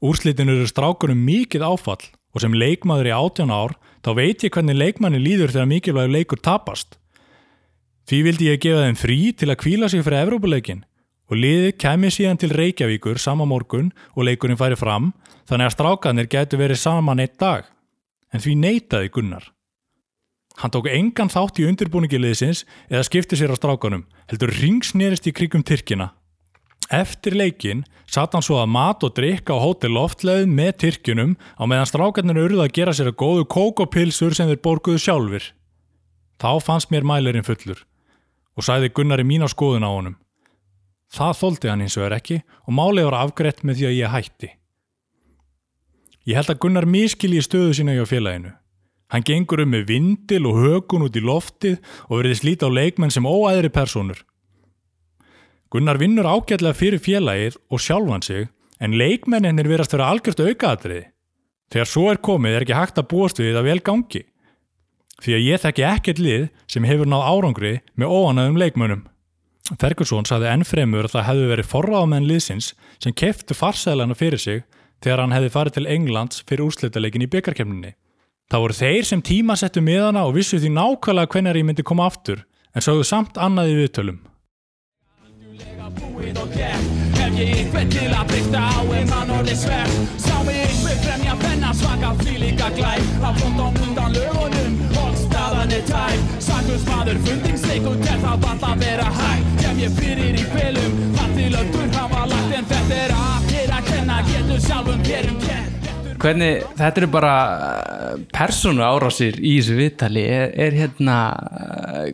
Úrslitin 0.00 0.52
eru 0.54 0.70
strákunum 0.70 1.20
mikið 1.26 1.66
áfall 1.68 2.00
og 2.32 2.40
sem 2.40 2.56
leikmaður 2.56 3.10
í 3.10 3.14
18 3.18 3.52
ár, 3.52 3.76
þá 4.00 4.10
veit 4.16 4.46
ég 4.46 4.54
hvernig 4.56 4.80
leikmanni 4.80 5.20
líður 5.20 5.52
þegar 5.52 5.68
mikilvægur 5.74 6.16
leikur 6.16 6.40
tapast. 6.40 6.96
Því 8.08 8.22
vildi 8.24 8.48
ég 8.48 8.62
gefa 8.64 8.86
þeim 8.86 8.96
frí 8.96 9.18
til 9.36 9.50
að 9.52 9.60
kvíla 9.60 9.90
sig 9.92 10.06
fyrir 10.06 10.24
Evrópuleikin 10.24 10.86
og 11.30 11.36
liðið 11.36 11.76
kæmi 11.76 12.08
síðan 12.08 12.40
til 12.40 12.54
Reykjavíkur 12.56 13.20
sama 13.20 13.44
morgun 13.44 13.92
og 14.16 14.24
leikurinn 14.26 14.58
færi 14.58 14.80
fram 14.80 15.12
þannig 15.50 15.66
að 15.66 15.74
strákanir 15.74 16.30
gætu 16.30 16.60
verið 16.60 16.78
saman 16.78 17.22
eitt 17.22 17.38
dag. 17.42 17.66
En 18.30 18.42
því 18.42 18.54
neitaði 18.62 19.10
Gunnar. 19.10 19.48
Hann 20.60 20.72
tók 20.74 20.86
engan 20.90 21.30
þátt 21.32 21.58
í 21.58 21.66
undirbúningi 21.66 22.20
liðsins 22.20 22.64
eða 22.90 23.06
skipti 23.08 23.38
sér 23.38 23.54
á 23.54 23.56
strákanum, 23.58 24.04
heldur 24.30 24.52
ringsnerist 24.60 25.26
í 25.26 25.34
krigum 25.34 25.64
Tyrkina. 25.66 26.12
Eftir 26.90 27.36
leikin 27.38 27.84
satt 28.10 28.34
hann 28.34 28.42
svo 28.42 28.58
að 28.58 28.72
mat 28.74 29.04
og 29.06 29.14
drikka 29.14 29.54
á 29.54 29.62
hótel 29.62 29.92
loftleið 29.94 30.48
með 30.50 30.72
tyrkjunum 30.82 31.36
á 31.38 31.62
meðan 31.70 31.90
strákarnir 31.90 32.42
urðu 32.42 32.64
að 32.64 32.74
gera 32.80 32.94
sér 32.94 33.12
að 33.12 33.20
góðu 33.22 33.46
kókopilsur 33.54 34.34
sem 34.34 34.50
þeir 34.50 34.62
borguðu 34.64 35.02
sjálfur. 35.04 35.44
Þá 36.42 36.50
fannst 36.66 36.90
mér 36.90 37.06
mælirinn 37.06 37.46
fullur 37.46 37.84
og 38.58 38.66
sæði 38.66 38.90
Gunnari 38.92 39.24
mín 39.24 39.46
á 39.46 39.48
skoðun 39.48 39.86
á 39.86 39.90
honum. 39.90 40.18
Það 41.10 41.36
þóldi 41.40 41.70
hann 41.70 41.84
eins 41.86 41.98
og 41.98 42.06
er 42.08 42.16
ekki 42.18 42.40
og 42.66 42.74
málið 42.74 43.06
var 43.08 43.20
afgreitt 43.22 43.62
með 43.62 43.80
því 43.80 43.86
að 43.86 43.98
ég 44.00 44.14
hætti. 44.14 44.50
Ég 46.30 46.38
held 46.38 46.52
að 46.52 46.60
Gunnar 46.62 46.86
miskilji 46.86 47.42
stöðu 47.42 47.72
sína 47.74 47.96
hjá 47.96 48.04
félaginu. 48.06 48.52
Hann 49.10 49.24
gengur 49.26 49.64
um 49.64 49.72
með 49.74 49.88
vindil 49.88 50.44
og 50.46 50.60
hökun 50.62 51.08
út 51.08 51.16
í 51.18 51.22
loftið 51.24 51.80
og 52.06 52.20
verið 52.20 52.36
slíta 52.38 52.70
á 52.70 52.76
leikmenn 52.76 53.10
sem 53.10 53.26
óæðri 53.26 53.72
personur. 53.74 54.20
Gunnar 55.74 55.98
vinnur 55.98 56.28
ágætlega 56.30 56.78
fyrir 56.78 57.02
félagið 57.02 57.58
og 57.66 57.82
sjálfan 57.82 58.22
sig 58.22 58.46
en 58.78 58.94
leikmenninir 58.94 59.66
verðast 59.66 59.96
vera 59.96 60.12
algjört 60.12 60.44
aukaðatriði. 60.44 61.04
Þegar 61.70 61.90
svo 61.90 62.06
er 62.12 62.22
komið 62.22 62.54
er 62.56 62.66
ekki 62.66 62.78
hægt 62.78 63.02
að 63.02 63.10
búast 63.10 63.42
við 63.42 63.56
það 63.56 63.66
vel 63.66 63.80
gangi. 63.90 64.22
Því 65.20 65.34
að 65.34 65.46
ég 65.46 65.62
þekki 65.64 65.86
ekkert 65.90 66.22
lið 66.22 66.48
sem 66.70 66.86
hefur 66.86 67.10
náð 67.10 67.26
árangri 67.26 67.76
með 67.98 68.14
óanaðum 68.14 68.60
leikmönnum. 68.62 69.06
Ferguson 69.82 70.26
saði 70.26 70.50
ennfremur 70.50 71.06
að 71.06 71.16
það 71.16 71.26
hefði 71.28 71.50
verið 71.50 71.70
forráðamenn 71.70 72.26
liðsins 72.30 72.72
sem 73.02 73.14
keftu 73.14 73.54
farsælana 73.54 74.16
fyrir 74.18 74.42
sig 74.42 74.62
þegar 75.04 75.24
hann 75.24 75.34
hefði 75.36 75.52
farið 75.56 75.76
til 75.76 75.90
Englands 75.96 76.44
fyrir 76.46 76.66
úrslitaleikin 76.68 77.24
í 77.26 77.30
byggarkemninni. 77.32 77.92
Það 78.50 78.64
voru 78.64 78.78
þeir 78.80 79.06
sem 79.06 79.22
tímasettu 79.22 79.82
miðana 79.84 80.24
og 80.26 80.34
vissu 80.36 80.58
því 80.58 80.72
nákvæmlega 80.74 81.32
hvenar 81.34 81.60
ég 81.60 81.68
myndi 81.68 81.86
koma 81.86 82.08
aftur 82.10 82.44
en 82.74 82.84
sögðu 82.84 83.06
samt 83.06 83.38
annað 83.38 83.72
í 83.74 83.78
viðtölum. 83.84 84.20
það 98.20 98.38
það 101.16 101.36
til 101.36 101.52
að 101.56 101.72
dur 101.74 101.88
hafa 101.96 102.26
lagt 102.30 102.56
En 102.58 102.66
þetta 102.70 102.98
er 103.04 103.14
að 103.16 103.49
Hvernig, 106.20 106.64
þetta 106.76 107.00
eru 107.00 107.08
bara 107.08 107.34
persónu 108.34 108.82
árásir 108.84 109.38
í 109.40 109.54
þessu 109.56 109.76
viðtali. 109.78 110.24
Er, 110.28 110.50
er 110.66 110.76
hérna 110.76 111.16
uh, 111.32 112.10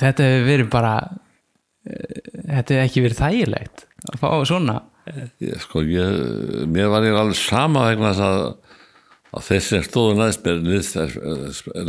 þetta 0.00 0.28
hefur 0.28 0.46
verið 0.46 0.70
bara 0.72 0.94
uh, 1.04 2.22
þetta 2.46 2.78
hefur 2.78 2.82
ekki 2.86 3.04
verið 3.04 3.20
þægilegt 3.20 3.84
að 4.08 4.18
fá 4.22 4.28
svona? 4.48 4.78
Ég, 5.42 5.58
sko, 5.66 5.82
ég, 5.84 6.22
mér 6.72 6.88
var 6.94 7.04
ég 7.04 7.18
alveg 7.18 7.36
sama 7.40 7.84
vegna 7.90 8.14
þess 8.14 8.24
að, 8.30 8.40
að 9.36 9.52
sem 9.66 9.84
stóðu 9.84 10.16
næst 10.20 10.46
mér 10.46 10.58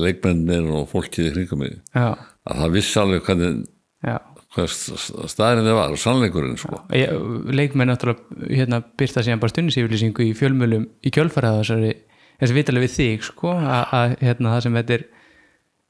leikmennir 0.01 0.67
og 0.73 0.89
fólkið 0.91 1.29
í 1.29 1.33
kringum 1.37 1.63
mig 1.63 1.75
já, 1.93 2.09
að 2.17 2.63
það 2.63 2.75
vissi 2.75 2.99
alveg 3.03 3.27
hvernig 3.29 3.63
já 4.03 4.17
staðinni 4.53 5.65
þið 5.65 5.77
var 5.79 5.93
og 5.95 6.01
sannleikurinn 6.01 6.59
sko. 6.61 6.83
Ég, 6.93 7.13
leikmenn 7.49 7.89
náttúrulega 7.89 8.49
hérna, 8.51 8.81
byrta 8.99 9.23
síðan 9.25 9.41
bara 9.41 9.53
stundisíflýsingu 9.53 10.27
í 10.27 10.33
fjölmjölum 10.37 10.85
í 11.01 11.13
kjölfarað 11.13 11.61
þessari 11.63 11.93
þessi 12.41 12.57
vitalega 12.57 12.85
við 12.85 12.95
þig 12.97 13.27
sko 13.27 13.53
að, 13.57 14.15
hérna, 14.21 14.53
það 14.53 14.65
sem 14.65 14.77
þetta 14.79 14.97
er 14.97 15.05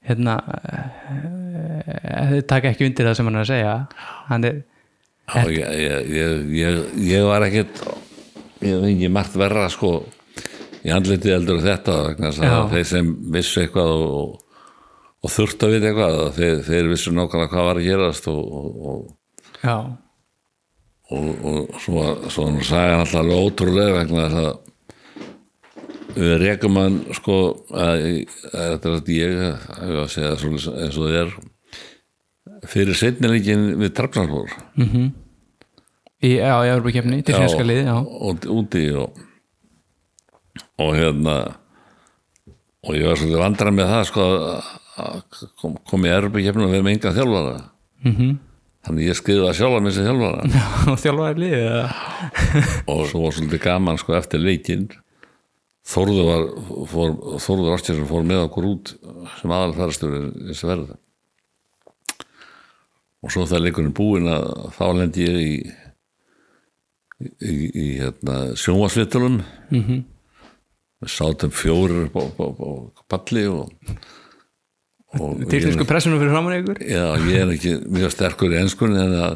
hérna 0.04 0.38
þið 2.34 2.46
taka 2.52 2.72
ekki 2.72 2.88
undir 2.90 3.10
það 3.10 3.18
sem 3.20 3.30
hann 3.30 3.40
er 3.40 3.44
að 3.44 3.52
segja 3.52 3.76
hann 4.30 4.48
er 4.50 4.62
Já, 5.24 5.46
ég, 5.48 5.70
ég, 5.80 6.10
ég, 6.12 6.32
ég, 6.52 6.80
ég 7.08 7.24
var 7.24 7.46
ekkit 7.46 7.80
ég 8.64 8.74
hef 8.74 8.88
ekki 8.90 9.12
margt 9.16 9.38
verra 9.40 9.70
sko 9.72 9.94
í 10.84 10.92
handlitið 10.92 11.36
eldur 11.38 11.62
þetta 11.64 11.96
þeir 12.74 12.88
sem 12.90 13.12
vissu 13.32 13.64
eitthvað 13.64 13.94
og, 13.94 14.34
og, 15.24 15.32
þurft 15.32 15.64
að 15.66 15.74
vita 15.76 15.90
eitthvað 15.92 16.18
þeir, 16.38 16.58
þeir 16.68 16.90
vissu 16.92 17.14
nákvæmlega 17.16 17.52
hvað 17.54 17.68
var 17.70 17.80
að 17.82 17.88
gerast 17.88 18.28
og, 18.32 18.42
og, 18.44 19.06
og, 21.14 21.32
og 21.48 21.80
svo, 21.84 22.04
svo 22.34 22.48
hann 22.50 22.60
sagði 22.66 22.92
hann 22.94 23.06
alltaf 23.06 23.34
ótrúlega 23.40 23.98
vegna 24.02 24.28
þess 24.28 24.44
að 24.44 24.62
við 26.14 26.36
rekum 26.44 26.76
hann 26.78 27.00
sko 27.18 27.36
að, 27.74 28.04
að 28.54 28.68
þetta 28.76 28.90
er 28.90 28.96
að 29.00 29.12
ég 29.16 29.40
að 29.42 29.90
ég 29.90 30.00
að 30.04 30.12
segja 30.14 30.34
eins 30.36 31.00
og 31.00 31.08
það 31.08 31.18
er 31.24 31.34
fyrir 32.70 32.96
setnileikin 33.00 33.64
við 33.82 33.94
Trafnarfór 33.98 34.52
í, 36.24 36.36
já, 36.38 36.54
í 36.64 36.70
Európa-kefni 36.72 37.24
til 37.26 37.34
fjönska 37.36 37.66
liði, 37.66 37.88
og 37.98 38.46
úti 38.54 38.84
og, 38.96 39.18
og 40.80 40.94
hérna 40.96 41.34
og 42.84 42.96
ég 43.00 43.08
var 43.10 43.18
svolítið 43.20 43.42
vandrar 43.42 43.74
með 43.76 43.92
það 43.96 44.06
sko 44.12 44.28
að- 44.38 44.72
að 45.02 45.22
kom, 45.60 45.78
kom 45.90 46.08
í 46.08 46.12
Evropakefnum 46.14 46.68
og 46.68 46.74
við 46.74 46.84
með 46.86 46.98
enga 46.98 47.14
þjálfara 47.18 47.54
-hmm. 48.04 48.34
þannig 48.88 49.08
ég 49.10 49.20
skriði 49.20 49.46
það 49.46 49.56
sjálfa 49.60 49.80
með 49.80 49.92
þessi 49.92 50.08
þjálfara 50.08 50.64
og 50.92 51.00
þjálfaði 51.04 51.40
liði 51.44 51.62
eða? 51.62 51.86
og 52.88 53.08
svo 53.10 53.24
var 53.24 53.38
svolítið 53.38 53.64
gaman 53.68 54.02
sko 54.02 54.20
eftir 54.20 54.44
leikinn 54.44 54.92
Þórður 55.84 56.28
var 56.30 56.44
fór, 56.88 57.10
Þórður 57.44 57.74
Ástjærsson 57.76 58.08
fór 58.08 58.22
með 58.24 58.46
okkur 58.46 58.68
út 58.70 58.92
sem 59.42 59.52
aðal 59.52 59.74
færastur 59.76 60.14
þessi 60.32 60.70
verð 60.70 60.94
og 63.24 63.32
svo 63.32 63.44
það 63.48 63.66
leikurinn 63.66 63.96
búinn 63.96 64.30
að 64.32 64.46
þá 64.78 64.86
lendi 64.96 65.26
ég 65.28 65.42
í 65.44 65.54
í, 67.24 67.30
í, 67.30 67.54
í 67.68 67.86
hérna, 68.00 68.40
sjónvarsvitalum 68.60 69.42
mm 69.42 69.84
-hmm. 69.84 70.04
sátum 71.08 71.52
fjórir 71.52 72.10
á, 72.12 72.24
balli 73.12 73.48
og, 73.48 73.72
Tyrknesku 75.14 75.86
pressunum 75.90 76.20
fyrir 76.22 76.34
framann 76.34 76.56
ykkur? 76.62 76.80
Já, 76.90 77.04
ég 77.30 77.44
er 77.44 77.52
ekki 77.54 77.74
mjög 77.94 78.14
sterkur 78.16 78.54
í 78.56 78.60
enskunni 78.64 78.98
en 79.04 79.14
að 79.20 79.36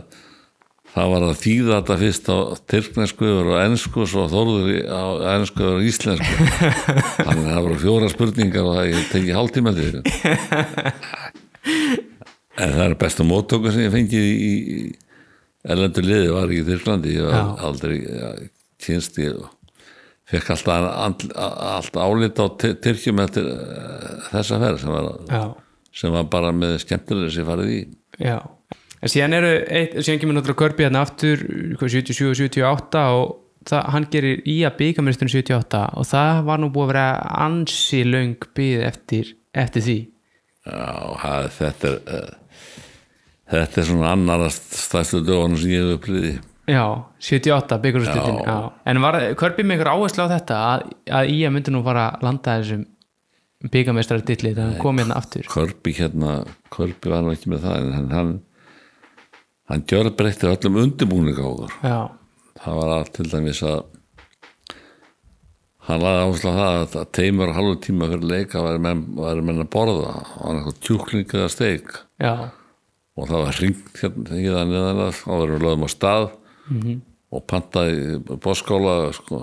það 0.97 1.11
var 1.13 1.25
að 1.28 1.36
þýða 1.43 1.73
þetta 1.75 1.97
fyrst 2.01 2.30
á 2.34 2.38
tyrknesku 2.73 3.28
og 3.43 3.51
ensku 3.61 4.01
og 4.01 4.09
svo 4.09 4.23
þorður 4.32 4.71
á 4.89 5.03
ensku 5.36 5.67
og 5.69 5.84
íslensku. 5.86 6.47
Þannig 7.28 7.43
að 7.43 7.51
það 7.51 7.65
voru 7.67 7.78
fjóra 7.84 8.09
spurningar 8.13 8.65
og 8.71 8.80
það 8.80 9.03
tekið 9.11 9.36
hálftíma 9.38 9.75
til 9.78 9.89
þetta 9.91 10.93
en 12.63 12.71
það 12.73 12.86
er 12.88 12.95
bestu 13.03 13.25
móttöku 13.28 13.69
sem 13.73 13.84
ég 13.86 13.93
fengið 13.93 14.25
í, 14.32 14.53
erlendur 15.67 16.05
liði 16.07 16.32
var 16.34 16.47
ekki 16.49 16.63
í 16.63 16.67
Tyrklandi. 16.71 17.13
Ég 17.19 17.28
var 17.28 17.38
Já. 17.38 17.43
aldrei 17.67 17.97
kynst 18.82 19.19
ég 19.21 19.38
og 19.38 19.51
fekk 20.28 20.49
alltaf, 20.55 20.89
all, 21.05 21.30
alltaf 21.38 22.01
álit 22.03 22.41
á 22.41 22.45
Ty- 22.59 22.73
Tyrkjum 22.84 23.21
eftir 23.23 23.45
uh, 23.53 24.25
þessa 24.32 24.57
ferð 24.63 24.82
sem 24.82 24.91
var, 24.91 25.05
já, 25.30 25.43
sem 25.97 26.13
var 26.13 26.29
bara 26.31 26.53
með 26.55 26.77
skemmtilega 26.85 27.33
sem 27.33 27.47
farið 27.47 27.73
í. 27.73 27.81
Já. 28.21 28.37
En 28.97 29.13
síðan 29.13 29.37
eru, 29.37 29.51
eitt, 29.79 29.99
síðan 30.01 30.21
kemur 30.21 30.37
náttúrulega 30.37 30.61
Körpi 30.63 30.87
hérna 30.87 31.03
aftur, 31.05 31.43
hvað, 31.77 31.93
77 31.99 32.31
og 32.31 32.39
78 32.39 33.03
og 33.17 33.35
það, 33.69 33.83
hann 33.93 34.07
gerir 34.13 34.41
í 34.49 34.57
að 34.65 34.79
byggamesturinn 34.81 35.33
78 35.33 35.83
og 35.97 36.09
það 36.09 36.43
var 36.49 36.61
nú 36.61 36.71
búið 36.73 36.87
að 36.87 36.93
vera 36.93 37.07
ansi 37.45 38.01
löng 38.07 38.49
byð 38.57 38.85
eftir, 38.89 39.33
eftir 39.57 39.85
því. 39.85 39.99
Já, 40.67 40.87
það, 41.21 41.49
þetta 41.57 41.91
er 41.91 41.99
uh, 42.17 42.35
þetta 43.51 43.81
er 43.81 43.87
svona 43.87 44.11
annara 44.15 44.49
stæðstu 44.51 45.23
dögunum 45.25 45.59
sem 45.59 45.73
ég 45.73 45.85
hef 45.85 45.97
upplýði 45.97 46.35
Já, 46.67 46.83
78 47.23 47.79
byggjurúslutin 47.83 48.41
Já. 48.43 48.57
En 48.91 48.99
var 49.03 49.19
Körpi 49.39 49.63
með 49.63 49.79
ykkur 49.79 49.91
áherslu 49.93 50.27
á 50.27 50.33
þetta 50.33 50.57
að, 50.71 50.85
að 51.19 51.31
í 51.31 51.37
að 51.47 51.53
myndi 51.55 51.73
nú 51.73 51.83
fara 51.85 52.09
að 52.11 52.25
landa 52.27 52.57
þessum 52.59 52.83
byggamestrar 53.66 54.24
dilli 54.26 54.53
þegar 54.53 54.72
hann 54.72 54.82
kom 54.82 55.01
hérna 55.01 55.18
aftur. 55.18 55.47
Körbi 55.49 55.93
hérna, 55.97 56.38
Körbi 56.74 57.14
var 57.14 57.26
nú 57.26 57.34
ekki 57.34 57.51
með 57.53 57.66
það 57.66 57.80
en 57.82 57.93
hann 57.95 58.12
hann, 58.14 58.34
hann 59.72 59.86
gjör 59.89 60.12
breytti 60.18 60.49
öllum 60.51 60.82
undirbúninga 60.84 61.47
á 61.47 61.51
Já, 61.82 61.99
það 62.64 62.82
var 62.82 62.93
að 62.97 63.10
til 63.18 63.30
dæmis 63.32 63.64
að 63.66 63.80
hann 65.88 66.03
laði 66.03 66.22
áherslu 66.28 66.53
á 66.53 66.58
það 66.60 67.01
að 67.01 67.12
teimur 67.18 67.49
og 67.49 67.58
halvu 67.58 67.82
tíma 67.88 68.12
fyrir 68.12 68.30
leika 68.34 68.62
væri 68.62 68.84
menn, 68.84 69.03
menn 69.18 69.66
að 69.66 69.74
borða. 69.74 70.16
Og 70.38 70.45
hann 70.45 70.62
eitthvað 70.62 70.80
tjúkling 70.84 71.36
eða 71.38 71.51
steik. 71.53 71.93
Já, 72.22 72.34
og 73.18 73.30
það 73.30 73.43
var 73.43 73.60
hringt 73.60 74.01
hérna 74.01 74.38
hérna 74.38 74.64
neðanlega 74.70 75.14
þá 75.18 75.28
varum 75.32 75.55
við 75.55 75.64
lögum 75.66 75.86
á 75.86 75.89
stað 75.89 76.26
og 77.28 77.43
pantaði 77.49 78.20
bóskála 78.43 78.95
sko, 79.18 79.41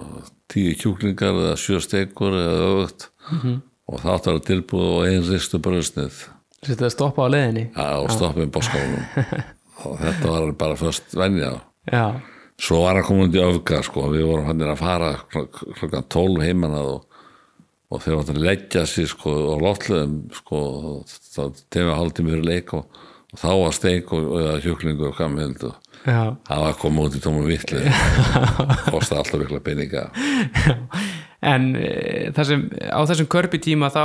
tíu 0.52 0.74
kjúklingar 0.78 1.34
eða 1.34 1.56
sjö 1.60 1.80
steikur 1.82 2.36
eða 2.38 2.68
öfugt 2.68 3.08
og 3.90 4.00
það 4.00 4.22
vera 4.28 4.44
tilbúið 4.48 4.90
og 4.94 5.08
einn 5.08 5.26
ristu 5.28 5.60
bröðsnið 5.64 6.22
þetta 6.64 6.86
að 6.88 6.94
stoppa 6.94 7.26
á 7.26 7.32
leiðinni? 7.34 7.64
Og 7.76 8.12
stoppið 8.14 8.46
bóskálunum 8.54 9.04
og 9.84 9.98
þetta 10.00 10.30
var 10.32 10.52
bara 10.62 10.76
först 10.80 11.12
venja. 11.18 11.50
Já, 11.92 12.04
svo 12.56 12.78
var 12.86 12.96
að 13.02 13.08
koma 13.10 13.26
undir 13.26 13.44
öfga 13.44 13.82
sko, 13.84 14.06
við 14.14 14.24
vorum 14.30 14.46
hann 14.48 14.62
að 14.64 14.78
fara 14.80 15.10
klok- 15.28 15.60
klokkan 15.76 16.06
12 16.08 16.40
heimanað 16.46 16.88
og, 16.94 17.18
og 17.92 18.00
þeir 18.04 18.16
áttu 18.22 18.32
að 18.38 18.44
leggja 18.46 18.84
sér 18.88 19.10
sko, 19.12 19.34
og 19.52 19.64
loftluðum 19.66 20.14
sko, 20.38 20.60
tegum 21.68 21.90
við 21.90 21.98
hálftími 21.98 22.32
fyrir 22.32 22.48
leik 22.48 22.72
og, 22.78 22.86
og 23.34 23.42
þá 23.42 23.50
var 23.60 23.76
steik 23.76 24.14
og, 24.16 24.24
og 24.30 24.40
eða 24.46 24.56
hjúklingur 24.64 25.10
og 25.12 25.18
kammild 25.20 25.66
og 25.68 25.76
já, 26.08 26.22
það 26.48 26.64
var 26.64 26.78
koma 26.80 27.04
út 27.10 27.18
í 27.18 27.22
tóma 27.24 27.44
vitlu 27.44 27.84
kosti 28.88 29.18
alltaf 29.20 29.42
vikla 29.44 29.60
peninga 29.68 30.06
en 31.44 31.70
e, 31.76 31.92
það 32.36 32.50
sem, 32.50 32.66
á 32.88 33.00
þessum 33.10 33.30
körpitíma 33.34 33.90
þá 33.92 34.02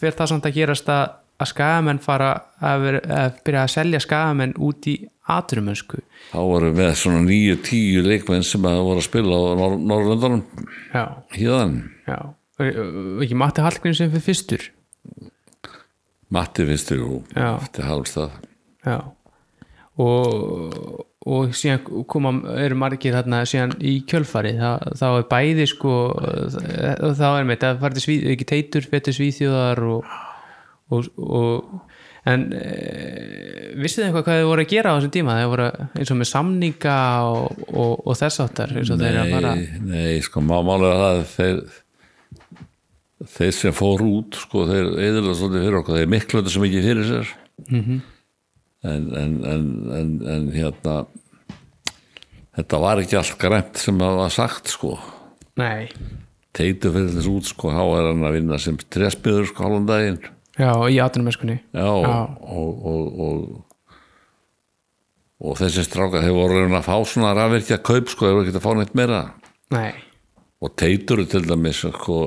fyrir 0.00 0.16
það 0.18 0.30
samt 0.32 0.48
að 0.48 0.56
gerast 0.58 0.90
að, 0.92 1.16
að 1.42 1.50
skagamenn 1.52 2.02
fara 2.02 2.32
að, 2.58 2.84
vera, 2.86 3.02
að 3.22 3.40
byrja 3.46 3.64
að 3.64 3.72
selja 3.76 4.02
skagamenn 4.02 4.54
út 4.58 4.90
í 4.90 4.96
aturumönsku 5.32 6.02
þá 6.32 6.38
voru 6.50 6.72
með 6.76 6.92
svona 6.98 7.22
nýju, 7.26 7.58
tíu 7.66 8.04
leikmenn 8.06 8.46
sem 8.46 8.68
að 8.68 8.82
voru 8.88 9.02
að 9.02 9.08
spila 9.08 9.38
á 9.38 9.42
Nor 9.62 9.76
Norrlöndunum 9.78 10.44
híðan, 11.36 11.76
ekki 12.62 13.38
Matti 13.38 13.64
Hallgríms 13.64 14.02
sem 14.02 14.10
fyrir 14.12 14.26
fyrstur? 14.26 14.68
Matti 16.32 16.64
fyrstur 16.66 17.02
og 17.04 17.34
Já. 17.36 17.58
eftir 17.60 17.86
halvstað 17.86 18.38
já. 18.86 18.98
Og, 20.00 21.04
og 21.22 21.54
síðan 21.54 22.04
koma 22.10 22.32
eru 22.58 22.78
margir 22.78 23.14
þarna 23.14 23.44
síðan 23.46 23.76
í 23.78 24.00
kjölfari 24.10 24.56
þá, 24.58 24.70
þá 24.98 25.06
er 25.10 25.28
bæði 25.30 25.68
sko 25.70 25.94
þá 27.18 27.26
er 27.28 27.46
með 27.46 27.62
þetta 27.62 27.92
til 27.94 28.04
svíð, 28.06 28.28
ekki 28.34 28.48
teitur 28.50 28.88
fyrir 28.90 29.16
svíþjóðar 29.18 29.82
og, 29.86 30.12
og, 30.90 31.10
og 31.22 31.80
en 32.32 32.48
e, 32.54 32.66
vissið 33.82 34.02
þið 34.02 34.08
eitthvað 34.08 34.26
hvað 34.26 34.40
þið 34.40 34.48
voru 34.50 34.64
að 34.64 34.72
gera 34.72 34.90
á 34.90 34.96
þessum 34.96 35.14
tíma? 35.16 35.38
Þið 35.40 35.52
voru 35.52 35.68
eins 35.98 36.12
og 36.12 36.18
með 36.20 36.30
samninga 36.30 36.98
og, 37.28 37.62
og, 37.70 37.94
og 38.06 38.18
þess 38.20 38.42
áttar 38.44 38.74
eins 38.78 38.92
og 38.94 39.00
þeir 39.00 39.10
eru 39.10 39.22
að 39.22 39.32
fara. 39.36 39.54
nei, 39.58 39.80
nei, 39.88 40.20
sko, 40.26 40.44
má 40.46 40.54
málega 40.66 41.00
það 41.00 41.16
að 41.16 41.24
þeir 41.32 41.62
þeir 43.32 43.52
sem 43.58 43.74
fór 43.76 44.04
út 44.06 44.38
sko, 44.38 44.64
þeir 44.70 44.88
eðurlega 44.98 45.38
svolítið 45.38 45.66
fyrir 45.66 45.78
okkur. 45.80 45.98
Þeir 46.00 46.12
þetta 46.42 46.54
sem 46.54 46.66
ekki 46.68 46.84
fyrir 46.86 47.08
sér. 47.10 47.36
Mhm. 47.68 47.82
en, 47.82 48.21
en, 48.82 49.08
en, 49.16 49.34
en, 49.46 50.08
en 50.34 50.46
hérna 50.54 50.96
þetta 52.56 52.80
var 52.82 53.02
ekki 53.02 53.18
allt 53.20 53.38
græmt 53.40 53.80
sem 53.80 53.98
það 54.02 54.18
var 54.20 54.34
sagt 54.34 54.72
sko. 54.72 54.96
Nei, 55.60 55.88
teitu 56.56 56.92
fyrir 56.92 57.12
þess 57.16 57.30
út 57.32 57.50
sko, 57.50 57.72
þá 57.72 57.82
er 57.84 58.08
hann 58.10 58.24
að 58.28 58.38
vinna 58.38 58.60
sem 58.60 58.78
trespjöður 58.92 59.50
sko 59.50 59.66
hálfum 59.66 59.88
daginn. 59.88 60.20
Já, 60.58 60.72
í 60.92 60.98
aturumönskunni 61.00 61.58
já, 61.72 61.86
Já. 62.04 62.16
Og, 62.44 62.86
og, 62.92 63.20
og, 63.24 63.44
og 65.40 65.56
þessi 65.62 65.86
strákar 65.86 66.24
þeir 66.26 66.36
voru 66.36 66.64
að 66.68 66.84
fá 66.84 66.96
svona 67.08 67.32
rafvirkja 67.38 67.80
kaup 67.80 68.12
sko, 68.12 68.28
voru 68.28 68.44
ekki 68.44 68.58
að 68.60 68.66
fá 68.66 68.72
neitt 68.76 68.96
meira. 68.98 69.22
Nei, 69.72 69.92
og 70.62 70.76
teitur 70.78 71.24
til 71.26 71.46
dæmis 71.48 71.80
sko, 71.82 72.18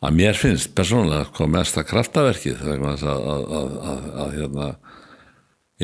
að 0.00 0.16
mér 0.16 0.38
finnst 0.38 0.72
persónulega 0.76 1.26
sko, 1.28 1.46
mesta 1.50 1.84
kraftaverkið 1.86 2.62
þess 2.62 3.04
að, 3.04 3.26
að, 3.34 3.42
að, 3.58 3.74
að, 3.92 4.06
að 4.24 4.30
hérna, 4.38 4.68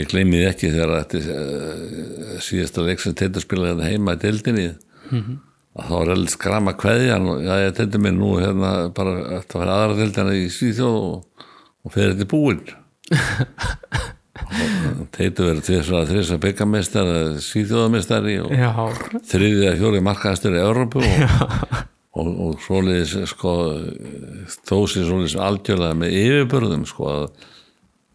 ég 0.01 0.09
gleymi 0.13 0.41
því 0.41 0.47
ekki 0.51 0.73
þegar 0.73 0.95
þetta 1.03 1.35
uh, 1.35 2.39
síðasta 2.45 2.87
leik 2.87 3.05
sem 3.05 3.17
teitur 3.17 3.45
spilaði 3.45 3.75
hérna 3.75 3.93
heima 3.93 4.17
í 4.17 4.23
deildinni 4.25 4.67
að 5.77 5.91
þá 5.91 5.97
er 5.99 6.13
alveg 6.15 6.33
skrama 6.33 6.73
kveðjan 6.81 7.31
og 7.33 7.45
já, 7.45 7.55
ég 7.67 7.77
teitur 7.77 8.03
mér 8.07 8.15
nú 8.17 8.31
hérna 8.41 8.73
bara 8.97 9.13
eftir 9.39 9.59
að 9.59 9.63
fara 9.63 9.79
aðra 9.83 9.99
deildina 10.01 10.37
í 10.37 10.47
Svíþjóð 10.53 10.99
og, 11.11 11.47
og 11.85 11.97
fyrir 11.97 12.15
þetta 12.15 12.33
búinn 12.33 12.65
teitur 15.17 15.51
verið 15.51 15.67
tvisar 15.67 15.99
að 16.01 16.11
þrisa 16.15 16.41
byggamestari 16.41 17.19
Svíþjóðamestari 17.45 18.39
og 18.45 18.57
já, 18.57 18.71
þriðið 19.33 19.69
að 19.71 19.79
fjóri 19.83 20.01
markaðastur 20.09 20.57
í 20.57 20.65
Európu 20.65 21.05
og, 21.05 21.13
og, 22.17 22.31
og 22.47 22.57
svoleiðis 22.65 23.15
sko 23.33 23.53
þósið 24.69 25.07
svoleiðis 25.11 25.37
algjörlega 25.47 25.99
með 26.01 26.17
yfirbörðum 26.23 26.87
sko 26.89 27.09
að, 27.13 27.29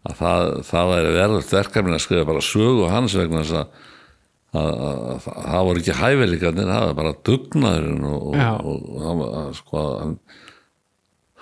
að 0.08 0.20
það, 0.20 0.52
það 0.68 0.92
væri 0.92 1.14
verðast 1.16 1.56
verkefni 1.56 1.96
að 1.96 2.04
skrifa 2.06 2.28
bara 2.32 2.44
sögu 2.46 2.90
hans 2.90 3.16
vegna 3.18 3.42
þess 3.42 3.58
að, 3.60 3.88
að, 4.52 4.70
að, 4.72 5.02
að 5.06 5.26
það 5.26 5.66
voru 5.68 5.82
ekki 5.82 5.98
hæfileikarnir, 6.02 6.72
það 6.72 6.86
var 6.88 6.98
bara 7.00 7.16
dugnaðurinn 7.30 8.08
og, 8.10 8.38
og, 8.42 8.86
og, 9.12 9.24
að, 9.28 9.50
sko 9.60 9.86
hann, 10.02 10.14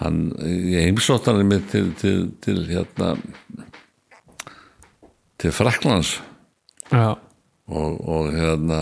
hann 0.05 0.23
ég 0.45 0.89
heimsótt 0.89 1.31
hann 1.31 1.45
með 1.49 1.69
til, 1.75 1.85
til, 2.01 2.17
til 2.45 2.59
hérna 2.69 3.15
til 5.41 5.53
Fraklands 5.57 6.19
og, 7.71 8.01
og 8.05 8.35
hérna 8.35 8.81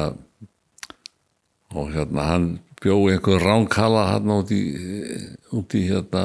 og 1.77 1.93
hérna 1.93 2.25
hann 2.33 2.49
bjóði 2.83 3.17
einhver 3.17 3.45
ránkala 3.45 4.07
hann 4.13 4.35
út 4.39 4.53
í 4.55 4.63
út 5.57 5.75
í 5.79 5.85
hérna 5.89 6.25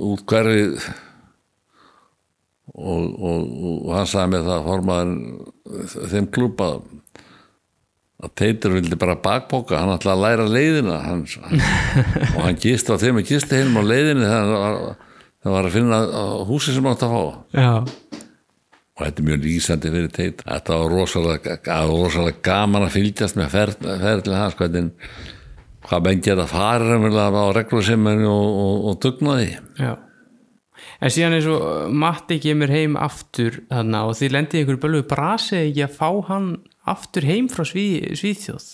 út 0.00 0.24
hverfi 0.26 0.64
og, 2.74 3.02
og, 3.04 3.40
og 3.84 3.90
hann 3.94 4.10
sagði 4.10 4.32
með 4.34 4.50
það 4.50 4.68
formaður 4.68 6.10
þeim 6.12 6.30
klúpa 6.34 6.70
að 8.24 8.32
Teitur 8.40 8.76
vildi 8.78 8.96
bara 8.98 9.18
bakbóka 9.20 9.80
hann 9.82 9.92
ætlaði 9.94 10.14
að 10.14 10.22
læra 10.24 10.46
leiðina 10.48 11.00
hann, 11.04 11.24
og 12.30 12.38
hann 12.40 12.60
gist 12.62 12.88
á 12.88 12.96
þeim 13.00 13.20
og 13.20 13.28
gisti 13.28 13.60
heim 13.60 13.76
á 13.76 13.82
leiðinni 13.84 14.24
þegar 14.24 14.46
hann 14.48 14.54
var, 14.54 14.94
var 15.52 15.68
að 15.68 15.74
finna 15.74 15.98
húsi 16.48 16.72
sem 16.72 16.88
átti 16.88 17.04
að 17.04 17.14
fá. 17.14 17.24
Já, 17.58 17.72
og 18.94 19.02
þetta 19.06 19.22
er 19.22 19.28
mjög 19.28 19.44
lýsandi 19.48 19.90
fyrir 19.94 20.10
teit. 20.14 20.42
Þetta 20.46 20.78
var 20.80 20.92
rosalega, 20.94 21.56
ga- 21.64 21.80
rosalega 21.90 22.42
gaman 22.46 22.86
að 22.86 22.92
fylgjast 22.98 23.38
með 23.40 23.48
ferð, 23.56 23.80
ferðli 24.04 24.36
hans 24.38 24.54
hvernig 24.60 24.90
hvað 25.84 26.04
menn 26.06 26.22
geta 26.24 26.46
farið 26.48 26.92
raunverulega 26.94 27.42
á 27.44 27.48
regluseminu 27.58 28.28
og, 28.30 28.58
og, 28.64 28.76
og 28.92 29.00
dugnaði. 29.04 29.50
Já. 29.82 29.94
En 31.04 31.10
síðan 31.12 31.34
eins 31.36 31.46
og 31.50 31.90
Matti 31.96 32.38
kemur 32.42 32.70
heim 32.72 32.94
aftur 33.00 33.58
þarna 33.70 34.04
og 34.08 34.14
þið 34.18 34.32
lendið 34.36 34.62
ykkur 34.62 34.78
bölvu 34.84 35.02
brasið 35.10 35.66
ekki 35.68 35.82
að 35.84 35.96
fá 35.98 36.08
hann 36.30 36.46
aftur 36.88 37.26
heim 37.28 37.48
frá 37.52 37.64
Sví, 37.66 37.84
Svíþjóð? 38.16 38.66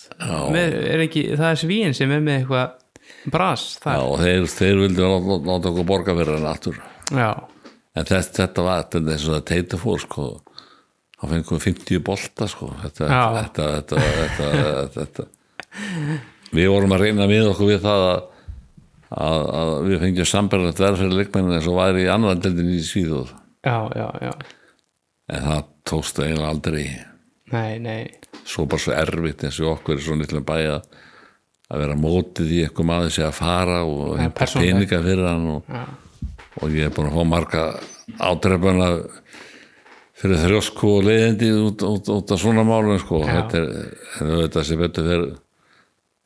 Með, 0.53 0.75
er 0.91 1.03
ekki, 1.07 1.23
það 1.39 1.47
er 1.49 1.59
Svíin 1.61 1.95
sem 1.97 2.11
er 2.13 2.23
með 2.23 2.41
eitthvað 2.41 3.31
bras 3.33 3.63
Já, 3.73 3.81
þar. 3.85 4.03
Og 4.05 4.21
þeir, 4.21 4.47
þeir 4.53 4.81
vildi 4.85 5.07
láta 5.49 5.71
okkur 5.71 5.87
borga 5.91 6.15
fyrir 6.19 6.37
hann 6.37 6.49
aftur. 6.51 6.79
Já, 7.11 7.31
en 7.95 8.07
þess, 8.07 8.31
þetta 8.37 8.65
var 8.65 8.81
þetta 8.83 9.01
er 9.01 9.11
eins 9.15 9.27
og 9.27 9.35
það 9.35 9.45
teita 9.51 9.79
fór 9.81 10.03
sko. 10.05 10.27
Hann 11.21 11.33
fengið 11.35 11.65
50 11.67 12.03
bolta 12.05 12.47
sko. 12.49 12.71
Þetta, 12.81 13.09
Já. 13.11 13.23
þetta, 13.37 13.67
þetta, 13.77 14.47
þetta, 14.95 15.27
við 16.55 16.71
vorum 16.73 16.95
að 16.95 17.05
reyna 17.05 17.27
við 17.29 17.51
okkur 17.51 17.69
við 17.69 17.83
það 17.83 18.07
að, 18.07 18.23
að, 19.11 19.43
að 19.59 19.75
við 19.89 20.01
fengjum 20.05 20.31
samberðast 20.31 20.81
verð 20.81 21.03
fyrir 21.03 21.19
leikmennin 21.19 21.59
eins 21.59 21.69
og 21.69 21.77
væri 21.77 22.07
í 22.07 22.09
annan 22.11 22.41
deldin 22.41 22.73
í 22.73 22.81
já, 22.81 23.77
já, 23.95 24.07
já. 24.25 24.33
En 25.31 25.45
það 25.45 25.69
tókst 25.87 26.19
eiginlega 26.19 26.49
aldrei. 26.49 26.85
Nei, 27.51 27.79
nei, 27.83 28.01
svo 28.47 28.65
bara 28.69 28.81
svo 28.81 28.93
erfitt 28.95 29.45
eins 29.45 29.59
og 29.61 29.75
okkur 29.75 29.97
er 29.97 30.03
svo 30.05 30.17
nýttilega 30.17 30.47
bæja 30.47 30.75
að 31.71 31.83
vera 31.83 31.97
mótið 31.99 32.53
í 32.55 32.61
eitthvað 32.65 32.87
maður 32.89 33.13
sé 33.15 33.25
að 33.27 33.35
fara 33.37 33.81
og 33.87 34.17
persónulegt. 34.35 34.73
peninga 34.73 35.01
fyrir 35.05 35.27
hann 35.27 35.45
og, 35.53 35.75
og 36.59 36.75
ég 36.75 36.87
er 36.87 36.93
búin 36.95 37.09
að 37.09 37.17
fá 37.17 37.27
marga 37.27 37.63
ádreifana 38.19 38.89
fyrir 40.21 40.41
þrjósku 40.43 40.89
og 40.97 41.07
leiðindi 41.07 41.49
út, 41.57 41.83
út, 41.87 42.11
út 42.13 42.33
af 42.33 42.41
svona 42.41 42.65
málum 42.67 42.99
sko. 43.01 43.23
Þetta 43.25 43.61
er, 43.61 43.69
auðvitað 44.21 44.67
sem 44.67 44.81
betur 44.81 45.11
er 45.11 45.27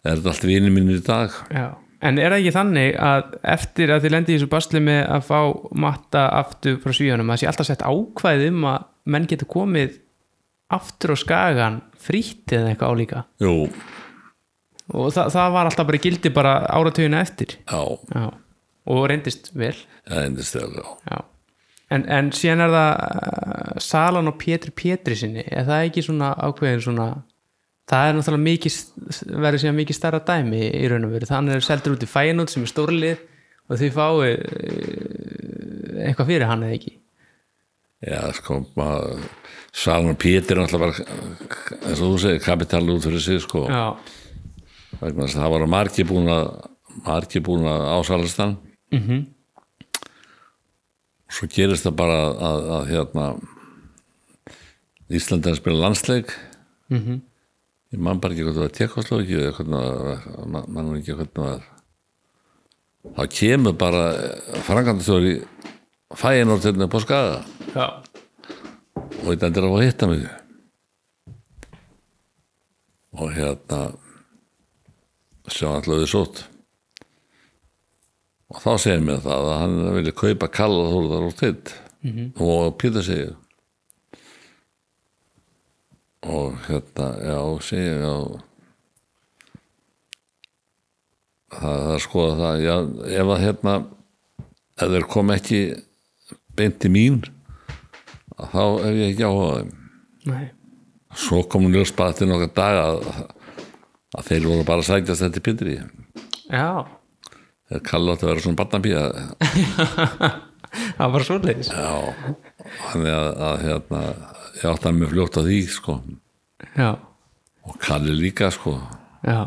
þetta 0.06 0.32
allt 0.34 0.48
vinið 0.50 0.76
minn 0.76 0.94
í 0.96 1.02
dag. 1.06 1.36
Já. 1.54 1.68
En 2.06 2.20
er 2.22 2.34
það 2.34 2.42
ekki 2.42 2.54
þannig 2.54 2.98
að 3.02 3.36
eftir 3.56 3.94
að 3.94 4.04
þið 4.04 4.14
lendið 4.14 4.34
í 4.34 4.38
þessu 4.38 4.50
basli 4.52 4.82
með 4.84 5.00
að 5.16 5.28
fá 5.30 5.40
matta 5.86 6.26
aftur 6.42 6.76
frá 6.84 6.94
Svíjónum 6.94 7.32
að 7.34 7.40
sé 7.42 7.48
alltaf 7.50 7.70
sett 7.70 7.86
ákvæði 7.86 8.50
um 8.52 8.68
að 8.70 8.90
menn 9.16 9.28
getur 9.32 9.50
komið 9.50 9.96
aftur 10.76 11.16
á 11.16 11.18
skagan 11.22 11.80
frítt 12.02 12.52
eða 12.54 12.74
eitthvað 12.74 12.92
álíka? 12.94 13.24
Jú, 13.42 13.56
og 14.94 15.14
það, 15.16 15.32
það 15.34 15.56
var 15.56 15.70
alltaf 15.70 15.90
bara 15.90 16.02
gildi 16.04 16.34
bara 16.36 16.56
áratugina 16.76 17.24
eftir. 17.26 17.58
Já, 17.64 17.82
já. 18.12 18.28
Og 18.86 19.06
reyndist 19.10 19.52
vel. 19.58 19.76
Það 20.06 20.28
endist 20.30 20.58
þegar 20.58 20.92
já. 21.10 21.22
En, 21.94 22.04
en 22.10 22.32
síðan 22.34 22.66
er 22.66 22.74
það 22.74 22.92
uh, 22.98 23.80
Salan 23.86 24.32
og 24.32 24.38
Pétri 24.42 24.74
Pétri 24.74 25.18
sinni 25.20 25.44
er 25.46 25.68
það 25.68 25.88
ekki 25.90 26.04
svona 26.08 26.32
ákveðin 26.34 26.82
svona 26.82 27.08
það 27.86 28.08
er 28.10 28.18
náttúrulega 28.18 28.46
mikið 28.48 28.78
verður 29.30 29.62
síðan 29.62 29.80
mikið 29.80 30.00
starra 30.00 30.22
dæmi 30.26 30.64
í 30.66 30.86
raun 30.90 31.06
og 31.06 31.14
veru. 31.14 31.30
Þannig 31.30 31.60
er 31.60 31.66
seldur 31.66 31.98
út 31.98 32.06
í 32.06 32.10
fæinút 32.10 32.54
sem 32.54 32.66
er 32.66 32.74
stórlið 32.74 33.26
og 33.70 33.82
þið 33.82 33.98
fáið 34.00 34.36
uh, 34.36 36.06
eitthvað 36.08 36.32
fyrir 36.32 36.50
hann 36.50 36.66
eða 36.66 36.80
ekki? 36.80 36.96
Já, 38.06 38.22
sko, 38.38 38.60
maður 38.78 39.26
Salman 39.76 40.18
Pétur 40.20 40.60
er 40.60 40.66
náttúrulega 40.66 41.06
bara 41.06 41.90
eins 41.90 42.00
og 42.00 42.14
þú 42.14 42.20
segir, 42.22 42.44
kapital 42.44 42.84
út 42.94 43.06
fyrir 43.06 43.24
sig 43.24 43.42
sko, 43.44 43.66
að 43.70 45.24
það 45.34 45.52
var 45.54 45.66
margir 45.70 46.08
búin 46.08 46.30
að 46.32 46.46
margir 47.06 47.44
búin 47.46 47.66
að 47.68 47.88
ásalast 47.98 48.40
hann 48.40 48.56
Mhm. 48.96 49.22
svo 51.36 51.48
gerist 51.52 51.84
það 51.88 51.96
bara 52.00 52.18
að, 52.24 52.36
að, 52.48 52.66
að 52.78 52.90
hérna 52.94 53.26
Íslandi 55.16 55.50
er 55.50 55.54
að 55.54 55.60
spila 55.62 55.84
landsleik. 55.84 56.32
Mhm. 56.90 57.22
ég 57.94 58.00
man 58.02 58.20
bara 58.20 58.34
ekki 58.34 58.44
hvað 58.46 58.56
það 58.58 58.66
var 58.66 58.76
Tjekkoslovíki 58.76 59.36
eða 59.40 59.54
hvernig 59.56 59.84
það 59.86 60.00
var 60.54 60.68
man 60.68 60.96
ekki 60.98 61.16
hvernig 61.16 61.36
það 61.36 61.46
var 61.46 61.62
þá 63.16 63.24
kemur 63.38 63.76
bara 63.78 64.04
frangandarþjóri 64.66 65.36
fæin 66.16 66.50
og 66.52 66.62
til 66.64 66.74
upp 66.82 66.96
á 66.98 67.00
skaga. 67.04 67.38
Já, 67.76 67.88
og 68.96 69.30
þetta 69.30 69.48
endur 69.50 69.70
að 69.70 69.86
hitta 69.86 70.08
mig. 70.10 70.26
Og 73.16 73.32
hérna 73.32 73.80
sjá 75.48 75.70
alltaf 75.70 76.02
þið 76.02 76.10
sótt 76.10 76.44
og 78.56 78.62
þá 78.64 78.72
segir 78.80 79.04
mér 79.04 79.24
það 79.26 79.50
að 79.50 79.58
hann 79.60 79.80
vilja 79.98 80.16
kaupa 80.16 80.48
kalla 80.56 80.88
þóruðar 80.94 81.28
og 81.28 81.36
titt 81.42 81.74
og 82.40 82.76
Pétur 82.80 83.04
segir. 83.04 83.34
Og 86.26 86.56
hérna 86.68 87.08
já, 87.22 87.40
segir 87.66 88.02
já. 88.02 88.16
Það 91.56 91.84
það 91.86 92.02
skoða 92.04 92.36
það. 92.40 92.64
Já, 92.66 92.76
ef 93.20 93.32
að 93.36 93.44
hérna 93.44 93.76
ef 94.76 94.92
þeir 94.96 95.08
kom 95.12 95.32
ekki 95.36 95.62
beint 96.56 96.80
til 96.84 96.92
mín 96.92 97.24
þá 98.36 98.64
er 98.84 99.00
ég 99.00 99.14
ekki 99.14 99.28
áhuga 99.28 99.48
á 99.48 99.56
þeim. 99.60 99.74
Nei, 100.26 100.46
svo 101.16 101.44
kom 101.48 101.68
hún 101.68 101.76
ljós 101.76 101.94
bara 101.96 102.16
til 102.18 102.28
nokkar 102.30 102.52
dag 102.58 102.80
að, 102.82 103.10
að 104.18 104.30
þeir 104.30 104.48
voru 104.50 104.68
bara 104.68 104.88
sækjast 104.88 105.26
þetta 105.26 105.42
í 105.42 105.46
Pétri. 105.46 105.78
Já 106.50 106.86
þeir 107.70 107.82
kalla 107.90 108.14
átt 108.16 108.24
að 108.26 108.30
vera 108.32 108.44
svona 108.46 108.60
barnabíða 108.62 109.06
Það 110.96 111.12
var 111.14 111.24
svoleiðis. 111.24 111.70
Já, 111.72 111.92
þannig 112.92 113.14
að, 113.16 113.28
að 113.48 113.62
hérna, 113.64 114.00
ég 114.60 114.66
átti 114.74 114.90
að 114.90 114.98
mér 114.98 115.12
fljótt 115.14 115.38
á 115.40 115.42
því 115.46 115.60
sko, 115.72 115.94
Já, 116.76 116.90
og 117.66 117.78
Kalli 117.82 118.16
líka 118.18 118.50
sko, 118.52 118.74
já, 119.24 119.40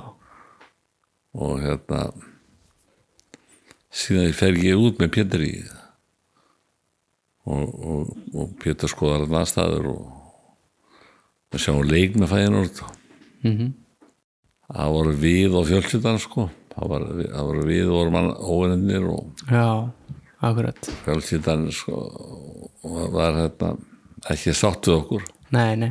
og 1.38 1.60
hérna 1.62 2.00
síðan 3.98 4.32
fer 4.36 4.56
ég 4.62 4.80
út 4.80 4.98
með 5.02 5.12
Pétri. 5.18 5.50
Og, 7.48 7.68
og, 7.88 8.08
og 8.36 8.50
Pétur 8.60 8.90
skoðar 8.92 9.22
hann 9.26 9.38
aðstæður 9.42 9.86
og 9.92 10.00
við 11.54 11.62
sjáum 11.64 11.84
leik 11.88 12.16
með 12.20 12.32
fæðinur 12.34 12.72
Mhm. 13.44 13.68
það 14.72 14.90
voru 14.96 15.12
við 15.22 15.54
og 15.60 15.68
fjölskyldan 15.70 16.18
sko 16.20 16.48
það 16.78 16.92
var, 16.92 17.06
það 17.22 17.48
voru 17.50 17.64
við 17.68 17.88
og 17.88 17.96
voru 17.96 18.14
mann 18.14 18.30
óvinnir 18.38 19.06
og 19.10 19.32
fjölskyldan 21.04 21.66
sko, 21.74 22.02
var 23.14 23.40
hérna 23.40 23.72
ekki 24.30 24.54
sátt 24.54 24.86
við 24.86 25.00
okkur. 25.00 25.26
Nei, 25.54 25.72
nei. 25.80 25.90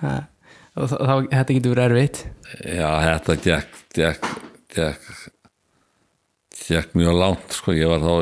Það, 0.00 0.26
þá, 0.74 0.96
þá, 0.96 1.14
þetta 1.30 1.56
getur 1.56 1.76
verið 1.76 1.86
erfitt. 1.86 2.22
Já 2.66 2.90
þetta 3.06 3.38
gekk 3.46 3.80
gekk, 3.96 4.28
gekk 4.74 5.10
gekk 6.66 6.96
mjög 6.98 7.18
langt 7.20 7.54
sko. 7.54 7.74
Ég 7.76 7.90
var 7.90 8.02
þá 8.02 8.14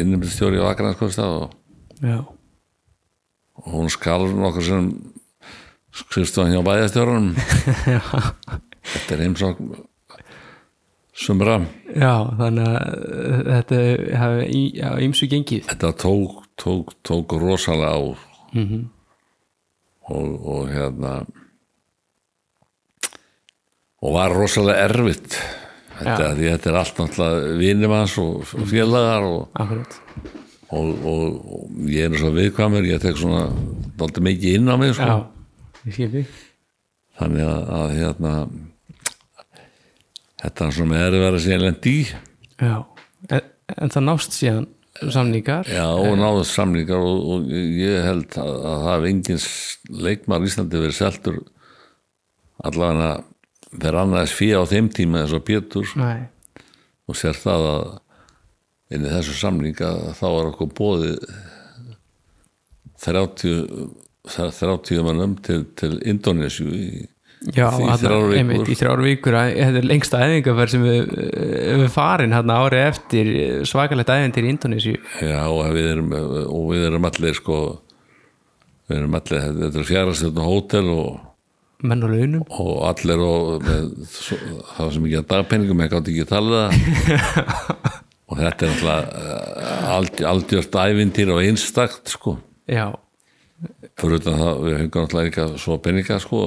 innumstjóri 0.00 0.62
á 0.64 0.72
Akranskostað 0.72 1.42
og, 1.42 1.56
og 3.60 3.72
hún 3.76 3.92
skalur 3.92 4.32
nokkur 4.32 4.64
sem 4.64 4.92
skrifstofan 5.92 6.54
hjá 6.54 6.62
bæjastjórunum 6.64 7.34
þetta 8.92 9.14
er 9.14 9.22
heimsók 9.26 9.58
sumra 11.12 11.58
já 11.92 12.12
þannig 12.38 12.68
að 12.68 12.94
uh, 12.96 13.40
þetta 13.48 13.80
hafi 14.20 14.46
í, 14.48 14.62
á 14.80 14.90
ýmsu 15.04 15.28
gengið. 15.30 15.66
Þetta 15.68 15.92
tók, 16.00 16.42
tók, 16.60 16.94
tók 17.04 17.36
rosalega 17.40 17.96
á. 17.96 18.00
Mhm. 18.52 18.84
og, 20.12 20.32
og 20.44 20.68
hérna 20.68 21.12
og 24.02 24.16
var 24.16 24.34
rosalega 24.34 24.88
erfitt. 24.88 25.36
Þetta, 26.02 26.32
því 26.34 26.48
þetta 26.50 26.70
er 26.70 26.78
allt 26.80 26.98
náttúrulega 26.98 27.58
vinum 27.60 27.92
hans 27.94 28.14
og, 28.18 28.46
félagar 28.66 29.26
og, 29.28 29.60
og, 30.72 31.04
og, 31.06 31.76
ég 31.92 32.08
er 32.08 32.16
svo 32.18 32.32
viðkvæmur 32.34 32.88
ég 32.88 33.02
tek 33.04 33.20
svona 33.20 33.44
dálítið 34.00 34.26
mikið 34.26 34.56
inn 34.58 34.72
á 34.72 34.76
mig 34.80 34.96
sko. 34.96 35.06
Já, 35.06 35.84
ég 35.86 35.98
skil 35.98 36.10
því 36.16 36.24
þannig 37.20 37.46
að, 37.46 37.62
að 37.78 37.94
hérna 38.00 38.32
þetta 40.42 40.66
er 40.66 40.76
svona 40.76 41.00
er 41.00 41.16
að 41.16 41.24
vera 41.26 41.42
síðan 41.42 41.66
lent 41.66 41.88
í. 41.90 41.96
Já, 42.62 42.76
en, 43.28 43.50
en 43.76 43.94
það 43.94 44.06
nást 44.08 44.36
síðan 44.36 44.68
samningar? 45.00 45.68
Já, 45.70 45.86
og 45.88 46.16
náðu 46.20 46.44
samlingar 46.48 47.02
og, 47.02 47.22
og 47.34 47.52
ég 47.52 48.04
held 48.04 48.36
að, 48.38 48.52
að 48.52 48.84
það 48.84 48.92
hef 48.92 49.08
engin 49.10 49.42
leikmar 50.06 50.44
í 50.44 50.50
Íslandi 50.50 50.82
verið 50.82 50.98
seltur 50.98 51.40
allavega 52.62 53.12
þeir 53.72 53.98
annaðis 54.02 54.36
fyrir 54.36 54.62
á 54.62 54.70
þeim 54.70 54.90
tíma 54.92 55.24
þess 55.24 55.38
að 55.38 55.46
Pétur 55.48 55.94
Nei, 55.98 56.20
og 57.08 57.18
sér 57.18 57.38
það 57.40 57.68
að 57.70 57.86
inn 58.92 59.06
í 59.08 59.12
þessu 59.14 59.38
samlinga 59.38 59.90
þá 60.18 60.26
var 60.28 60.50
okkur 60.52 60.72
bóðið 60.76 61.22
30 63.02 63.90
30 64.22 65.02
mannum 65.02 65.34
til, 65.42 65.64
til 65.74 65.96
Indonésiu 66.06 66.68
í, 66.70 67.06
já, 67.56 67.66
einmitt 68.38 68.70
í 68.70 68.76
þrjár 68.78 69.02
vikur 69.06 69.36
þetta 69.38 69.80
er 69.80 69.88
lengsta 69.88 70.20
æfingarferð 70.22 70.74
sem 70.74 70.86
við, 70.86 71.10
uh, 71.10 71.72
við 71.82 71.90
farin 71.94 72.36
hérna 72.36 72.60
árið 72.62 72.86
eftir 72.90 73.32
uh, 73.32 73.56
svakalegt 73.68 74.12
æfintir 74.14 74.46
í 74.46 74.52
Indonési 74.52 74.94
Já, 75.22 75.42
og 75.48 75.64
við 75.74 75.90
erum, 75.96 76.14
og 76.46 76.70
við 76.70 76.86
erum 76.90 77.10
allir 77.10 77.38
sko 77.38 77.58
við 78.88 78.98
erum 79.00 79.18
allir, 79.18 79.46
þetta 79.60 79.82
er 79.82 79.90
fjárastjórn 79.90 80.42
hótel 80.46 80.88
og 80.92 81.12
menn 81.82 82.04
og 82.06 82.12
launum. 82.14 82.42
og 82.62 82.74
allir 82.86 83.22
og 83.26 83.66
með, 83.66 83.86
svo, 84.06 84.38
það 84.38 84.84
var 84.84 84.96
sem 84.96 85.06
ekki 85.08 85.20
að 85.20 85.28
dagpenningum 85.32 85.82
ég 85.82 85.92
gátt 85.92 86.10
ekki 86.12 86.26
að 86.26 86.32
tala 86.32 86.60
og 88.30 88.38
þetta 88.38 88.68
er 88.68 88.74
alltaf 88.74 89.88
ald, 89.92 90.22
aldjört 90.32 90.78
ævintýr 90.86 91.32
og 91.34 91.42
einstakt 91.42 92.14
sko. 92.14 92.36
Já, 92.70 92.86
fyrir 93.98 94.20
utan 94.20 94.38
það 94.38 94.62
við 94.66 94.78
fengum 94.80 95.06
alltaf 95.06 95.26
ekki 95.26 95.48
svo 95.64 95.78
penninga 95.82 96.20
sko 96.22 96.44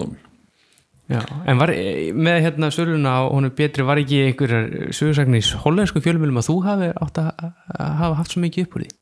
já, 1.11 1.21
en 1.45 1.59
var 1.61 1.71
með 2.17 2.37
hérna 2.45 2.69
söluna 2.73 3.15
á 3.19 3.21
honum 3.29 3.53
betri 3.55 3.85
var 3.85 4.01
ekki 4.01 4.21
einhverjar 4.27 4.93
sögursagnir 4.95 5.43
í 5.43 5.63
hollensku 5.63 6.01
fjölmjölum 6.03 6.41
að 6.41 6.49
þú 6.49 6.55
hafi 6.65 6.91
átt 7.05 7.19
að 7.21 7.31
hafa 7.77 8.19
haft 8.21 8.35
svo 8.35 8.43
mikið 8.43 8.67
upp 8.67 8.77
úr 8.79 8.85
því? 8.85 8.93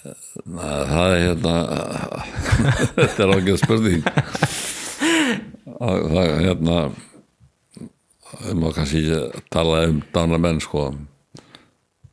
Að 0.00 0.82
það 0.90 1.14
er 1.14 1.22
hérna 1.26 1.54
þetta 2.96 3.24
er 3.24 3.34
ágæð 3.36 3.60
spurning. 3.60 4.06
Að 5.80 6.06
það 6.14 6.22
er 6.24 6.44
hérna 6.46 6.78
það 8.30 8.56
má 8.62 8.70
kannski 8.76 9.04
ekki 9.04 9.44
tala 9.52 9.84
um 9.90 10.00
dána 10.14 10.40
menn 10.40 10.62
sko. 10.64 10.88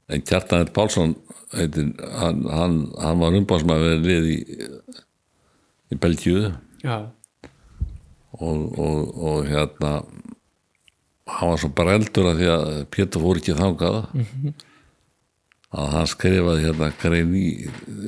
En 0.07 0.23
Kjartanett 0.23 0.73
Pálsson 0.75 1.15
heitin, 1.55 1.93
hann, 2.19 2.43
hann, 2.51 2.77
hann 2.99 3.19
var 3.21 3.35
umbásmaður 3.39 4.03
lið 4.03 4.29
í 4.33 4.37
í 5.87 5.99
Belgíu. 6.01 6.51
Já, 6.83 6.97
og, 8.39 8.79
og, 8.79 9.11
og 9.17 9.45
hérna 9.49 9.91
hann 11.27 11.51
var 11.51 11.61
svo 11.61 11.69
breldur 11.75 12.31
að 12.31 12.41
því 12.41 12.49
að 12.53 12.65
Pétur 12.93 13.23
fór 13.23 13.41
ekki 13.41 13.57
þangað. 13.57 13.99
Að 15.77 15.93
hann 15.93 16.07
skrifaði 16.07 16.63
hérna 16.63 16.91
grein 17.01 17.33
í 17.35 17.47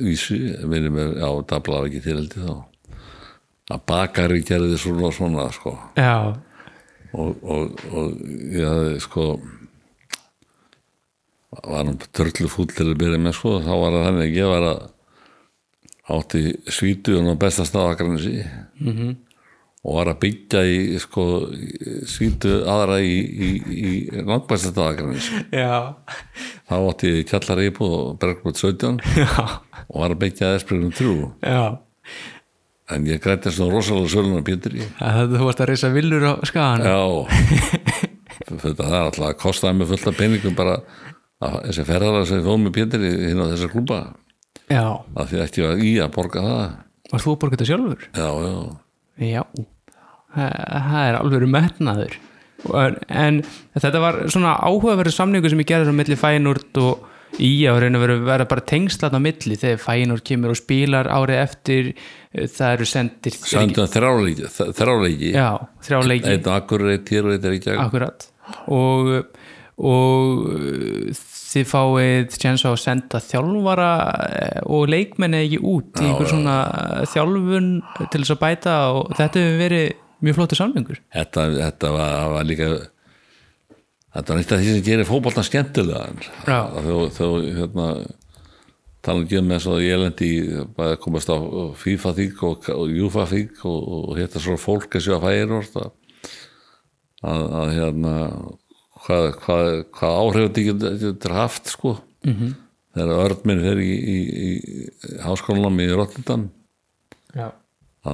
vísu 0.06 0.38
minni 0.64 0.92
með, 0.94 1.18
já, 1.20 1.28
það 1.52 1.64
bláði 1.66 1.90
ekki 1.90 2.04
til 2.06 2.16
heldur 2.16 2.46
þá. 2.46 2.54
Að 3.70 3.82
bakari 3.86 4.40
gerði 4.46 4.78
svona 4.80 5.10
og 5.10 5.14
svona 5.14 5.48
sko. 5.54 5.74
Já, 6.00 6.14
og, 7.12 7.42
og, 7.42 7.84
og 7.92 8.22
ég 8.54 8.66
hafði 8.66 9.02
sko 9.04 9.26
var 11.50 11.82
hann 11.82 11.98
törlu 12.14 12.48
fúll 12.50 12.70
til 12.70 12.88
að 12.88 12.98
byrja 13.02 13.20
með 13.20 13.36
sko. 13.38 13.58
Þá 13.62 13.72
var 13.74 13.94
það 13.96 14.06
þannig 14.08 14.26
að 14.26 14.38
ég 14.38 14.50
var 14.50 14.66
að 14.70 14.80
átti 16.10 16.42
svítu 16.70 17.16
og 17.20 17.38
besta 17.38 17.64
staðakransi 17.66 18.40
mm 18.40 18.92
-hmm. 18.92 19.16
Og 19.80 19.96
var 19.96 20.10
að 20.12 20.18
byggja 20.24 20.62
í 20.68 20.98
sko 21.00 21.24
í 21.56 21.68
svítu 22.08 22.58
aðra 22.68 22.98
í, 23.00 23.14
í, 23.16 23.50
í 23.72 23.92
staðakransi 24.60 25.44
já, 25.56 25.96
þá 26.68 26.74
átti 26.76 27.12
ég 27.14 27.30
kjallar 27.30 27.62
íbúð 27.64 27.94
og 27.96 28.18
bergbúð 28.20 28.60
17 28.60 29.00
já, 29.16 29.30
og 29.86 29.96
var 30.02 30.12
að 30.12 30.20
byggja 30.26 30.52
Esbjörnum 30.58 30.92
3 30.92 31.14
já. 31.48 31.62
en 32.92 33.08
ég 33.08 33.22
grætti 33.24 33.52
svona 33.54 33.78
rosalega 33.78 34.12
sölun 34.12 34.42
á 34.42 34.44
Pétri. 34.44 34.84
Það 34.98 35.36
þú 35.36 35.48
varst 35.48 35.64
að 35.64 35.72
reysa 35.72 35.92
villur 35.94 36.28
á 36.28 36.32
skagan 36.50 36.84
Já. 36.84 37.00
Þetta 38.50 38.74
það 38.82 38.94
er 38.96 39.04
alltaf 39.04 39.26
að 39.28 39.38
kostaði 39.40 39.78
mig 39.78 39.88
fullt 39.90 40.10
af 40.10 40.16
peningum 40.18 40.56
bara 40.58 40.76
þessi 41.40 41.84
ferðara 41.88 42.26
sem 42.28 42.44
fóð 42.44 42.60
með 42.66 42.76
Pétur 42.76 43.04
hinn 43.06 43.40
á 43.40 43.48
þessa 43.52 43.70
klúba 43.72 44.00
Já, 44.70 44.84
að 45.16 45.32
því 45.32 45.42
ekki 45.46 45.64
var 45.64 45.80
í 45.82 45.96
að 46.02 46.12
borga 46.14 46.44
það. 46.44 46.78
Varst 47.10 47.26
þú 47.26 47.32
að 47.32 47.40
borga 47.42 47.56
þetta 47.56 47.68
sjálfur? 47.70 48.04
já, 48.14 48.28
já, 48.44 48.54
Já, 49.20 49.44
það 50.34 51.04
er 51.04 51.18
alveg 51.20 51.46
metnaður. 51.50 52.18
En, 52.76 52.96
en 53.08 53.40
þetta 53.80 54.00
var 54.02 54.18
svona 54.32 54.56
áhugaverður 54.60 55.16
samningu 55.16 55.50
sem 55.52 55.62
ég 55.62 55.68
gerði 55.70 55.94
á 55.94 55.96
milli 55.96 56.18
Fænúrt 56.20 56.80
og 56.80 57.06
í 57.40 57.50
að 57.70 57.78
reyna 57.84 58.00
að 58.00 58.24
vera, 58.26 58.46
bara 58.50 58.64
tengslat 58.66 59.14
á 59.16 59.20
milli. 59.22 59.56
Þegar 59.60 59.82
Fænúrt 59.84 60.26
kemur 60.26 60.54
og 60.54 60.58
spilar 60.60 61.08
árið 61.12 61.40
eftir 61.40 61.90
eh, 61.92 62.46
það 62.50 62.74
eru 62.76 62.88
sendir 62.90 63.36
þráleiki 63.94 65.32
þráleiki, 65.86 66.36
akkurat. 67.86 68.28
Og, 68.76 69.12
og 69.80 71.20
þið 71.50 71.66
fáið 71.66 72.36
tjens 72.38 72.62
á 72.62 72.70
að 72.70 72.78
senda 72.84 73.20
þjálfara 73.24 73.90
eh, 74.28 74.60
og 74.70 74.86
leikmenni 74.92 75.42
ekki 75.46 75.60
út 75.66 75.98
í 75.98 76.06
einhver 76.06 76.30
svona 76.30 76.56
eh, 77.00 77.02
þjálfun 77.10 77.72
til 78.04 78.22
þess 78.22 78.34
að 78.36 78.40
bæta 78.44 78.78
og 78.94 79.12
þetta 79.18 79.42
hefur 79.42 79.60
verið 79.64 79.86
mjög 80.20 80.38
flottur 80.38 80.60
samlingur 80.60 81.02
þetta, 81.16 81.46
þetta 81.56 81.92
var, 81.96 82.16
var 82.36 82.48
líka 82.48 82.70
þetta 84.14 84.32
var 84.32 84.42
eitt 84.42 84.54
af 84.54 84.62
því 84.62 84.72
sem 84.76 84.86
gerir 84.86 85.08
fótboltan 85.08 85.46
skemmtilega 85.46 86.08
þó 87.16 87.28
hérna 87.42 87.90
tala 89.00 89.24
ekki 89.24 89.40
um 89.40 89.52
eins 89.54 89.66
og 89.70 89.80
ég 89.82 90.00
lendi 90.00 90.30
að 90.76 90.96
komast 91.00 91.30
á 91.32 91.36
FIFA 91.80 92.16
þík 92.18 92.42
og, 92.46 92.66
og 92.74 92.90
Júfa 92.92 93.26
þík 93.30 93.62
og, 93.64 93.78
og 94.10 94.18
hitta 94.20 94.42
svo 94.42 94.58
fólk 94.60 94.98
að 94.98 95.06
sjá 95.06 95.14
að 95.16 95.24
færi 95.24 95.60
að, 97.20 97.46
að 97.60 97.72
hérna 97.76 98.14
hvað, 99.04 99.26
hvað, 99.44 99.70
hvað 99.96 100.20
áhrif 100.22 100.46
þetta 100.48 100.66
getur 100.68 101.00
getur 101.04 101.36
haft 101.36 101.72
sko. 101.72 101.96
Mm 102.24 102.36
-hmm. 102.36 102.54
þegar 102.94 103.24
örd 103.24 103.44
minn 103.48 103.64
fer 103.64 103.78
í, 103.80 103.90
í, 104.14 104.18
í 104.46 105.18
háskólanum 105.24 105.80
í 105.80 105.90
Rotterdam. 105.92 106.50
Já, 107.34 107.52
á 108.04 108.10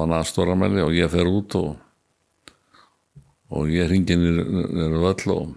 hann 0.00 0.12
aðstóramæli 0.12 0.82
og 0.84 0.92
ég 0.94 1.10
fer 1.10 1.26
út 1.26 1.54
og 1.58 1.76
og 3.50 3.70
ég 3.70 3.88
hringi 3.88 4.14
nýru 4.14 5.00
völl 5.02 5.32
og 5.34 5.54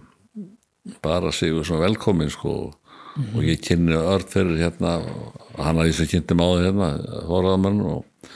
bara 1.02 1.30
segjum 1.32 1.64
svona 1.64 1.86
velkomin 1.86 2.30
sko. 2.30 2.72
Og 3.14 3.44
ég 3.46 3.60
kynni 3.62 3.94
örd 3.94 4.26
fyrir 4.26 4.58
hérna 4.58 4.96
hann 5.54 5.78
að 5.78 5.92
ég 5.92 5.94
sem 5.94 6.08
kynnti 6.10 6.34
máður 6.34 6.64
hérna 6.66 6.88
hóraðamann 7.28 7.78
og, 7.86 8.30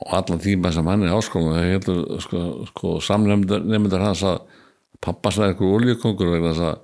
og 0.00 0.14
allan 0.16 0.40
tíma 0.40 0.72
sem 0.72 0.86
hann 0.88 1.04
er 1.04 1.12
í 1.12 1.16
áskólan 1.18 1.58
það 1.58 1.68
heldur 1.74 2.22
sko, 2.24 2.44
sko 2.70 2.94
samnefndur 3.04 4.00
hans 4.00 4.24
að 4.24 4.38
pappa 5.02 5.32
sæði 5.34 5.52
eitthvað 5.52 5.76
oljukongur 5.78 6.32
vegna 6.34 6.54
þess 6.54 6.66
að 6.70 6.80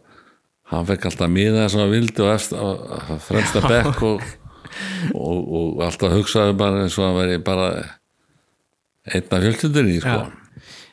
hann 0.72 0.86
fekk 0.88 1.08
alltaf 1.10 1.32
miða 1.32 1.64
þess 1.64 1.76
að 1.76 1.82
hann 1.82 1.92
vildi 1.92 2.24
og 2.24 2.30
eftir, 2.32 2.62
að 2.62 3.24
fremsta 3.26 3.64
bekk 3.66 4.04
og, 4.08 4.28
og, 5.14 5.40
og 5.42 5.82
alltaf 5.88 6.14
hugsaði 6.16 6.54
bara 6.60 6.84
eins 6.84 7.00
og 7.00 7.08
hann 7.08 7.18
veri 7.20 7.42
bara 7.44 7.72
einn 9.12 9.34
af 9.34 9.44
fjöldsundinni 9.44 9.98
sko. 10.00 10.20
Já. 10.22 10.38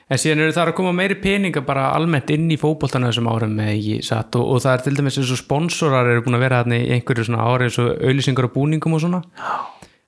En 0.09 0.17
síðan 0.17 0.39
eru 0.41 0.53
það 0.55 0.71
að 0.71 0.77
koma 0.79 0.91
meiri 0.97 1.15
peninga 1.21 1.61
bara 1.61 1.91
almennt 1.93 2.31
inn 2.33 2.47
í 2.49 2.57
fótboltana 2.57 3.11
þessum 3.11 3.27
árum 3.29 3.59
satt 4.01 4.37
og, 4.39 4.55
og 4.55 4.63
það 4.63 4.71
er 4.71 4.85
til 4.85 4.93
dæmis 4.97 5.19
eins 5.21 5.33
og 5.35 5.37
sponsorar 5.37 6.09
eru 6.09 6.23
búin 6.25 6.39
að 6.39 6.45
vera 6.47 6.63
í 6.65 6.79
einhverju 6.95 7.27
svona 7.27 7.45
ári 7.45 7.67
eins 7.67 7.77
og 7.77 7.91
auðlýsingar 7.93 8.47
og 8.49 8.55
búningum 8.55 8.97
og 8.97 9.03
svona 9.03 9.21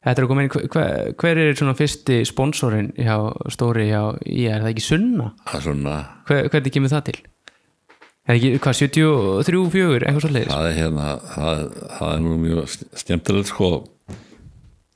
Þetta 0.01 0.17
er 0.17 0.25
að 0.25 0.29
koma 0.31 0.43
inn, 0.47 0.49
hver, 0.73 1.11
hver 1.21 1.39
er 1.43 1.51
svona 1.59 1.75
fyrsti 1.77 2.15
sponsorin 2.25 2.87
hjá 2.97 3.15
stóri 3.53 3.83
hjá 3.91 3.99
í 4.25 4.47
er 4.49 4.63
það 4.63 4.71
ekki 4.71 4.85
Sunna? 4.87 5.27
það 5.45 5.57
er 5.59 5.65
svona 5.67 5.97
Hver, 6.29 6.47
hvernig 6.55 6.73
kemur 6.73 6.89
það 6.95 7.03
til? 7.11 7.19
Er 8.29 8.35
ekki, 8.37 8.49
hvað, 8.63 8.79
73, 8.79 9.61
4, 9.75 9.99
eitthvað 10.07 10.23
svo 10.25 10.31
leiðis? 10.33 10.49
það 10.55 10.69
er 10.71 10.75
hérna 10.79 11.05
það, 11.35 11.61
það 11.99 12.15
er 12.15 12.23
nú 12.25 12.33
mjög 12.41 12.73
skemmtilegt 13.03 13.51
sko 13.53 13.69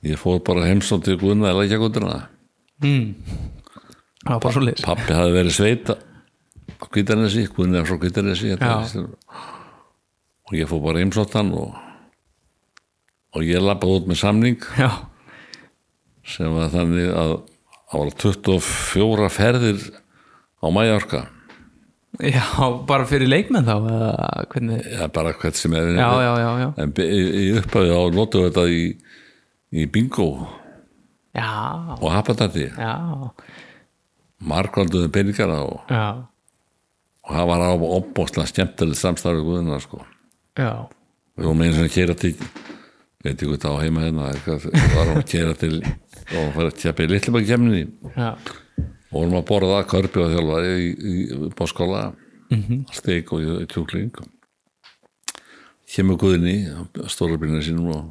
ég 0.06 0.20
fór 0.22 0.42
bara 0.46 0.66
heimsótt 0.66 1.06
til 1.06 1.16
Guðna 1.22 1.52
eða 1.52 1.64
ekki 1.68 1.78
að 1.78 1.84
Guðna 1.86 2.18
Já, 4.26 4.34
bara 4.42 4.54
svo 4.58 4.62
leiðis 4.66 4.84
pappi 4.86 5.14
hafi 5.14 5.34
verið 5.38 5.54
sveita 5.54 5.96
á 6.76 6.84
Kvítarnesi, 6.90 7.46
Guðna 7.54 7.82
er 7.84 7.86
frá 7.88 7.98
Kvítarnesi 8.02 8.52
Já. 8.54 8.74
og 10.46 10.54
ég 10.58 10.66
fór 10.70 10.82
bara 10.82 11.02
heimsótt 11.02 11.34
hann 11.38 11.54
og, 11.54 11.74
og 13.36 13.44
ég 13.44 13.62
lappaði 13.62 14.00
út 14.00 14.10
með 14.10 14.20
samning 14.22 14.66
Já, 14.80 14.90
sem 16.26 16.50
var 16.56 16.72
þannig 16.72 17.12
að 17.12 17.32
það 17.92 18.02
var 18.02 18.12
24 18.24 19.30
ferðir 19.36 19.82
á 20.58 20.66
Mallorca. 20.72 21.22
Já, 22.16 22.42
bara 22.88 23.04
fyrir 23.06 23.28
leikmenn 23.28 23.66
þá 23.68 23.74
eða 23.76 24.12
hvernig? 24.50 24.86
Ja, 24.96 25.06
bara 25.12 25.34
hvert 25.36 25.58
sem 25.58 25.74
er. 25.76 25.90
Já, 26.00 26.08
já, 26.24 26.30
já, 26.40 26.48
já. 26.62 26.68
En 26.80 26.94
í 27.04 27.48
upphafi 27.60 27.90
þá 27.92 28.16
notum 28.16 28.46
við 28.46 28.48
þetta 28.48 28.64
í, 28.72 28.86
í 29.76 29.84
bingo 29.92 30.30
Já, 31.36 31.52
og 32.00 32.08
hapatati 32.14 32.70
já, 32.72 32.92
margvalduðum 34.40 35.12
peningana 35.12 35.58
og, 35.66 35.90
já, 35.92 36.06
og 37.26 37.34
það 37.36 37.50
var 37.50 37.64
á 37.68 37.72
opbóðslega 37.76 38.48
skemmtilegt 38.52 39.00
samstarfið 39.02 39.44
guðuna 39.44 39.80
sko. 39.84 40.00
já. 40.56 40.88
Við 41.36 41.50
vorum 41.50 41.60
einu 41.66 41.76
sem 41.76 41.92
keira 41.92 42.16
til 42.16 42.32
veit 43.26 43.34
ekki 43.36 43.48
hvað 43.52 43.64
það 43.66 43.76
á 43.76 43.82
heima 43.84 44.04
hérna 44.06 44.28
eitthvað, 44.32 44.66
við 44.72 44.94
varum 44.96 45.18
að 45.20 45.26
keira 45.32 45.54
til 45.60 45.74
og 45.76 46.54
fyrir 46.56 46.70
að 46.70 46.78
tjappa 46.82 47.04
í 47.06 47.10
litlubæk 47.12 47.46
kemni 47.50 47.82
Já, 48.16 48.30
og 48.36 49.16
vorum 49.16 49.36
að 49.40 49.44
borða 49.50 49.74
það 49.80 49.90
körpi 49.92 50.22
og 50.24 50.32
þjálfari 50.34 50.72
í, 50.76 50.88
í, 50.90 51.14
í 51.46 51.50
báskóla 51.58 52.02
steik 52.94 53.30
og 53.34 53.42
í- 53.42 53.66
kjúkling. 53.72 54.10
Kemur 55.90 56.18
guðinni 56.18 56.56
byrjina 56.98 57.62
sínum 57.62 57.92
og 57.94 58.08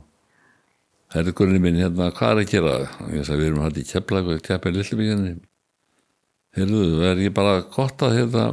herri 1.15 1.31
guðinni 1.35 1.61
minn 1.63 1.77
hérna, 1.79 2.09
hvað 2.15 2.31
er 2.31 2.41
að 2.43 2.49
gera? 2.51 2.75
Og 3.03 3.13
ég 3.15 3.27
sagði, 3.27 3.41
við 3.41 3.49
erum 3.51 3.63
hætti 3.65 3.83
í 3.83 3.89
keflag 3.91 4.31
og 4.31 4.41
tjappa 4.43 4.71
í 4.71 4.75
litlubækinni 4.77 5.35
heyrðu, 6.55 6.83
er 7.03 7.19
ég 7.25 7.33
bara 7.35 7.57
gott 7.75 7.99
að 8.07 8.15
hérna 8.15 8.45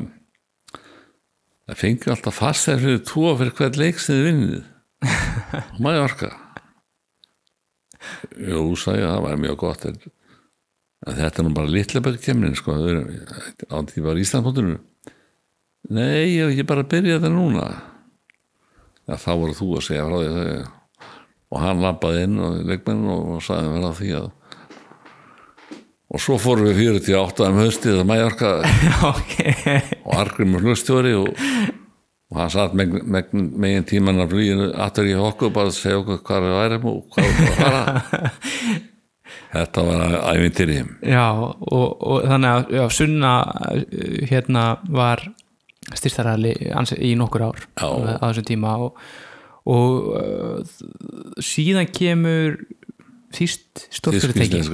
það 1.71 1.79
fengi 1.79 2.11
alltaf 2.11 2.35
fast 2.43 2.67
þegar 2.67 2.83
fyrir 2.83 3.03
tvo 3.07 3.35
fyrir 3.39 3.55
hvern 3.59 3.79
leik 3.79 4.01
sem 4.03 4.17
þið 4.19 4.27
vinnið? 4.27 4.65
Maður 5.83 6.07
orka 6.09 6.31
jú, 8.39 8.65
ég, 8.75 9.07
það 9.07 9.23
var 9.27 9.41
mjög 9.41 9.57
gott 9.63 9.87
en 9.91 9.99
en 11.03 11.17
þetta 11.19 11.43
er 11.43 11.47
nú 11.49 11.55
bara 11.57 11.73
litlebæk 11.75 12.21
kemnin 12.23 12.55
sko, 12.59 12.77
það 12.79 13.73
án 13.75 13.89
því 13.91 14.05
bara 14.07 14.23
Íslandmótinu 14.23 14.77
nei, 15.91 16.37
ég 16.37 16.45
hef 16.45 16.53
ekki 16.53 16.69
bara 16.69 16.85
byrjað 16.87 17.19
þetta 17.25 17.33
núna. 17.35 17.65
Ja, 19.09 19.17
þá 19.19 19.33
voru 19.41 19.57
þú 19.59 19.69
að 19.79 19.85
segja 19.89 20.05
frá 20.07 20.21
því 20.21 20.31
þegar- 20.37 20.71
og 21.53 21.61
hann 21.61 21.83
lappaði 21.85 22.23
inn 22.25 22.39
og 22.41 22.63
leikmenn 22.65 23.03
og, 23.13 23.43
sagði 23.45 23.73
mér 23.75 23.89
að 23.91 23.99
því 23.99 24.13
að 24.21 24.31
og 26.13 26.21
svo 26.21 26.37
fórum 26.41 26.69
við 26.69 26.81
48 27.01 27.47
um 27.49 27.59
haustið 27.61 27.99
að 27.99 28.09
Mallorca. 28.09 28.49
Já, 28.87 28.97
ok. 29.11 29.37
Og 30.05 30.17
Argrimur 30.21 30.65
hlustjóri 30.65 31.15
og, 31.17 31.31
og 32.33 32.39
hann 32.41 32.53
satt 32.53 32.73
megin, 32.79 33.03
megin, 33.13 33.51
megin 33.61 33.85
tíman 33.85 34.23
af 34.25 34.31
flýinu 34.33 34.71
aftur 34.81 35.11
í 35.11 35.13
okkur 35.21 35.53
bara 35.53 35.69
að 35.69 35.77
segja 35.77 35.99
okkur 36.01 36.23
hvað 36.25 36.47
við 36.47 36.55
værum 36.57 36.89
og 36.89 37.03
hvað 37.13 37.29
við 37.29 37.51
varum 37.59 38.81
þetta 39.53 39.85
var 39.85 40.15
ævintýri 40.33 40.79
Já, 41.13 41.27
og, 41.37 41.89
og 42.01 42.25
þannig 42.31 42.55
að 42.55 42.73
já, 42.79 42.83
Sunna 42.97 43.35
uh, 43.45 44.17
hérna 44.31 44.65
var 44.89 45.27
styrstaræðli 45.93 46.55
í 47.05 47.13
nokkur 47.21 47.45
ár 47.51 47.61
Já. 47.61 48.17
á 48.17 48.25
þessum 48.31 48.49
tíma 48.49 48.79
og, 48.87 49.05
og 49.69 50.11
uh, 50.17 50.75
síðan 51.45 51.91
kemur 51.93 52.57
þýst 53.37 53.89
stórfyrirtæki 53.93 54.65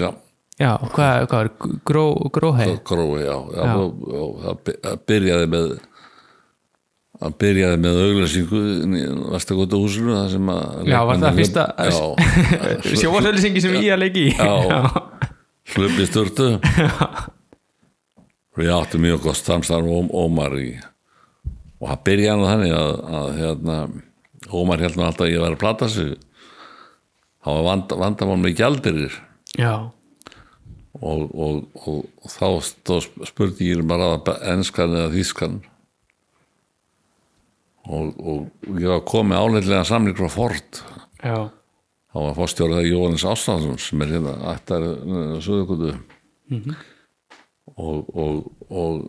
Já, 0.59 0.73
hvað, 0.91 1.29
er 1.39 1.51
gró, 1.87 2.07
gróhei? 2.35 2.73
grói, 2.87 3.23
já, 3.23 3.37
já, 3.55 3.63
Já. 3.63 3.75
og, 3.79 4.09
og 4.11 4.41
það 4.43 5.77
það 7.19 7.35
byrjaði 7.43 7.79
með 7.83 7.97
það 7.97 8.03
byrjaði 8.03 8.03
með 8.03 8.03
auglýsingu 8.05 8.61
Vestagóta 9.33 9.81
húsinu 9.81 10.15
það 10.15 10.29
sem 10.35 10.53
að 10.55 10.91
Já, 10.91 10.99
var 11.09 11.23
það 11.23 11.41
fyrsta 11.41 11.65
já, 11.79 12.03
sjóasölusingi 13.03 13.65
sem 13.65 13.79
ég 13.79 13.91
að 13.95 14.03
leiki 14.05 14.27
Já. 14.37 14.53
hlupið 15.75 16.07
sturtu. 16.09 16.47
Við 18.59 18.71
áttum 18.75 19.05
mjög 19.05 19.27
gott 19.27 19.39
samstarf 19.39 19.91
um 19.99 20.09
Ómar 20.15 20.57
í 20.59 20.71
og 21.79 21.91
það 21.93 22.01
byrjaði 22.09 22.39
nú 22.41 22.49
þannig 22.49 22.73
að, 22.75 22.95
að 23.19 23.29
hérna, 23.39 23.77
Ómar 24.49 24.83
held 24.83 24.99
nú 24.99 25.07
alltaf 25.07 25.27
að 25.27 25.33
ég 25.35 25.45
væri 25.45 25.59
að 25.59 25.63
plata 25.63 25.89
sig. 25.93 26.17
Það 27.45 27.59
var 27.59 27.67
vand, 27.69 27.95
vandamál 28.03 28.39
með 28.43 28.57
gjaldirir 28.59 29.15
já, 29.59 29.75
og, 30.99 31.21
og, 31.31 31.61
og, 31.87 32.01
og 32.23 32.33
þá 32.33 32.49
stóð 32.67 33.07
spurningir 33.31 33.85
bara 33.87 34.17
að 34.17 34.33
enskan 34.55 34.97
eða 34.99 35.13
þýskan 35.15 35.61
og, 37.89 38.15
og 38.21 38.81
ég 38.81 38.91
var 38.93 39.05
komið 39.09 39.43
áleitlega 39.43 39.85
samling 39.89 40.19
frá 40.19 40.31
Ford. 40.33 40.81
Já, 41.23 41.49
þá 42.13 42.19
var 42.23 42.39
fórstjórið 42.39 42.81
það 42.81 42.91
Jóhannes 42.93 43.27
Ástæðansson 43.33 43.83
sem 43.83 44.05
er 44.05 44.15
hérna 44.17 44.35
ættar 44.53 44.89
Suðugutu 45.45 45.95
og, 47.77 48.11
og, 48.15 48.43
og 48.69 49.07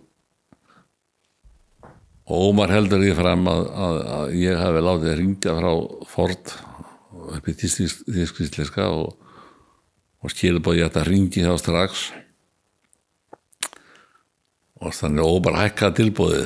og 2.29 2.43
Ómar 2.51 2.69
heldur 2.69 3.01
því 3.01 3.13
fram 3.17 3.47
að, 3.49 3.63
að, 3.73 3.99
að 4.15 4.33
ég 4.37 4.59
hafi 4.61 4.81
látið 4.85 5.15
ringja 5.17 5.55
frá 5.57 5.69
Ford 6.11 6.51
upp 7.29 7.49
í 7.49 7.55
þýskísleska 7.57 8.85
og, 8.93 9.15
og 10.21 10.33
skilur 10.33 10.61
búið 10.65 10.83
ég 10.83 10.99
að 10.99 11.09
ringi 11.09 11.45
þá 11.45 11.55
strax. 11.61 12.03
Og 14.79 14.93
þannig 14.95 15.25
Ómar 15.25 15.57
hækkaði 15.63 15.97
tilbúðið 16.03 16.45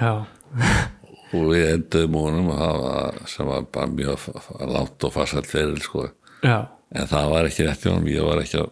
já, 0.00 0.12
og 1.30 1.46
við 1.52 1.66
enduðum 1.74 2.18
honum 2.18 2.50
og 2.50 2.60
það 2.60 2.82
var, 2.84 3.22
sem 3.30 3.50
var 3.50 3.70
bara 3.76 3.92
mjög 3.94 4.28
langt 4.74 5.06
og 5.06 5.14
farsælt 5.14 5.50
fyrir 5.50 5.80
sko. 5.84 6.08
já, 6.42 6.58
en 6.94 7.10
það 7.10 7.32
var 7.34 7.48
ekki 7.50 7.66
rétt 7.68 7.86
í 7.86 7.90
honum. 7.92 8.10
Ég 8.10 8.26
var 8.26 8.42
ekki 8.42 8.62
að 8.62 8.70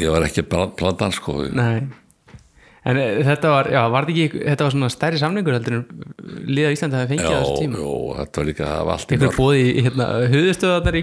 ég 0.00 0.14
var 0.14 0.26
ekki 0.26 0.46
að 0.46 0.70
platan 0.78 1.14
sko. 1.14 1.40
Nei. 1.54 1.88
En 2.80 2.96
eh, 2.96 3.18
þetta 3.26 3.50
var, 3.52 3.68
já, 3.68 3.80
var 3.92 4.06
ekki 4.08 4.40
þetta 4.40 4.64
var 4.64 4.72
svona 4.72 4.88
stærri 4.92 5.18
samningur 5.20 5.56
heldur 5.58 5.74
en 5.76 5.82
liða 6.48 6.70
Íslandi 6.72 6.96
hafi 6.96 7.10
fengið 7.12 7.26
á 7.28 7.36
þessu 7.36 7.56
tíma? 7.60 7.80
já, 7.82 7.90
þetta 8.20 8.40
var 8.40 8.48
líka 8.48 8.64
að 8.64 8.70
hafa 8.72 8.94
allt 8.94 9.12
mörg 9.20 9.36
bóði 9.36 9.66
í 9.66 9.82
hérna, 9.84 10.06
í, 10.24 10.40
þegar 10.62 10.96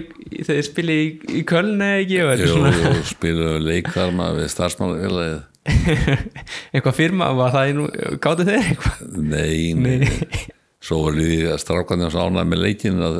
þið 0.48 0.64
spilið 0.66 1.02
í, 1.04 1.12
í 1.38 1.44
Köln 1.46 1.84
eða 1.86 2.00
ekki 2.02 2.48
Jú, 2.48 2.56
jú, 2.80 2.90
spiluðu 3.12 3.60
leikvarma 3.62 4.32
við 4.40 4.50
starfsmálafélagið 4.56 5.38
eitthvað 6.72 6.96
firma, 6.98 7.30
var 7.38 7.54
það 7.54 7.70
í 7.70 7.76
nú 7.78 7.86
gáttu 8.24 8.46
þeir 8.48 8.60
eitthvað? 8.72 9.06
Nei, 9.28 9.74
nei, 9.78 10.44
Svo 10.84 11.00
voru 11.02 11.24
við 11.26 11.48
strákandi 11.58 12.06
að 12.06 12.18
ánæða 12.22 12.44
með 12.52 12.60
leikin 12.62 13.00
að 13.02 13.16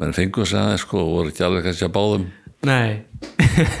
menn 0.00 0.14
fengu 0.16 0.46
sig 0.48 0.56
aðeins 0.60 0.84
sko 0.86 1.02
og 1.02 1.10
voru 1.18 1.32
ekki 1.34 1.44
alveg 1.44 1.66
kannski 1.68 1.86
að 1.88 1.94
báðum. 1.98 2.28
Nei, 2.68 3.02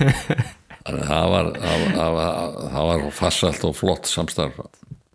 Þannig 0.80 1.02
að 1.04 1.08
það 1.10 1.26
var, 1.32 1.48
það, 1.60 1.80
var- 1.84 1.94
það, 1.94 2.14
var, 2.18 3.02
var 3.04 3.16
farsalt 3.16 3.64
og 3.68 3.74
flott 3.76 4.08
samstarf. 4.08 4.60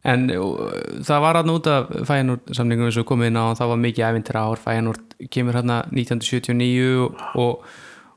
En 0.06 0.28
það 0.30 1.24
var 1.24 1.40
hann 1.40 1.50
út 1.50 1.66
af 1.72 1.88
Fæjanúr 2.06 2.42
samningum 2.54 2.86
eins 2.92 3.00
og 3.02 3.08
komið 3.10 3.32
inn 3.32 3.40
á 3.42 3.58
það 3.58 3.72
var 3.72 3.80
mikið 3.82 4.06
ævintir 4.06 4.38
ár, 4.38 4.60
Fæjanúr 4.62 5.00
kemur 5.34 5.58
hérna 5.58 5.80
1979 5.90 7.08
og, 7.42 7.64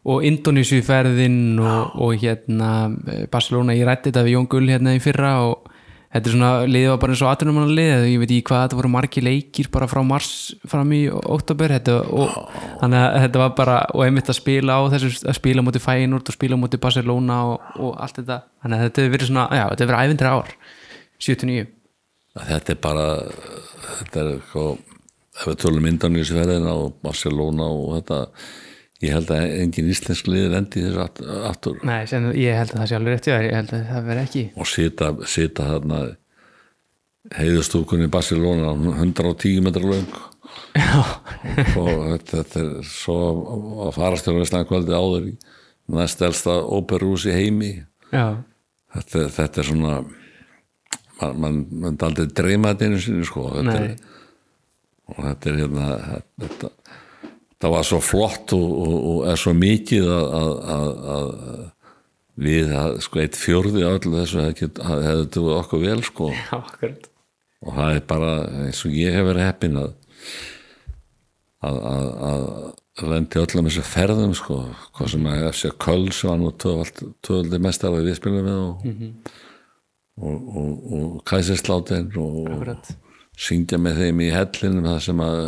og 0.09 0.25
Indonísu 0.27 0.79
ferðin 0.87 1.59
og, 1.59 1.97
og 1.99 2.15
hérna 2.23 2.71
eh, 3.09 3.27
Barcelona, 3.31 3.77
ég 3.77 3.89
rætti 3.89 4.13
þetta 4.13 4.25
við 4.27 4.37
Jón 4.37 4.49
Gull 4.51 4.71
hérna 4.71 4.95
í 4.97 5.03
fyrra 5.03 5.33
og 5.49 5.67
þetta 6.09 6.31
er 6.31 6.35
svona, 6.35 6.51
liðið 6.69 6.91
var 6.93 7.01
bara 7.03 7.15
eins 7.15 7.23
og 7.25 7.31
atvinnumann 7.31 7.73
liðið, 7.77 8.05
ég 8.09 8.23
veit 8.23 8.31
ekki 8.31 8.47
hvað, 8.49 8.63
þetta 8.65 8.79
voru 8.79 8.91
margi 8.95 9.23
leikir 9.25 9.71
bara 9.75 9.89
frá 9.91 10.01
mars 10.07 10.31
fram 10.71 10.93
í 10.97 11.03
og 11.13 11.43
þannig 12.81 12.99
að 13.03 13.19
þetta 13.27 13.43
var 13.43 13.55
bara 13.59 13.79
og 13.93 14.05
einmitt 14.07 14.31
að 14.33 14.39
spila 14.39 14.79
á 14.79 14.83
þessu, 14.95 15.11
að 15.29 15.37
spila 15.37 15.65
mútið 15.67 15.85
Fæjanúr 15.85 16.23
og 16.23 16.37
spila 16.37 16.61
mútið 16.61 16.83
Barcelona 16.87 17.41
og, 17.51 17.67
og 17.77 17.99
allt 18.01 18.23
þetta, 18.23 18.39
þannig 18.63 18.79
að 18.79 18.87
þetta 18.87 19.03
hefur 19.03 19.17
verið 19.17 19.33
svona 19.33 19.49
já, 19.51 19.65
þetta 19.65 19.85
hefur 19.85 19.93
verið 19.95 20.07
ævintir 20.07 20.31
ár 20.33 20.55
79 21.19 21.67
Þetta 22.39 22.73
er 22.73 22.79
bara 22.79 23.07
þetta 23.99 24.21
er 24.23 24.33
eitthvað 24.37 24.73
ef 25.39 25.47
við 25.47 25.61
tölum 25.63 25.87
Indonísferðina 25.91 26.73
og 26.79 26.97
Barcelona 27.03 27.69
og 27.69 27.99
þetta 27.99 28.23
ég 29.05 29.13
held 29.15 29.29
að 29.31 29.45
engin 29.63 29.91
íslensk 29.93 30.27
liður 30.31 30.57
endi 30.59 30.81
í 30.81 30.87
þessu 30.89 31.03
aft- 31.05 31.21
aftur. 31.51 31.77
Nei, 31.87 32.01
sem, 32.11 32.25
ég 32.35 32.57
held 32.59 32.73
að 32.75 32.81
það 32.83 32.89
sé 32.91 32.97
alveg 32.99 33.15
rétt 33.15 33.29
þér, 33.29 33.45
ég 33.47 33.55
held 33.61 33.75
að 33.79 33.85
það 33.93 34.09
veri 34.11 34.25
ekki. 34.27 34.45
Og 34.59 34.67
sita, 34.71 35.11
sita 35.35 35.69
þarna 35.69 36.01
heiðustúkunni 37.39 38.09
í 38.09 38.13
Barcelona 38.13 38.73
110 38.75 39.63
metrar 39.67 39.89
löng. 39.93 40.19
Og 41.79 41.91
þetta, 42.15 42.43
þetta 42.43 42.61
er 42.65 42.87
svo 42.89 43.17
að 43.87 43.93
farast 43.99 44.27
til 44.27 44.37
Ísland 44.41 44.69
kvöldi 44.71 44.95
áður 44.97 45.29
í 45.31 45.35
næst 45.95 46.23
elsta 46.25 46.57
óperús 46.65 47.27
í 47.29 47.35
heimi. 47.35 47.73
Já, 48.13 48.39
þetta, 48.97 49.27
þetta 49.37 49.63
er 49.63 49.69
svona 49.69 49.95
man, 51.21 51.39
man, 51.43 51.59
man 51.85 51.99
aldrei 52.09 52.29
dreyma 52.33 52.73
þetta 52.75 52.89
einu 52.89 53.03
sinni 53.05 53.29
sko. 53.29 53.49
Þetta 53.57 53.77
nei, 53.77 53.93
er, 53.93 54.17
og 55.13 55.21
þetta 55.27 55.51
er 55.53 55.61
hérna 55.63 55.89
þetta, 56.45 56.73
það 57.63 57.75
var 57.75 57.89
svo 57.89 58.01
flott 58.05 58.55
og, 58.57 58.69
og, 58.85 58.97
og 59.13 59.25
er 59.33 59.41
svo 59.41 59.55
mikið 59.59 60.11
að, 60.15 60.29
að, 60.39 60.53
að, 60.77 60.93
að 61.17 61.65
við 62.49 62.75
að, 62.79 62.99
sko 63.03 63.23
eitt 63.25 63.39
fjórði 63.39 63.83
á 63.83 63.91
öllu 63.97 64.15
þessu 64.21 64.45
hefði 64.45 64.69
hefði 64.87 65.15
þetta 65.25 65.57
okkur 65.59 65.83
vel 65.83 66.03
sko. 66.07 66.31
Já, 66.31 66.61
og 67.59 67.75
það 67.75 67.97
er 67.97 68.05
bara 68.07 68.35
eins 68.67 68.85
og 68.87 68.95
ég 68.95 69.17
hef 69.19 69.27
verið 69.27 69.49
heppin 69.49 69.81
að 69.81 69.91
að, 71.67 71.79
að, 71.91 72.07
að 73.03 73.11
lendi 73.13 73.41
öllum 73.43 73.69
þessu 73.69 73.85
ferðum 73.87 74.35
sko, 74.39 74.61
hvað 74.95 75.13
sem 75.15 75.29
að 75.31 75.45
FC 75.51 75.73
Köll 75.83 76.09
sem 76.15 76.31
var 76.31 76.41
nú 76.43 76.53
töfaldi 76.63 77.63
mestar 77.63 77.95
að 77.95 78.09
við 78.09 78.19
spilum 78.21 78.47
við 78.47 78.61
og, 78.63 78.87
og, 80.19 80.49
og, 80.63 80.71
og 80.99 81.17
Kæsirslátin 81.29 82.11
og 82.19 82.53
Akkurat. 82.55 82.93
syngja 83.39 83.81
með 83.83 84.05
þeim 84.05 84.23
í 84.23 84.31
hellinum 84.35 84.91
það 84.93 85.01
sem 85.09 85.25
að 85.27 85.43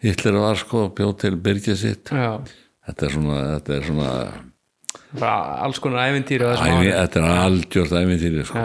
Hitler 0.00 0.38
var 0.40 0.60
sko, 0.60 0.86
bjóð 0.96 1.16
til 1.24 1.34
byrgið 1.44 1.76
sitt. 1.76 2.12
Já, 2.14 2.38
þetta 2.88 3.06
er 3.06 3.16
svona, 3.16 3.40
þetta 3.56 3.76
er 3.76 3.88
svona 3.88 4.12
bara 5.10 5.58
alls 5.66 5.80
konar 5.82 6.10
ævintýri 6.10 6.46
ævi, 6.46 6.90
þetta 6.94 7.20
er 7.20 7.28
algjört 7.44 7.94
æfintýri 7.98 8.46
sko. 8.48 8.64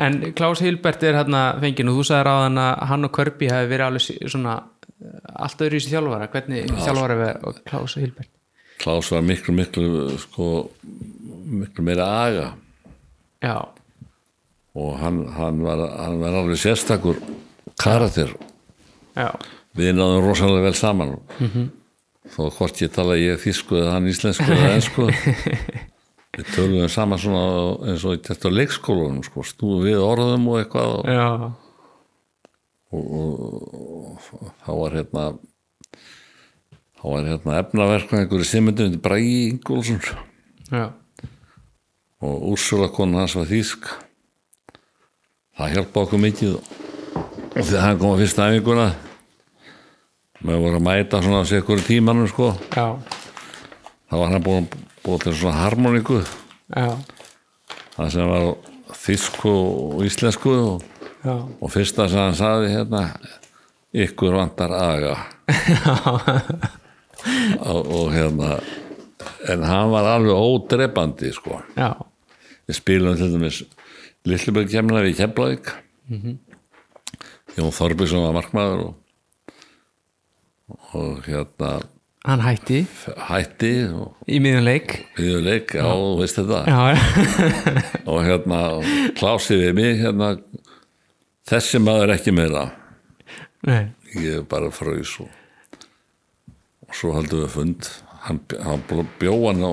En 0.00 0.20
Klaus 0.38 0.60
Hilbert 0.62 1.02
er 1.02 1.16
hérna 1.18 1.40
fengin 1.62 1.90
og 1.90 1.98
þú 1.98 2.04
sagðir 2.06 2.30
á 2.30 2.36
hann 2.44 2.60
að 2.62 2.84
hann 2.92 3.08
og 3.08 3.14
Körbi 3.16 3.48
hafi 3.50 3.70
verið 3.72 3.86
alveg 3.88 4.30
svona 4.30 4.52
eh, 4.60 5.16
allt 5.34 5.64
öðru 5.66 5.80
í 5.80 5.80
þessi 5.80 5.94
þjálfara, 5.96 6.28
hvernig 6.30 6.70
þjálfara 6.84 7.16
við 7.18 7.48
og 7.48 7.58
Klaus 7.66 7.96
Hilbert? 7.98 8.30
Klaus 8.80 9.10
var 9.12 9.26
miklu, 9.26 9.56
miklu 9.58 9.88
sko, 10.22 10.46
miklu 11.50 11.84
meira 11.84 12.06
aga. 12.22 12.46
Já, 13.42 13.56
og 14.78 14.92
hann, 15.00 15.24
hann, 15.34 15.64
var, 15.66 15.82
hann 15.98 16.20
var 16.22 16.38
alveg 16.44 16.60
sérstakur 16.62 17.18
karakter. 17.80 18.30
Já, 19.18 19.32
við 19.78 19.94
náðum 19.96 20.24
rosalega 20.26 20.66
vel 20.68 20.78
saman. 20.78 21.16
Þó 22.30 22.42
hvort 22.56 22.82
ég 22.82 22.92
tala 22.94 23.16
ég 23.18 23.40
þýsku 23.42 23.78
eða 23.80 23.94
hann 23.96 24.10
íslensku 24.10 24.46
eða 24.46 24.74
ensku 24.76 25.08
við 26.36 26.50
tölum 26.54 26.88
saman 26.92 27.18
svona 27.18 27.44
eins 27.90 28.04
og 28.06 28.20
þetta 28.26 28.52
á 28.52 28.56
leikskólanum 28.58 29.24
sko, 29.26 29.42
snúum 29.46 29.84
við 29.86 29.98
orðum 30.04 30.46
og 30.52 30.60
eitthvað 30.60 30.90
og, 31.00 31.02
já. 31.10 31.26
þá 34.62 34.70
var 34.70 34.98
hérna 34.98 35.24
þá 37.00 37.04
var 37.08 37.28
hérna 37.32 37.58
efnaverkna 37.64 38.22
einhverju 38.22 38.46
simundum 38.46 39.00
Bragi 39.02 39.48
Ingólfsson. 39.54 40.00
Já, 40.70 40.86
og 42.20 42.50
Úrsula 42.52 42.90
konan 42.92 43.24
hans 43.24 43.34
var 43.34 43.48
þýsk. 43.48 43.88
Það 45.56 45.72
hjálpa 45.74 46.04
okkur 46.04 46.20
mikið. 46.20 46.58
Og 47.50 47.64
þegar 47.64 47.86
hann 47.86 47.98
kom 47.98 48.12
á 48.14 48.20
fyrsta 48.20 48.50
æfinguna 48.52 48.90
með 50.46 50.62
voru 50.64 50.78
að 50.80 50.86
mæta 50.86 51.20
svona 51.24 51.42
einhverju 51.44 51.86
tímanum 51.86 52.28
sko. 52.30 52.52
Já, 52.74 52.96
þá 54.08 54.14
var 54.16 54.34
hann 54.34 54.44
búin 54.44 54.68
búin 55.04 55.22
til 55.24 55.34
svona 55.36 55.62
harmoníku. 55.64 56.20
Já, 56.74 56.96
það 57.96 58.12
sem 58.14 58.30
var 58.30 58.46
á 58.46 58.52
þýsku 59.00 59.54
og 59.54 60.04
íslensku. 60.06 60.54
Og, 60.74 60.86
og 61.60 61.72
fyrsta 61.72 62.08
sem 62.08 62.22
hann 62.22 62.38
sagði 62.38 62.74
hérna 62.74 63.06
ykkur 63.92 64.38
vantar 64.38 64.76
aga. 64.76 65.16
Og, 67.60 67.84
og 67.84 68.06
hérna 68.14 68.54
en 69.52 69.64
hann 69.68 69.90
var 69.92 70.06
alveg 70.08 70.32
ódrepandi 70.32 71.28
sko. 71.36 71.58
Já, 71.76 71.92
við 72.64 72.78
spilum 72.78 73.18
til 73.18 73.28
dæmis 73.34 73.58
Lillibjörg 74.24 74.70
kemna 74.72 75.02
við 75.04 75.18
Keflavík. 75.18 75.68
Jón 77.58 77.74
Þorbjörnsson 77.76 78.24
var 78.24 78.36
markmaður 78.38 78.82
og, 78.86 78.94
og 80.96 81.24
hérna 81.26 81.80
hann 82.26 82.42
hætti. 82.44 82.82
hætti 83.28 83.72
og 83.96 84.28
í 84.28 84.40
miðjum 84.42 84.66
leik. 84.66 84.96
Við 85.16 85.38
leik, 85.46 85.74
já, 85.78 85.86
þú 85.86 86.10
veist 86.20 86.40
þetta. 86.40 86.60
Já, 86.68 86.80
og 88.10 88.20
hérna 88.26 88.60
klásið 89.18 89.64
við 89.64 89.72
mig 89.78 90.02
hérna 90.02 90.34
þessi 91.50 91.80
maður 91.82 92.14
ekki 92.16 92.34
meira. 92.36 92.68
Nei, 93.66 93.90
ég 94.16 94.40
er 94.40 94.46
bara 94.48 94.70
fröys 94.72 95.16
og, 95.22 95.32
og 96.86 96.96
svo 96.96 97.16
haldum 97.16 97.44
við 97.44 97.52
fund. 97.56 97.90
Hann, 98.20 98.42
hann 98.60 98.82
bjóð 99.16 99.46
hann 99.48 99.64
á 99.64 99.72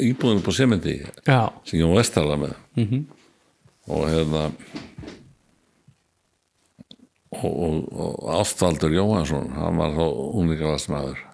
íbúðinu 0.00 0.40
på 0.40 0.54
sementi 0.56 1.02
sem 1.04 1.74
Jón 1.76 1.98
Vestarla 1.98 2.38
með. 2.40 2.54
-hmm. 2.76 3.02
og 3.88 4.08
hérna 4.08 4.52
og, 7.42 7.54
og, 7.54 7.78
og 7.92 8.28
Ástvaldur 8.40 8.92
Jóhansson 8.94 9.50
hann 9.56 9.80
var 9.80 9.94
þá 9.96 10.04
unglingavastmaður 10.08 11.24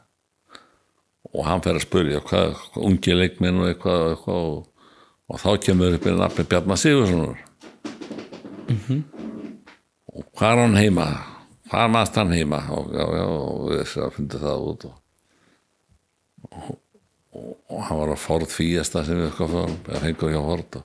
og 1.35 1.43
hann 1.49 1.65
fer 1.65 1.79
að 1.79 1.87
spurja 1.87 2.23
hvað, 2.29 2.57
ungi 2.79 3.17
leikminn 3.17 3.61
og 3.63 3.71
eitthvað, 3.71 4.05
eitthvað 4.13 4.49
og, 4.53 4.91
og 5.31 5.41
þá 5.43 5.51
kemur 5.67 5.97
upp 5.97 6.07
í 6.07 6.17
nafni 6.19 6.47
Bjarnar 6.51 6.81
Sigurssonar 6.81 7.41
og 10.15 10.27
hvað 10.39 10.51
er 10.53 10.63
hann 10.63 10.79
heima? 10.79 11.09
Hvað 11.71 11.91
maðurst 11.91 12.19
hann 12.21 12.35
heima? 12.37 12.61
Og, 12.77 12.93
já, 12.95 13.05
já, 13.19 13.27
við 13.73 14.15
fundi 14.15 14.41
það 14.45 14.67
út 14.71 14.89
og, 14.89 14.97
hann 17.35 17.99
var 17.99 18.13
að 18.15 18.23
Ford 18.23 18.51
Fiesta 18.53 19.03
sem 19.05 19.19
við 19.19 19.31
eitthvað 19.31 19.55
fyrir, 19.57 19.79
eða 19.89 20.03
fengur 20.05 20.35
hjá 20.35 20.43
Ford 20.45 20.79
og, 20.79 20.85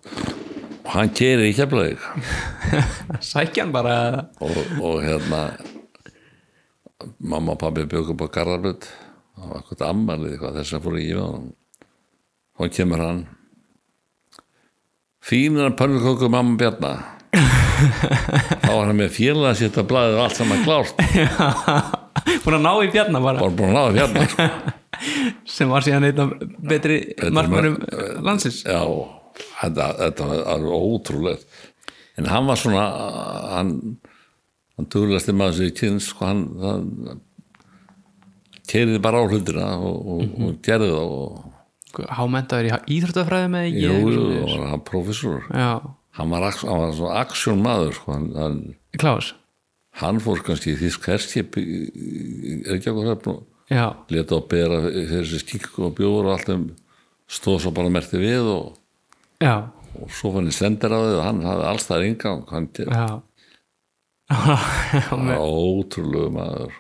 og 0.90 0.96
hann 0.96 1.12
keri 1.14 1.52
í 1.52 1.54
keflaðið 1.54 2.06
sækja 3.32 3.62
hann 3.68 3.74
bara. 3.76 3.98
Og, 4.42 4.56
og 4.82 5.04
hérna 5.06 5.44
mamma 7.22 7.54
og 7.54 7.60
pabbi 7.62 7.86
bjögum 7.90 8.18
på 8.18 8.30
Garðarbrut 8.34 8.88
það 8.90 9.52
var 9.52 9.60
eitthvað 9.62 9.86
ammalið 9.90 10.34
eitthvað 10.34 10.58
þess 10.58 10.76
að 10.76 10.88
fór 10.88 10.98
í 10.98 11.06
og 11.22 11.36
þá 12.58 12.74
kemur 12.80 13.04
hann. 13.06 13.22
Fínar 15.30 15.78
pönnuköku 15.78 16.32
mamma 16.32 16.58
Bjarna. 16.58 16.92
Þá 18.66 18.72
var 18.74 18.90
hann 18.90 18.98
með 18.98 19.14
sitt 19.60 19.78
að 19.78 19.88
blæðið 19.92 20.18
og 20.18 20.24
allt 20.26 20.40
saman 20.40 20.66
klárt. 20.66 21.04
Búin 22.44 22.58
að 22.58 22.66
ná 22.66 22.72
í 22.82 22.90
bjarna 22.92 23.22
bara. 23.24 23.46
Búin 23.54 23.70
að 23.70 23.78
náða 23.78 23.94
Bjarna 24.00 24.26
sko. 24.34 24.50
sem 25.48 25.70
var 25.72 25.86
síðan 25.86 26.10
af 26.26 26.34
betri 26.74 26.98
markmannum 27.32 27.78
landsins. 28.26 28.64
Já, 28.66 28.82
þetta, 29.40 29.90
þetta 30.04 30.30
var 30.30 30.46
alveg 30.56 30.88
ótrúlegt. 30.90 31.60
En 32.20 32.28
hann 32.28 32.50
var 32.50 32.60
svona 32.60 32.86
hann, 33.56 33.74
hann 34.76 34.90
duglegasti 34.92 35.36
maður 35.36 35.60
sem 35.60 35.70
ég 35.70 35.78
kynst 35.80 36.14
sko, 36.14 36.28
hann, 36.28 36.44
hann 36.64 37.22
keiriði 38.70 39.02
bara 39.04 39.22
á 39.22 39.30
hlutina 39.30 39.70
og, 39.78 39.98
og, 40.14 40.36
og 40.44 40.60
gerði 40.66 40.92
það 40.94 41.16
og 41.20 42.10
hámentaður 42.20 42.70
í 42.70 42.98
íþróttafræði 43.00 43.52
með 43.54 43.70
jú, 43.82 43.94
jú, 44.14 44.26
og 44.44 44.52
var 44.52 44.68
hann 44.74 44.84
professor 44.86 45.46
já, 45.50 45.72
hann 46.20 46.34
var, 46.34 46.46
hann 46.62 46.84
var 46.84 46.92
svona 46.98 47.22
aksjón 47.24 47.64
maður 47.66 47.96
sko, 47.98 48.16
hann, 48.16 48.28
hann, 48.38 48.60
Klaus? 49.00 49.34
Hann 50.00 50.22
fór 50.24 50.44
kannski 50.46 50.76
í 50.76 50.80
þýsk 50.80 51.08
herskip 51.10 51.58
í 51.60 52.60
Reykjavík 52.68 53.26
og 53.32 53.42
já, 53.74 53.88
leta 54.14 54.38
á 54.38 54.42
bera 54.52 54.84
fyrir 54.86 55.10
þessi 55.16 55.42
skikku 55.42 55.90
og 55.90 55.98
bjóður 55.98 56.30
og 56.30 56.36
allt 56.38 56.54
um 56.54 56.68
stóð 57.30 57.64
svo 57.66 57.74
bara 57.76 57.94
merti 57.94 58.22
við 58.22 58.48
og, 58.54 58.78
já, 59.44 59.56
og 60.00 60.12
svo 60.14 60.34
fann 60.36 60.50
ég 60.50 60.56
sendir 60.56 60.94
á 60.94 61.00
þið 61.00 61.16
og 61.18 61.26
hann 61.26 61.42
hafði 61.48 61.66
alls 61.72 61.90
það 61.90 62.06
engang 62.10 62.46
hann 65.10 65.26
var 65.32 65.42
ótrúlegu 65.42 66.30
maður 66.36 66.78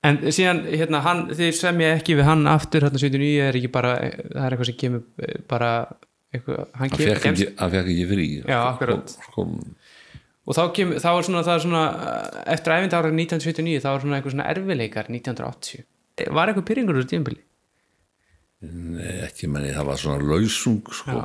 En 0.00 0.16
síðan, 0.32 0.62
hérna, 0.64 1.02
hann, 1.04 1.26
þið 1.36 1.50
sem 1.58 1.80
ég 1.84 1.98
ekki 1.98 2.14
við 2.16 2.24
hann 2.24 2.46
aftur, 2.48 2.86
hérna 2.86 3.00
79 3.02 3.42
er 3.44 3.56
ekki 3.58 3.68
bara, 3.72 3.90
það 4.00 4.46
er 4.46 4.54
eitthvað 4.54 4.68
sem 4.70 4.78
kemur 4.80 5.02
eh, 5.26 5.34
bara, 5.50 5.72
eitthvað, 6.32 6.62
hann 6.80 6.92
kemur, 6.94 7.10
ekki, 7.18 7.48
hann 7.58 7.72
fekk 7.74 7.90
ekki 7.92 8.06
frí 8.08 8.26
Já, 8.38 8.60
akkurat. 8.70 9.12
sko, 9.26 9.44
og 10.48 10.56
þá 10.56 10.62
kemur, 10.78 11.02
þá 11.04 11.10
er 11.10 11.28
svona, 11.28 11.42
er 11.44 11.64
svona, 11.66 11.84
eh, 12.06 12.40
eftir 12.56 12.76
æfind 12.78 12.96
ára 12.96 13.12
1979, 13.12 13.84
þá 13.84 13.90
er 13.92 14.02
svona 14.06 14.16
eitthvað 14.20 14.36
svona 14.38 14.48
erfileikar 14.54 15.12
1980. 15.12 15.84
Var 16.40 16.52
eitthvað 16.54 16.68
pyrringur 16.72 17.00
úr 17.02 17.10
tíðanbili? 17.12 17.44
Ekki 18.60 19.48
menni, 19.48 19.72
það 19.74 19.88
var 19.88 20.00
svona 20.00 20.28
lausung 20.30 20.82
sko. 20.92 21.24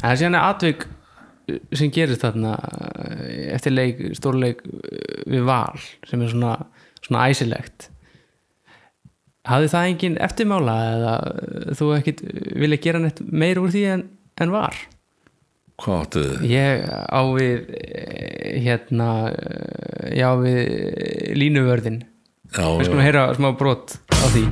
Það 0.00 0.10
er 0.10 0.20
síðan 0.22 0.38
atvik 0.40 0.86
eh, 0.88 1.58
sem 1.76 1.92
gerist 1.92 2.24
þarna 2.24 2.54
eh, 2.56 3.50
eftir 3.54 3.74
leik, 3.74 4.04
stórleik 4.16 4.62
eh, 4.64 5.24
við 5.28 5.44
val, 5.48 5.80
sem 6.08 6.22
er 6.24 6.32
svona, 6.32 6.54
svona 7.04 7.26
æsilegt. 7.28 7.90
Hafði 9.48 9.68
það 9.72 9.90
engin 9.90 10.16
eftirmála 10.20 10.78
eða 10.94 11.12
þú 11.76 11.92
ekkit 11.96 12.24
vilja 12.60 12.80
gera 12.84 13.02
neitt 13.02 13.20
meir 13.24 13.60
úr 13.60 13.72
því 13.72 13.84
en, 13.94 14.08
en 14.40 14.52
var? 14.52 14.76
hvað 15.80 16.00
áttu 16.04 16.24
þið? 16.24 16.46
Ég 16.50 16.82
á 16.90 17.22
við 17.34 17.74
eh, 17.78 18.56
hérna 18.64 19.10
eh, 19.30 20.16
ég 20.18 20.24
á 20.24 20.34
við 20.40 20.60
línuvörðin 21.40 22.00
Já, 22.50 22.66
við 22.66 22.88
skulum 22.88 23.04
heyra 23.04 23.28
smá 23.36 23.52
brot 23.58 23.96
á 24.10 24.26
því 24.34 24.44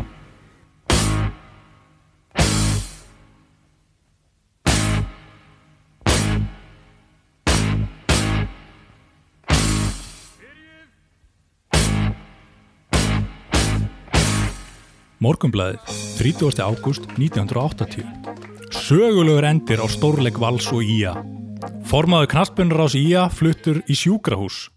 Morgunblæðið, 15.19 15.81
30. 16.15 16.61
ágúst 16.63 17.09
1980. 17.19 18.05
Sögulegur 18.71 19.49
endir 19.49 19.83
á 19.83 19.87
stórleik 19.91 20.39
Vals 20.39 20.69
og 20.71 20.87
Ía. 20.87 21.17
Formaður 21.91 22.31
knastbundur 22.31 22.85
ás 22.85 22.95
Ía 22.95 23.25
fluttur 23.27 23.81
í 23.91 23.97
sjúkrahús. 23.99 24.69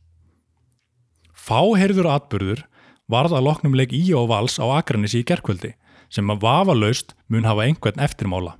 Fáherður 1.37 2.09
atburður 2.15 2.65
varð 3.05 3.37
að 3.37 3.45
loknum 3.51 3.77
leik 3.77 3.93
Ía 3.93 4.17
og 4.17 4.31
Vals 4.33 4.57
á 4.57 4.65
Akranissi 4.81 5.21
í 5.21 5.29
gerkvöldi 5.29 5.75
sem 6.09 6.33
að 6.33 6.41
vafalaust 6.41 7.13
mun 7.29 7.45
hafa 7.45 7.69
einhvern 7.69 8.01
eftirmála. 8.01 8.57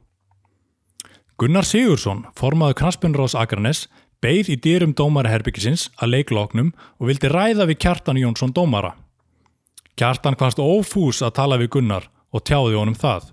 Gunnar 1.42 1.66
Sigursson, 1.66 2.28
formaður 2.38 2.78
knastbundur 2.78 3.26
ás 3.26 3.34
Akranes, 3.34 3.88
beigð 4.22 4.54
í 4.54 4.62
dyrum 4.62 4.94
dómaraherbyggisins 4.94 5.90
að 5.98 6.14
leikloknum 6.14 6.76
og 7.02 7.10
vildi 7.10 7.34
ræða 7.34 7.66
við 7.66 7.82
Kjartan 7.82 8.22
Jónsson 8.22 8.54
dómara. 8.54 9.00
Kjartan 10.02 10.34
kvannst 10.34 10.58
ófús 10.58 11.20
að 11.22 11.36
tala 11.38 11.60
við 11.62 11.76
Gunnar 11.76 12.08
og 12.34 12.42
tjáði 12.50 12.74
honum 12.74 12.96
það. 12.98 13.28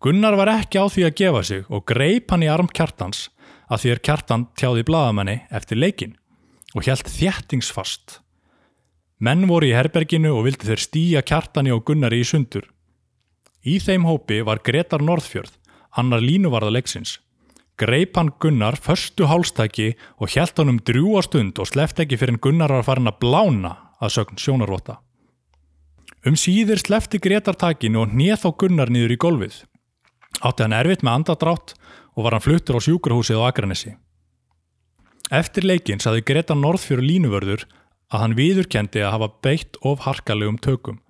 Gunnar 0.00 0.38
var 0.40 0.48
ekki 0.54 0.80
á 0.80 0.88
því 0.88 1.02
að 1.04 1.18
gefa 1.20 1.42
sig 1.44 1.66
og 1.68 1.84
greip 1.84 2.32
hann 2.32 2.44
í 2.46 2.48
arm 2.48 2.70
Kjartans 2.72 3.26
að 3.68 3.82
því 3.82 3.92
er 3.92 4.00
Kjartan 4.08 4.46
tjáði 4.56 4.86
blaðamenni 4.88 5.34
eftir 5.52 5.76
leikin 5.82 6.14
og 6.72 6.88
hjælt 6.88 7.12
þjættingsfast. 7.12 8.16
Menn 9.20 9.44
voru 9.52 9.68
í 9.68 9.76
herberginu 9.76 10.32
og 10.32 10.48
vildi 10.48 10.70
þeir 10.70 10.84
stíja 10.86 11.24
Kjartani 11.28 11.76
og 11.76 11.84
Gunnari 11.84 12.22
í 12.24 12.30
sundur. 12.30 12.64
Í 13.60 13.76
þeim 13.76 14.08
hópi 14.08 14.40
var 14.48 14.64
Gretar 14.64 15.04
Norðfjörð, 15.04 15.52
annar 15.92 16.24
línuvarða 16.24 16.72
leiksins. 16.72 17.18
Greip 17.76 18.16
hann 18.16 18.32
Gunnar 18.40 18.80
förstu 18.80 19.28
hálstæki 19.28 19.92
og 20.16 20.32
hjælt 20.32 20.56
honum 20.56 20.80
drjúa 20.80 21.20
stund 21.28 21.60
og 21.60 21.68
sleft 21.68 22.00
ekki 22.00 22.16
fyrir 22.16 22.40
Gunnar 22.40 22.72
var 22.80 22.88
farin 22.88 23.12
að 23.12 23.20
blána 23.20 23.76
að 24.00 24.16
sögn 24.16 24.40
sjónarvota. 24.40 25.02
Um 26.22 26.36
síðir 26.38 26.78
slefti 26.78 27.18
Gretar 27.18 27.56
takinu 27.58 28.04
og 28.04 28.12
hnið 28.12 28.44
á 28.46 28.50
Gunnar 28.54 28.90
niður 28.94 29.16
í 29.16 29.18
golfið. 29.18 29.56
Átti 30.46 30.62
hann 30.62 30.74
erfitt 30.76 31.02
með 31.02 31.16
andadrátt 31.18 31.72
og 32.14 32.22
var 32.22 32.36
hann 32.36 32.44
fluttur 32.44 32.78
á 32.78 32.80
sjúkrahúsið 32.86 33.40
á 33.42 33.50
Akranessi. 33.50 33.96
Eftir 35.34 35.66
leikinn 35.66 35.98
saði 36.02 36.22
Gretar 36.22 36.60
Norðfjörð 36.60 37.08
línuvörður 37.08 37.64
að 38.12 38.22
hann 38.22 38.36
viðurkendi 38.38 39.02
að 39.02 39.14
hafa 39.16 39.28
beitt 39.42 39.80
of 39.82 40.06
harkalegum 40.06 40.60
tökum. 40.62 41.00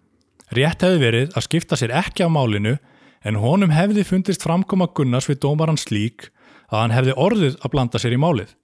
Rétt 0.48 0.80
hefði 0.80 1.04
verið 1.04 1.36
að 1.36 1.46
skipta 1.48 1.76
sér 1.76 1.92
ekki 2.00 2.24
á 2.24 2.32
málinu 2.32 2.78
en 3.20 3.40
honum 3.42 3.74
hefði 3.74 4.06
fundist 4.08 4.44
framkoma 4.46 4.88
Gunnars 4.96 5.28
við 5.28 5.42
dómaran 5.44 5.80
slík 5.80 6.30
að 6.72 6.78
hann 6.86 6.96
hefði 6.96 7.18
orðið 7.20 7.60
að 7.60 7.74
blanda 7.76 8.00
sér 8.00 8.16
í 8.16 8.22
málið. 8.22 8.56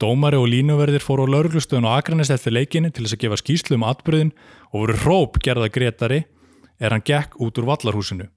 Dómari 0.00 0.38
og 0.40 0.48
línuverðir 0.48 1.02
fóru 1.04 1.26
á 1.28 1.32
lauruglustöðun 1.34 1.84
og 1.84 1.98
Akranes 1.98 2.30
eftir 2.32 2.54
leikinni 2.56 2.88
til 2.88 3.04
þess 3.04 3.18
að 3.18 3.24
gefa 3.26 3.36
skýslu 3.36 3.76
um 3.76 3.82
atbyrðin 3.84 4.30
og 4.72 4.76
voru 4.78 4.94
hróp 5.02 5.34
gerða 5.44 5.68
Gretari 5.68 6.22
er 6.80 6.94
hann 6.94 7.04
gekk 7.04 7.36
út 7.36 7.60
úr 7.60 7.68
vallarhúsinu. 7.68 8.30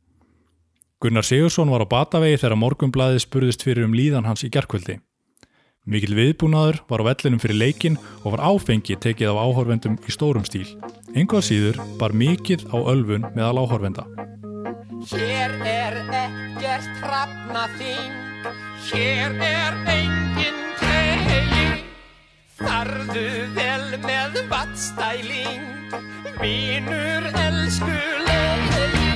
Gunnar 0.99 1.23
Sigursson 1.23 1.71
var 1.71 1.83
á 1.83 1.87
batavegi 1.87 2.41
þegar 2.41 2.59
morgunblæðið 2.59 3.23
spurðist 3.23 3.63
fyrir 3.63 3.87
um 3.87 3.95
líðan 3.95 4.27
hans 4.27 4.43
í 4.43 4.51
gerkvöldi. 4.51 4.97
Mikil 5.87 6.15
viðbúnaður 6.15 6.81
var 6.91 7.03
á 7.03 7.07
vellinum 7.09 7.39
fyrir 7.43 7.59
leikin 7.59 7.95
og 8.23 8.35
var 8.35 8.43
áfengi 8.51 8.95
tekið 8.99 9.31
af 9.31 9.39
áhorfendum 9.43 9.95
í 10.03 10.15
stórum 10.15 10.43
stíl. 10.47 10.67
Engar 11.15 11.43
síður 11.43 11.79
bar 11.99 12.15
mikið 12.15 12.67
á 12.71 12.77
ölfun 12.91 13.27
meðal 13.35 13.63
áhorfenda. 13.63 14.03
Hér 15.11 15.55
er 15.67 15.99
ekkert 16.07 16.91
hrafna 17.03 17.67
þing, 17.79 18.19
hér 18.91 19.39
er 19.43 19.79
engin. 19.95 20.62
Farðu 22.63 23.25
vel 23.55 23.97
með 24.03 24.37
vatstæling, 24.51 25.95
mínur 26.41 27.27
elskulegi. 27.43 29.09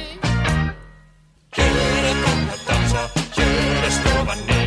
Hér 1.57 1.77
er 1.83 2.19
gott 2.23 2.55
að 2.55 2.65
dansa, 2.71 3.05
hér 3.37 3.87
er 3.87 3.93
stofan 3.99 4.43
ný. 4.49 4.59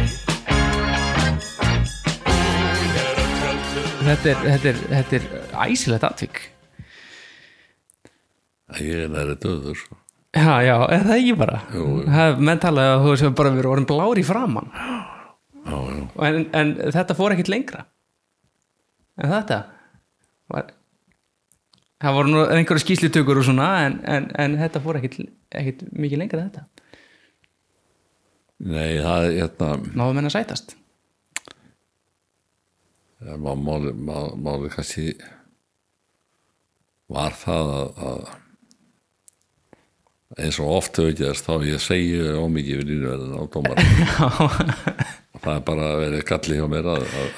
Er 4.01 4.09
þetta 4.11 4.33
er, 4.33 4.41
þetta 4.47 4.73
er, 4.73 4.81
þetta 4.95 5.21
er 5.21 5.29
æsilegt 5.69 6.09
atvik 6.09 6.41
ég 8.79 9.05
er 9.05 9.11
næri 9.11 9.37
döður 9.43 9.79
sko. 9.79 9.97
já, 10.37 10.63
já, 10.63 10.77
er 10.95 11.07
það 11.07 11.17
ekki 11.17 11.37
bara 11.41 11.61
Jú. 11.75 11.87
það, 12.07 12.43
menn 12.49 12.63
talaði 12.63 12.93
að 12.95 13.07
þú 13.07 13.15
sem 13.23 13.39
bara 13.41 13.53
verið 13.57 13.73
orðin 13.73 13.89
blár 13.91 14.21
í 14.21 14.27
framann 14.27 14.69
já, 14.71 15.75
já. 15.75 16.05
en, 16.29 16.45
en 16.61 16.75
þetta 16.95 17.17
fór 17.19 17.35
ekkit 17.35 17.51
lengra 17.53 17.85
en 19.21 19.33
þetta? 19.35 19.59
Var 20.51 20.65
það 22.01 22.17
voru 22.17 22.33
nú 22.33 22.43
einhverju 22.49 22.83
skýslutökur 22.85 23.41
og 23.43 23.47
svona 23.51 23.69
en, 23.87 23.99
en, 24.09 24.29
en 24.41 24.59
þetta 24.61 24.81
fór 24.85 24.99
ekkit 25.01 25.83
mikið 25.93 26.23
lengra 26.23 26.41
en 26.45 26.51
þetta. 26.51 26.63
Nei, 28.61 28.91
það 29.01 29.27
er 29.27 29.35
hérna 29.39 29.69
náðu 29.97 30.17
menn 30.19 30.29
að 30.29 30.37
sætast? 30.37 30.77
Má- 33.21 33.57
máli, 33.61 33.93
má- 33.93 34.33
máli 34.41 34.69
kannski 34.73 35.11
var 37.13 37.35
það 37.37 37.67
að, 37.75 37.89
að 38.09 38.21
eins 40.41 40.61
og 40.63 40.71
oft 40.79 40.97
hefur 41.01 41.17
gerst 41.19 41.45
þá 41.49 41.53
ég 41.67 41.83
segi 41.83 42.21
ómikið 42.39 42.81
við 42.81 42.91
línuverðin 42.93 43.37
á 43.37 43.43
dómar 43.53 43.77
það 45.43 45.55
er 45.57 45.65
bara 45.67 45.89
að 45.91 46.01
vera 46.05 46.21
galli 46.31 46.61
hjá 46.61 46.67
mér 46.71 46.87
að, 46.95 47.03
að, 47.21 47.31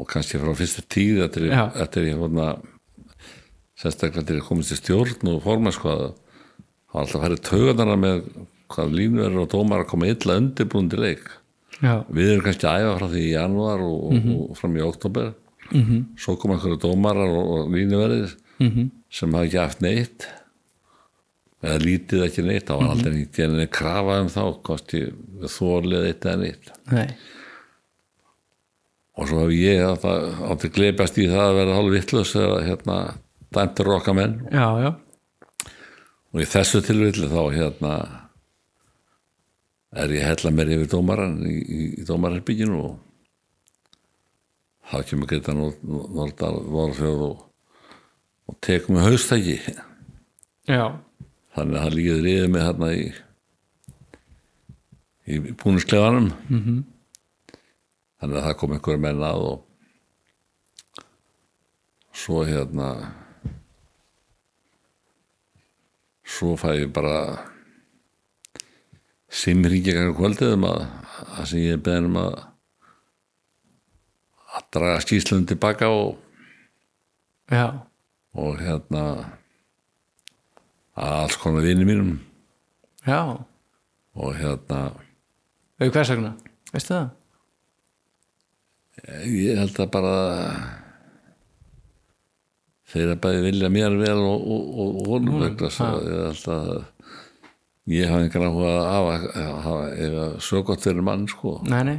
og 0.00 0.08
kannski 0.08 0.40
frá 0.40 0.54
fyrstu 0.56 0.84
tíð 0.88 1.24
eftir, 1.26 1.50
Já. 1.50 1.64
eftir 1.84 2.08
ég 2.08 2.20
hérna 2.20 2.54
sérstaklega 3.80 4.26
til 4.28 4.40
ég 4.40 4.46
komist 4.46 4.74
í 4.74 4.78
stjórn 4.78 5.32
og 5.34 5.42
formið 5.44 5.76
sko 5.76 5.92
að 5.92 6.06
það 6.06 6.94
var 6.94 7.04
alltaf 7.04 7.24
færið 7.24 7.44
taugarnara 7.48 8.00
með 8.00 8.24
hvað 8.70 8.96
línuverður 8.96 9.44
og 9.44 9.52
dómar 9.54 9.84
að 9.84 9.90
koma 9.92 10.10
illa 10.10 10.38
undirbúndi 10.40 11.00
leik 11.00 11.30
já, 11.80 11.94
við 12.08 12.34
erum 12.34 12.44
kannski 12.46 12.68
að 12.68 12.84
æfa 12.84 12.98
frá 12.98 13.06
því 13.12 13.22
í 13.22 13.32
janúar 13.34 13.86
og, 13.86 14.10
mm 14.16 14.34
og 14.36 14.58
fram 14.58 14.76
í 14.76 14.84
oktober 14.84 15.32
-hmm. 15.70 16.04
svo 16.18 16.36
kom 16.36 16.52
einhverju 16.54 16.80
dómarar 16.82 17.30
og, 17.30 17.50
og 17.54 17.72
línuverðir 17.74 18.36
-hmm. 18.58 18.90
sem 19.10 19.34
hafa 19.34 19.44
ekki 19.44 19.58
haft 19.58 19.80
neitt 19.80 20.28
eða 21.62 21.78
lítið 21.84 22.24
ekki 22.26 22.42
neitt 22.42 22.66
það 22.68 22.80
var 22.80 22.90
aldrei 22.94 23.12
neitt 23.14 23.36
gerðinni 23.36 23.68
krafa 23.68 24.20
um 24.20 24.28
þá 24.28 24.44
hvort 24.64 24.94
ég 24.94 25.12
þólið 25.44 26.06
eitt 26.08 26.24
eða 26.24 26.40
neitt 26.40 26.72
Nei. 26.90 27.08
Og 29.18 29.28
svo 29.28 29.42
hef 29.44 29.52
ég 29.56 29.82
átti, 29.84 30.14
átti 30.52 30.70
gleipast 30.74 31.18
í 31.20 31.26
það 31.30 31.46
að 31.46 31.58
vera 31.58 31.76
hálf 31.78 31.94
vittlust 31.94 32.36
þegar 32.36 32.66
hérna 32.68 32.96
dæmtur 33.54 33.94
okkar 33.96 34.16
menn. 34.16 34.36
Já, 34.54 34.66
já, 34.84 34.90
og 36.30 36.42
í 36.42 36.48
þessu 36.48 36.82
tilvilli 36.86 37.28
þá 37.30 37.42
hérna 37.54 37.94
er 40.00 40.12
ég 40.14 40.26
hella 40.28 40.52
mér 40.54 40.74
yfir 40.76 40.90
dómaran 40.92 41.40
í, 41.42 41.56
í, 41.58 41.80
í 41.98 42.06
dómarherbygginu 42.06 42.82
og 42.84 42.98
þá 44.90 45.06
kemur 45.08 45.30
Greta 45.30 45.54
Nordal 45.54 46.60
Vorfjörð 46.70 47.24
og, 47.26 47.42
og 48.50 48.58
tekum 48.62 48.96
mig 48.96 49.06
haustæki. 49.06 49.58
Já, 50.70 50.94
þannig 51.56 51.76
að 51.76 51.84
hann 51.84 51.98
líður 51.98 52.30
yfir 52.30 52.54
mig 52.54 52.66
hérna 52.68 52.94
í 52.94 53.10
í 55.30 55.38
búnisklefanum 55.54 56.30
-hmm. 56.48 56.78
Þannig 58.20 58.36
að 58.38 58.46
það 58.46 58.58
kom 58.60 58.76
einhverja 58.76 59.02
menn 59.06 59.24
að 59.24 59.44
og 59.48 59.58
svo 62.20 62.44
hérna 62.44 62.88
svo 66.30 66.54
fæ 66.60 66.70
ég 66.76 66.92
bara 66.94 67.16
simringja 69.30 70.10
kvöldið 70.16 70.56
um 70.58 70.68
að 70.68 70.80
það 71.16 71.50
sem 71.50 71.64
ég 71.64 71.76
er 71.76 71.84
beðin 71.86 72.10
um 72.10 72.22
að 72.22 72.38
að 74.50 74.64
draga 74.74 75.02
skýslunum 75.04 75.46
tilbaka 75.46 75.88
og, 75.94 76.16
já, 77.50 77.66
og 78.34 78.58
hérna 78.58 79.04
að 81.00 81.14
alls 81.20 81.38
konar 81.40 81.64
vinni 81.64 81.86
mínum. 81.86 82.18
Já. 83.06 83.38
Og 84.18 84.34
hérna 84.36 84.90
Auð 85.80 85.94
hvers 85.94 86.10
vegna, 86.12 86.34
veistu 86.74 86.92
það? 86.92 87.06
Ég 89.26 89.58
held 89.58 89.80
að 89.82 89.90
bara 89.94 90.14
þeir 92.90 93.12
að 93.14 93.20
bæði 93.24 93.42
vilja 93.46 93.70
mér 93.72 93.96
vel 94.00 94.18
og, 94.18 94.46
og, 94.54 94.70
og, 94.84 95.00
honum 95.10 95.44
vegna 95.44 95.70
ég 95.70 96.24
held 96.26 96.48
að 96.54 96.72
ég 97.90 98.10
hafi 98.10 98.26
einhver 98.26 98.46
áhuga 98.46 98.72
að 98.78 99.54
hafa, 99.64 99.78
eða 99.98 100.26
svo 100.44 100.62
gott 100.66 100.84
fyrir 100.84 101.02
mann 101.02 101.24
sko. 101.30 101.56
Nei, 101.66 101.82
nei, 101.88 101.98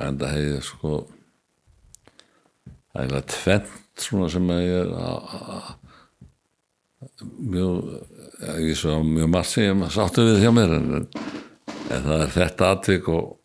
en 0.00 0.20
það 0.20 0.36
hefði 0.36 0.60
sko 0.64 0.92
það 2.92 3.02
hefði 3.02 3.24
tvent 3.34 4.06
svona 4.06 4.28
sem 4.32 4.52
að 4.52 4.62
ég 4.64 4.76
er 4.80 4.92
mjög 7.54 7.74
ég 8.60 8.76
svo 8.76 9.00
mjög 9.04 9.32
margt 9.32 9.52
sem 9.52 9.82
ég 9.84 9.92
sáttu 9.92 10.24
við 10.26 10.42
hjá 10.44 10.52
mér 10.54 10.76
en, 10.76 10.88
en 11.92 12.06
það 12.08 12.22
er 12.22 12.32
þetta 12.34 12.70
atvik 12.76 13.10
og, 13.12 13.36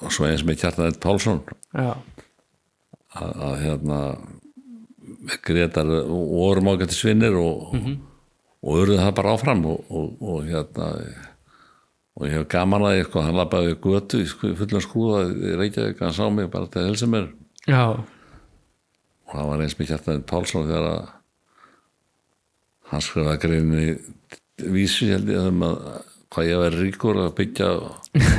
og 0.00 0.12
svo 0.14 0.28
eins 0.28 0.44
með 0.46 0.60
Kjartan 0.62 0.90
Eitt 0.90 1.00
Pálsson 1.02 1.42
að, 1.76 3.32
að 3.32 3.56
hérna 3.64 3.98
Gretar 5.44 5.88
og 5.90 6.30
vorum 6.30 6.70
ágætti 6.72 6.96
svinnir 6.96 7.34
og, 7.36 7.74
og 8.62 8.78
urðum 8.84 9.02
það 9.02 9.16
bara 9.18 9.34
áfram 9.36 9.66
og, 9.68 9.82
og, 9.90 10.22
og 10.22 10.46
hérna 10.48 10.92
og 12.20 12.26
ég 12.28 12.36
hef 12.36 12.48
gaman 12.52 12.84
að 12.84 12.96
ég 12.98 13.06
sko, 13.08 13.22
hann 13.24 13.38
lappaði 13.38 13.76
götu 13.80 14.20
í 14.20 14.26
sko, 14.28 14.50
í 14.52 14.56
fullum 14.58 14.82
skrúða 14.84 15.20
í 15.30 15.54
Reykjavík, 15.56 16.02
hann 16.04 16.16
sá 16.16 16.26
mig 16.28 16.50
bara 16.52 16.68
til 16.68 16.82
að 16.82 16.90
helsa 16.90 17.08
mér. 17.08 17.30
Já, 17.64 17.84
og 19.30 19.32
það 19.32 19.50
var 19.50 19.64
eins 19.64 19.76
með 19.78 19.92
Kjartan 19.92 20.24
Pálsson 20.28 20.66
þegar 20.68 20.88
að 20.90 21.02
hann 22.90 23.04
skrifaði 23.06 23.42
greinni 23.44 23.84
vísi 24.74 25.08
held 25.12 25.30
ég 25.30 25.48
um 25.48 25.64
að 25.64 25.84
hvað 26.30 26.48
ég 26.50 26.60
var 26.62 26.76
ríkur 26.78 27.18
að 27.24 27.32
byggja 27.40 27.68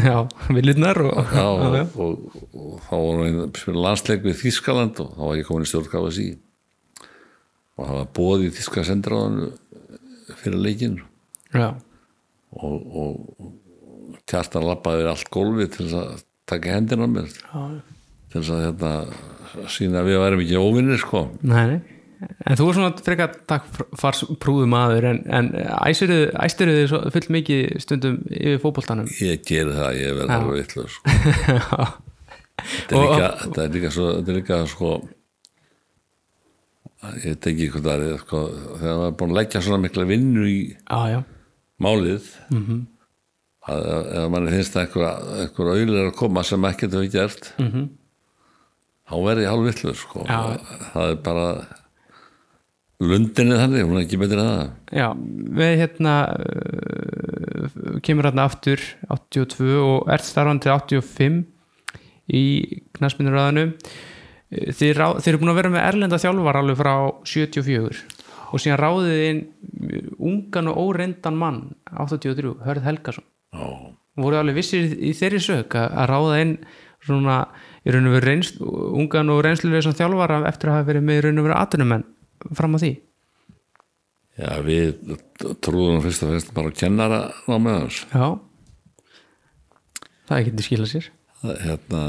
já, 0.07 0.15
viljurnar 0.55 1.01
og, 1.03 1.17
og, 1.41 1.97
og, 2.05 2.45
og 2.55 2.75
þá 2.87 2.95
að 2.95 3.41
spila 3.59 3.85
landsleik 3.87 4.25
við 4.25 4.39
Þískaland 4.45 5.01
og 5.03 5.13
þá 5.17 5.23
var 5.25 5.39
ég 5.39 5.49
komin 5.49 5.67
í 5.67 5.71
stjórn 5.71 5.91
KSI 5.91 6.27
og 7.75 7.85
það 7.85 7.95
var 7.97 8.11
bóð 8.19 8.45
í 8.47 8.51
Þíska 8.55 8.85
sendiráðan 8.87 9.39
fyrir 10.41 10.63
leikin 10.63 10.99
já, 11.51 11.67
og, 12.55 12.77
og 13.03 13.51
kjartan 14.31 14.67
lappaði 14.69 15.03
við 15.03 15.11
allt 15.11 15.31
gólfið 15.33 15.73
til 15.75 15.87
að 15.99 16.11
taka 16.51 16.75
hendina 16.75 17.07
mér. 17.09 17.31
Já, 17.31 17.63
til 18.31 18.43
að 18.45 18.61
hérna, 18.65 18.91
sína 19.71 20.01
að 20.01 20.11
við 20.11 20.21
værum 20.23 20.43
ekki 20.45 20.61
óvinnir 20.61 21.01
sko. 21.01 21.25
Nei, 21.43 21.63
nei 21.73 21.90
En 22.21 22.57
þú 22.59 22.67
er 22.69 22.75
svona 22.77 22.91
frekar 23.05 23.31
takkfarsprúðu 23.49 24.67
maður 24.69 25.07
en, 25.09 25.19
en 25.33 25.47
æstiru 25.87 26.75
þið 26.75 26.91
full 27.15 27.27
mikið 27.37 27.79
stundum 27.81 28.19
yfir 28.29 28.59
fótboltanum 28.61 29.07
ég 29.21 29.41
geri 29.47 29.73
það, 29.73 29.97
ég 29.97 30.17
verð 30.19 30.29
Já. 30.29 30.35
alveg 30.37 30.59
vitlaus 30.61 30.97
sko. 30.99 31.15
þetta, 32.61 32.93
er 32.93 33.01
líka, 33.01 33.31
þetta 33.41 33.63
er 33.65 33.73
líka 33.77 33.91
svo 33.95 34.07
þetta 34.19 34.35
líka 34.37 34.59
sko 34.69 34.91
ég 37.25 37.39
hvað 37.73 37.87
það 37.89 38.03
er 38.05 38.19
sko, 38.21 38.39
þegar 38.77 38.97
maður 38.99 39.07
er 39.09 39.15
búin 39.17 39.31
að 39.33 39.39
leggja 39.39 39.61
svona 39.65 39.81
mikla 39.81 40.05
vinnu 40.11 40.45
í 40.45 40.57
já, 41.15 41.19
málið 41.81 42.27
Mhm. 42.53 42.79
að 43.71 43.87
ef 44.21 44.29
mann 44.33 44.47
finnst 44.53 44.75
að 44.77 44.83
einhver, 44.85 45.07
einhver 45.41 45.71
auðlir 45.73 46.07
að 46.11 46.15
koma 46.17 46.43
sem 46.45 46.65
ekkert 46.69 46.93
hefur 46.97 47.11
gert 47.13 47.51
-hmm. 47.57 47.89
þá 49.09 49.15
verði 49.25 49.43
ég 49.45 49.51
hálf 49.51 49.65
villur 49.69 49.95
sko. 49.97 50.25
Já. 50.29 50.39
það 50.93 51.09
er 51.11 51.15
bara 51.25 51.47
lundinni 53.01 53.57
þannig, 53.57 53.85
hún 53.87 53.97
er 53.97 54.05
ekki 54.05 54.19
betur 54.21 54.41
en 54.41 54.49
það. 54.51 54.71
Já 54.93 55.07
við 55.61 55.73
hérna 55.81 56.15
uh, 56.35 57.79
kemur 58.05 58.29
hérna 58.29 58.45
aftur 58.49 58.83
82 59.09 59.73
og 59.81 60.11
ert 60.13 60.27
starfandi 60.27 60.67
til 60.67 60.75
85 60.75 61.41
í 62.31 62.43
knaspinurraðinu 62.97 63.71
þeir, 64.51 64.97
rá, 64.99 65.07
þeir 65.19 65.33
eru 65.33 65.41
búin 65.41 65.53
að 65.53 65.59
vera 65.61 65.73
með 65.73 65.87
erlenda 65.87 66.19
þjálfar 66.21 66.59
alveg 66.61 66.79
frá 66.79 66.93
74 67.27 68.21
og 68.51 68.59
síðan 68.59 68.81
ráðið 68.81 69.25
inn 69.29 69.41
ungan 70.19 70.69
og 70.71 70.79
óreindan 70.85 71.37
mann 71.39 71.59
83, 71.95 72.57
Hörð 72.65 72.87
Helgason. 72.87 73.27
Já. 73.55 73.67
voru 74.19 74.39
alveg 74.39 74.59
vissir 74.59 74.91
í, 74.91 75.13
þeirri 75.15 75.39
sök 75.43 75.75
að, 75.79 75.93
að 76.03 76.09
ráða 76.11 76.39
inn 76.43 76.55
svona 77.01 77.37
í 77.81 77.93
raun 77.95 78.09
og 78.11 78.17
veru 78.19 78.35
ungan 79.01 79.31
og 79.33 79.39
reynslulega 79.45 79.87
sem 79.87 79.95
þjálfara 79.97 80.41
eftir 80.49 80.69
að 80.69 80.77
hafa 80.77 80.89
verið 80.91 81.07
með 81.07 81.17
í 81.17 81.23
raun 81.25 81.41
og 81.41 81.47
veru 81.47 81.57
atunumenn 81.57 82.05
fram 82.57 82.77
á 82.77 82.79
því? 82.81 82.91
Já, 84.41 84.51
við 84.65 85.17
trúðum 85.61 86.01
fyrst 86.05 86.23
og 86.25 86.31
fyrst 86.33 86.53
bara 86.55 86.71
að 86.71 86.79
kennara 86.79 87.19
á 87.35 87.55
með 87.59 87.77
hans 87.81 87.99
já. 88.09 88.27
Það 90.31 90.45
getur 90.47 90.65
skilað 90.65 90.91
sér. 90.93 91.07
Hérna, 91.43 92.01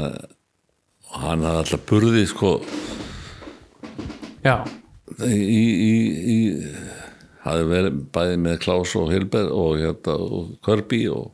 hann 1.17 1.43
hafði 1.43 1.59
alltaf 1.59 1.85
burði 1.89 2.23
sko. 2.29 2.51
Já, 4.45 4.55
í, 5.27 5.39
í, 5.43 5.93
í 6.33 6.37
hafði 7.43 7.69
verið 7.69 8.01
bæði 8.15 8.41
með 8.45 8.59
Klaus 8.63 8.95
og 8.99 9.11
Hilber 9.11 9.49
og, 9.51 9.77
hérna, 9.81 10.15
og 10.15 10.53
Körbi 10.63 11.01
og, 11.11 11.33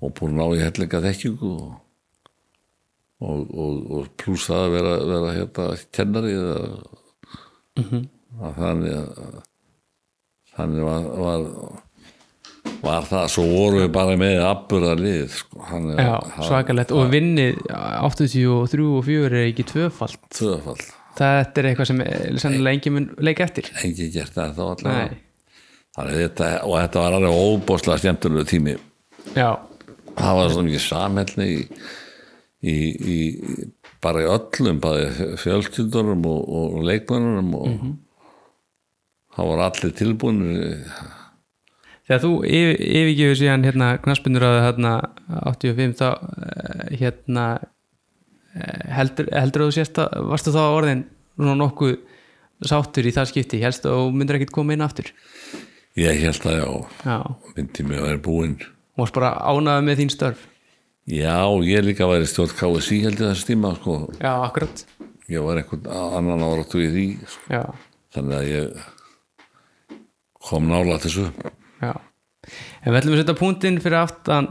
og 0.00 0.14
búin 0.18 0.36
ná 0.36 0.44
í 0.52 0.60
hellinga 0.60 1.02
þekkingu 1.06 1.52
og, 1.56 1.74
og, 3.24 3.44
og, 3.48 3.78
og 3.96 4.10
pluss 4.20 4.48
það 4.50 4.66
að 4.66 4.74
vera, 4.76 4.96
vera 5.14 5.36
hérna, 5.38 5.68
kennari 5.96 6.36
eða, 6.36 6.58
að 8.40 8.58
þannig 8.60 8.98
að 8.98 9.38
þannig 10.56 10.84
var, 10.84 11.08
var 11.20 11.46
var 12.80 13.06
það, 13.08 13.26
svo 13.32 13.44
voru 13.48 13.82
við 13.82 13.90
bara 13.94 14.16
með 14.20 14.42
abburða 14.44 14.94
lið 14.98 15.34
sko. 15.34 15.64
Já 15.96 16.14
svakalegt. 16.46 16.94
Og 16.96 17.10
vinnið 17.12 17.60
83 17.70 18.44
og 18.50 19.04
4 19.06 19.30
er 19.30 19.48
ekki 19.48 19.66
tvöfald 19.68 20.20
tvöfall, 20.36 20.78
þetta 21.18 21.62
er 21.62 21.70
eitthvað 21.70 21.90
sem 21.92 22.04
er 22.04 22.38
sennilega 22.42 22.78
engin 22.78 22.96
mun 22.96 23.08
leik 23.20 23.42
eftir. 23.44 23.70
Engi 23.84 24.10
gert 24.14 24.36
það 24.36 24.54
þá 24.58 24.62
allavega. 24.68 25.18
Þannig, 25.96 26.20
þetta, 26.22 26.52
og 26.68 26.76
þetta 26.78 27.02
var 27.02 27.16
alveg 27.18 27.40
óbóðslega 27.44 28.02
skemmtilegu 28.04 28.46
tími. 28.46 28.76
Já, 29.34 29.50
það 30.14 30.36
var 30.38 30.52
svo 30.54 30.64
mikið 30.66 30.84
samhælni 30.84 31.48
í, 31.50 31.60
í, 32.62 32.76
í 33.16 33.18
bara 34.00 34.22
í 34.24 34.28
öllum 34.30 34.78
bæði 34.80 35.34
fjölskyldunum 35.42 36.22
og, 36.30 36.44
og 36.60 36.78
leikmönunum 36.88 37.50
og 37.58 37.66
Mhm. 37.70 37.96
það 39.36 39.50
voru 39.50 39.62
allir 39.66 39.92
tilbúin 39.98 40.40
þegar 42.08 42.22
þú 42.24 42.30
yfir, 42.48 42.76
yfirgefur 42.80 43.38
síðan 43.38 43.66
hérna 43.68 43.90
knaspundur 44.02 44.46
að 44.48 44.56
hérna 44.66 44.92
85 45.52 45.94
þá 46.00 46.08
eh, 46.10 46.96
hérna 47.02 47.44
eh, 48.56 48.86
heldur, 48.96 49.28
heldur 49.32 49.66
þú 49.68 49.74
sést 49.76 50.00
að 50.02 50.16
varstu 50.32 50.54
þá 50.56 50.62
orðin 50.74 51.04
nokkuð 51.38 51.98
sáttur 52.66 53.06
í 53.08 53.12
það 53.16 53.30
skipti, 53.30 53.60
helst 53.62 53.86
að 53.88 53.94
þú 53.96 54.08
myndir 54.12 54.36
ekkit 54.40 54.50
koma 54.52 54.74
inn 54.74 54.82
aftur? 54.84 55.06
Ég 55.96 56.18
held 56.20 56.44
að 56.50 56.58
já, 56.58 56.66
já, 57.06 57.14
myndi 57.56 57.86
mig 57.88 57.98
að 57.98 58.04
vera 58.10 58.20
búinn. 58.26 58.58
Og 58.96 59.04
varst 59.06 59.14
bara 59.16 59.30
ánaði 59.48 59.86
með 59.86 60.02
þín 60.02 60.12
störf 60.12 60.42
já, 61.10 61.36
ég 61.66 61.84
líka 61.84 62.06
væri 62.10 62.28
stjórn 62.30 62.54
KSI 62.58 63.00
held 63.06 63.18
ég 63.20 63.26
þessi 63.32 63.48
tíma 63.50 63.74
sko. 63.78 63.98
já, 64.20 64.32
akkurat 64.46 64.84
ég 65.30 65.42
var 65.44 65.60
einhvern 65.60 65.90
annan 65.90 66.44
áratu 66.46 66.80
í 66.82 66.88
því 66.94 67.06
sko. 67.26 67.62
þannig 68.14 68.36
að 68.38 68.48
ég 68.50 68.84
kom 70.40 70.70
nála 70.70 70.98
þessu 71.02 71.28
Já. 71.80 71.94
En 72.84 72.92
við 72.92 72.98
ætlum 73.00 73.14
að 73.14 73.20
setja 73.22 73.34
punktinn 73.38 73.78
fyrir 73.80 73.98
aftan 74.02 74.48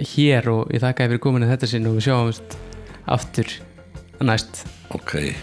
hér 0.00 0.46
og 0.52 0.70
ég 0.74 0.82
þakka 0.82 1.06
fyrir 1.10 1.22
kominu 1.22 1.48
þetta 1.50 1.68
sinn 1.70 1.88
og 1.90 1.96
við 1.98 2.06
sjáumst 2.08 2.56
aftur 3.10 3.50
næst. 4.22 4.64
ok, 4.94 5.34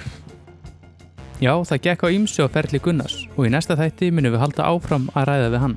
Já, 1.38 1.54
það 1.70 1.82
gekk 1.86 2.02
á 2.02 2.08
ýmsu 2.16 2.46
á 2.46 2.50
ferli 2.50 2.80
Gunnars 2.82 3.28
og 3.36 3.46
í 3.46 3.52
næsta 3.54 3.76
þætti 3.78 4.10
munum 4.10 4.34
við 4.34 4.42
halda 4.42 4.66
áfram 4.72 5.04
að 5.14 5.28
ræða 5.30 5.50
við 5.54 5.62
hann. 5.62 5.76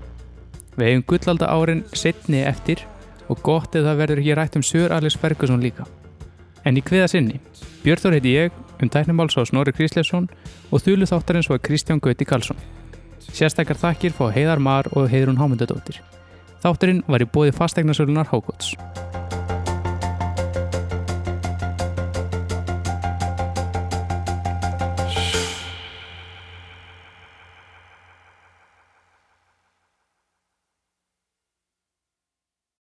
Við 0.78 0.86
eigum 0.88 1.04
gullalda 1.10 1.50
árin 1.52 1.82
setni 1.92 2.40
eftir 2.48 2.80
og 3.30 3.42
gott 3.46 3.76
það 3.76 4.00
verður 4.02 4.22
ekki 4.22 4.36
rætt 4.36 4.58
um 4.58 4.66
Sör 4.66 4.92
Alex 4.96 5.16
Ferguson 5.16 5.62
líka. 5.62 5.86
En 6.66 6.76
í 6.76 6.82
hviða 6.84 7.08
sinni, 7.08 7.38
Björþór 7.84 8.18
heiti 8.18 8.34
ég, 8.34 8.56
um 8.82 8.90
tæknimáls 8.92 9.38
á 9.38 9.42
Snorri 9.48 9.72
Krislefsson 9.72 10.28
og 10.70 10.82
þúlu 10.84 11.08
þáttarins 11.08 11.48
var 11.48 11.62
Kristján 11.64 12.02
Gauti 12.02 12.26
Karlsson. 12.28 12.58
Sérstakar 13.30 13.78
þakkir 13.78 14.12
fá 14.12 14.26
Heiðar 14.34 14.60
Mar 14.60 14.90
og 14.92 15.08
Heiðrún 15.08 15.40
Hámundadóttir. 15.40 16.02
Þátturinn 16.60 17.04
var 17.08 17.24
í 17.24 17.30
bóði 17.30 17.54
fastegnarsölunar 17.56 18.28
Hákots. 18.28 18.74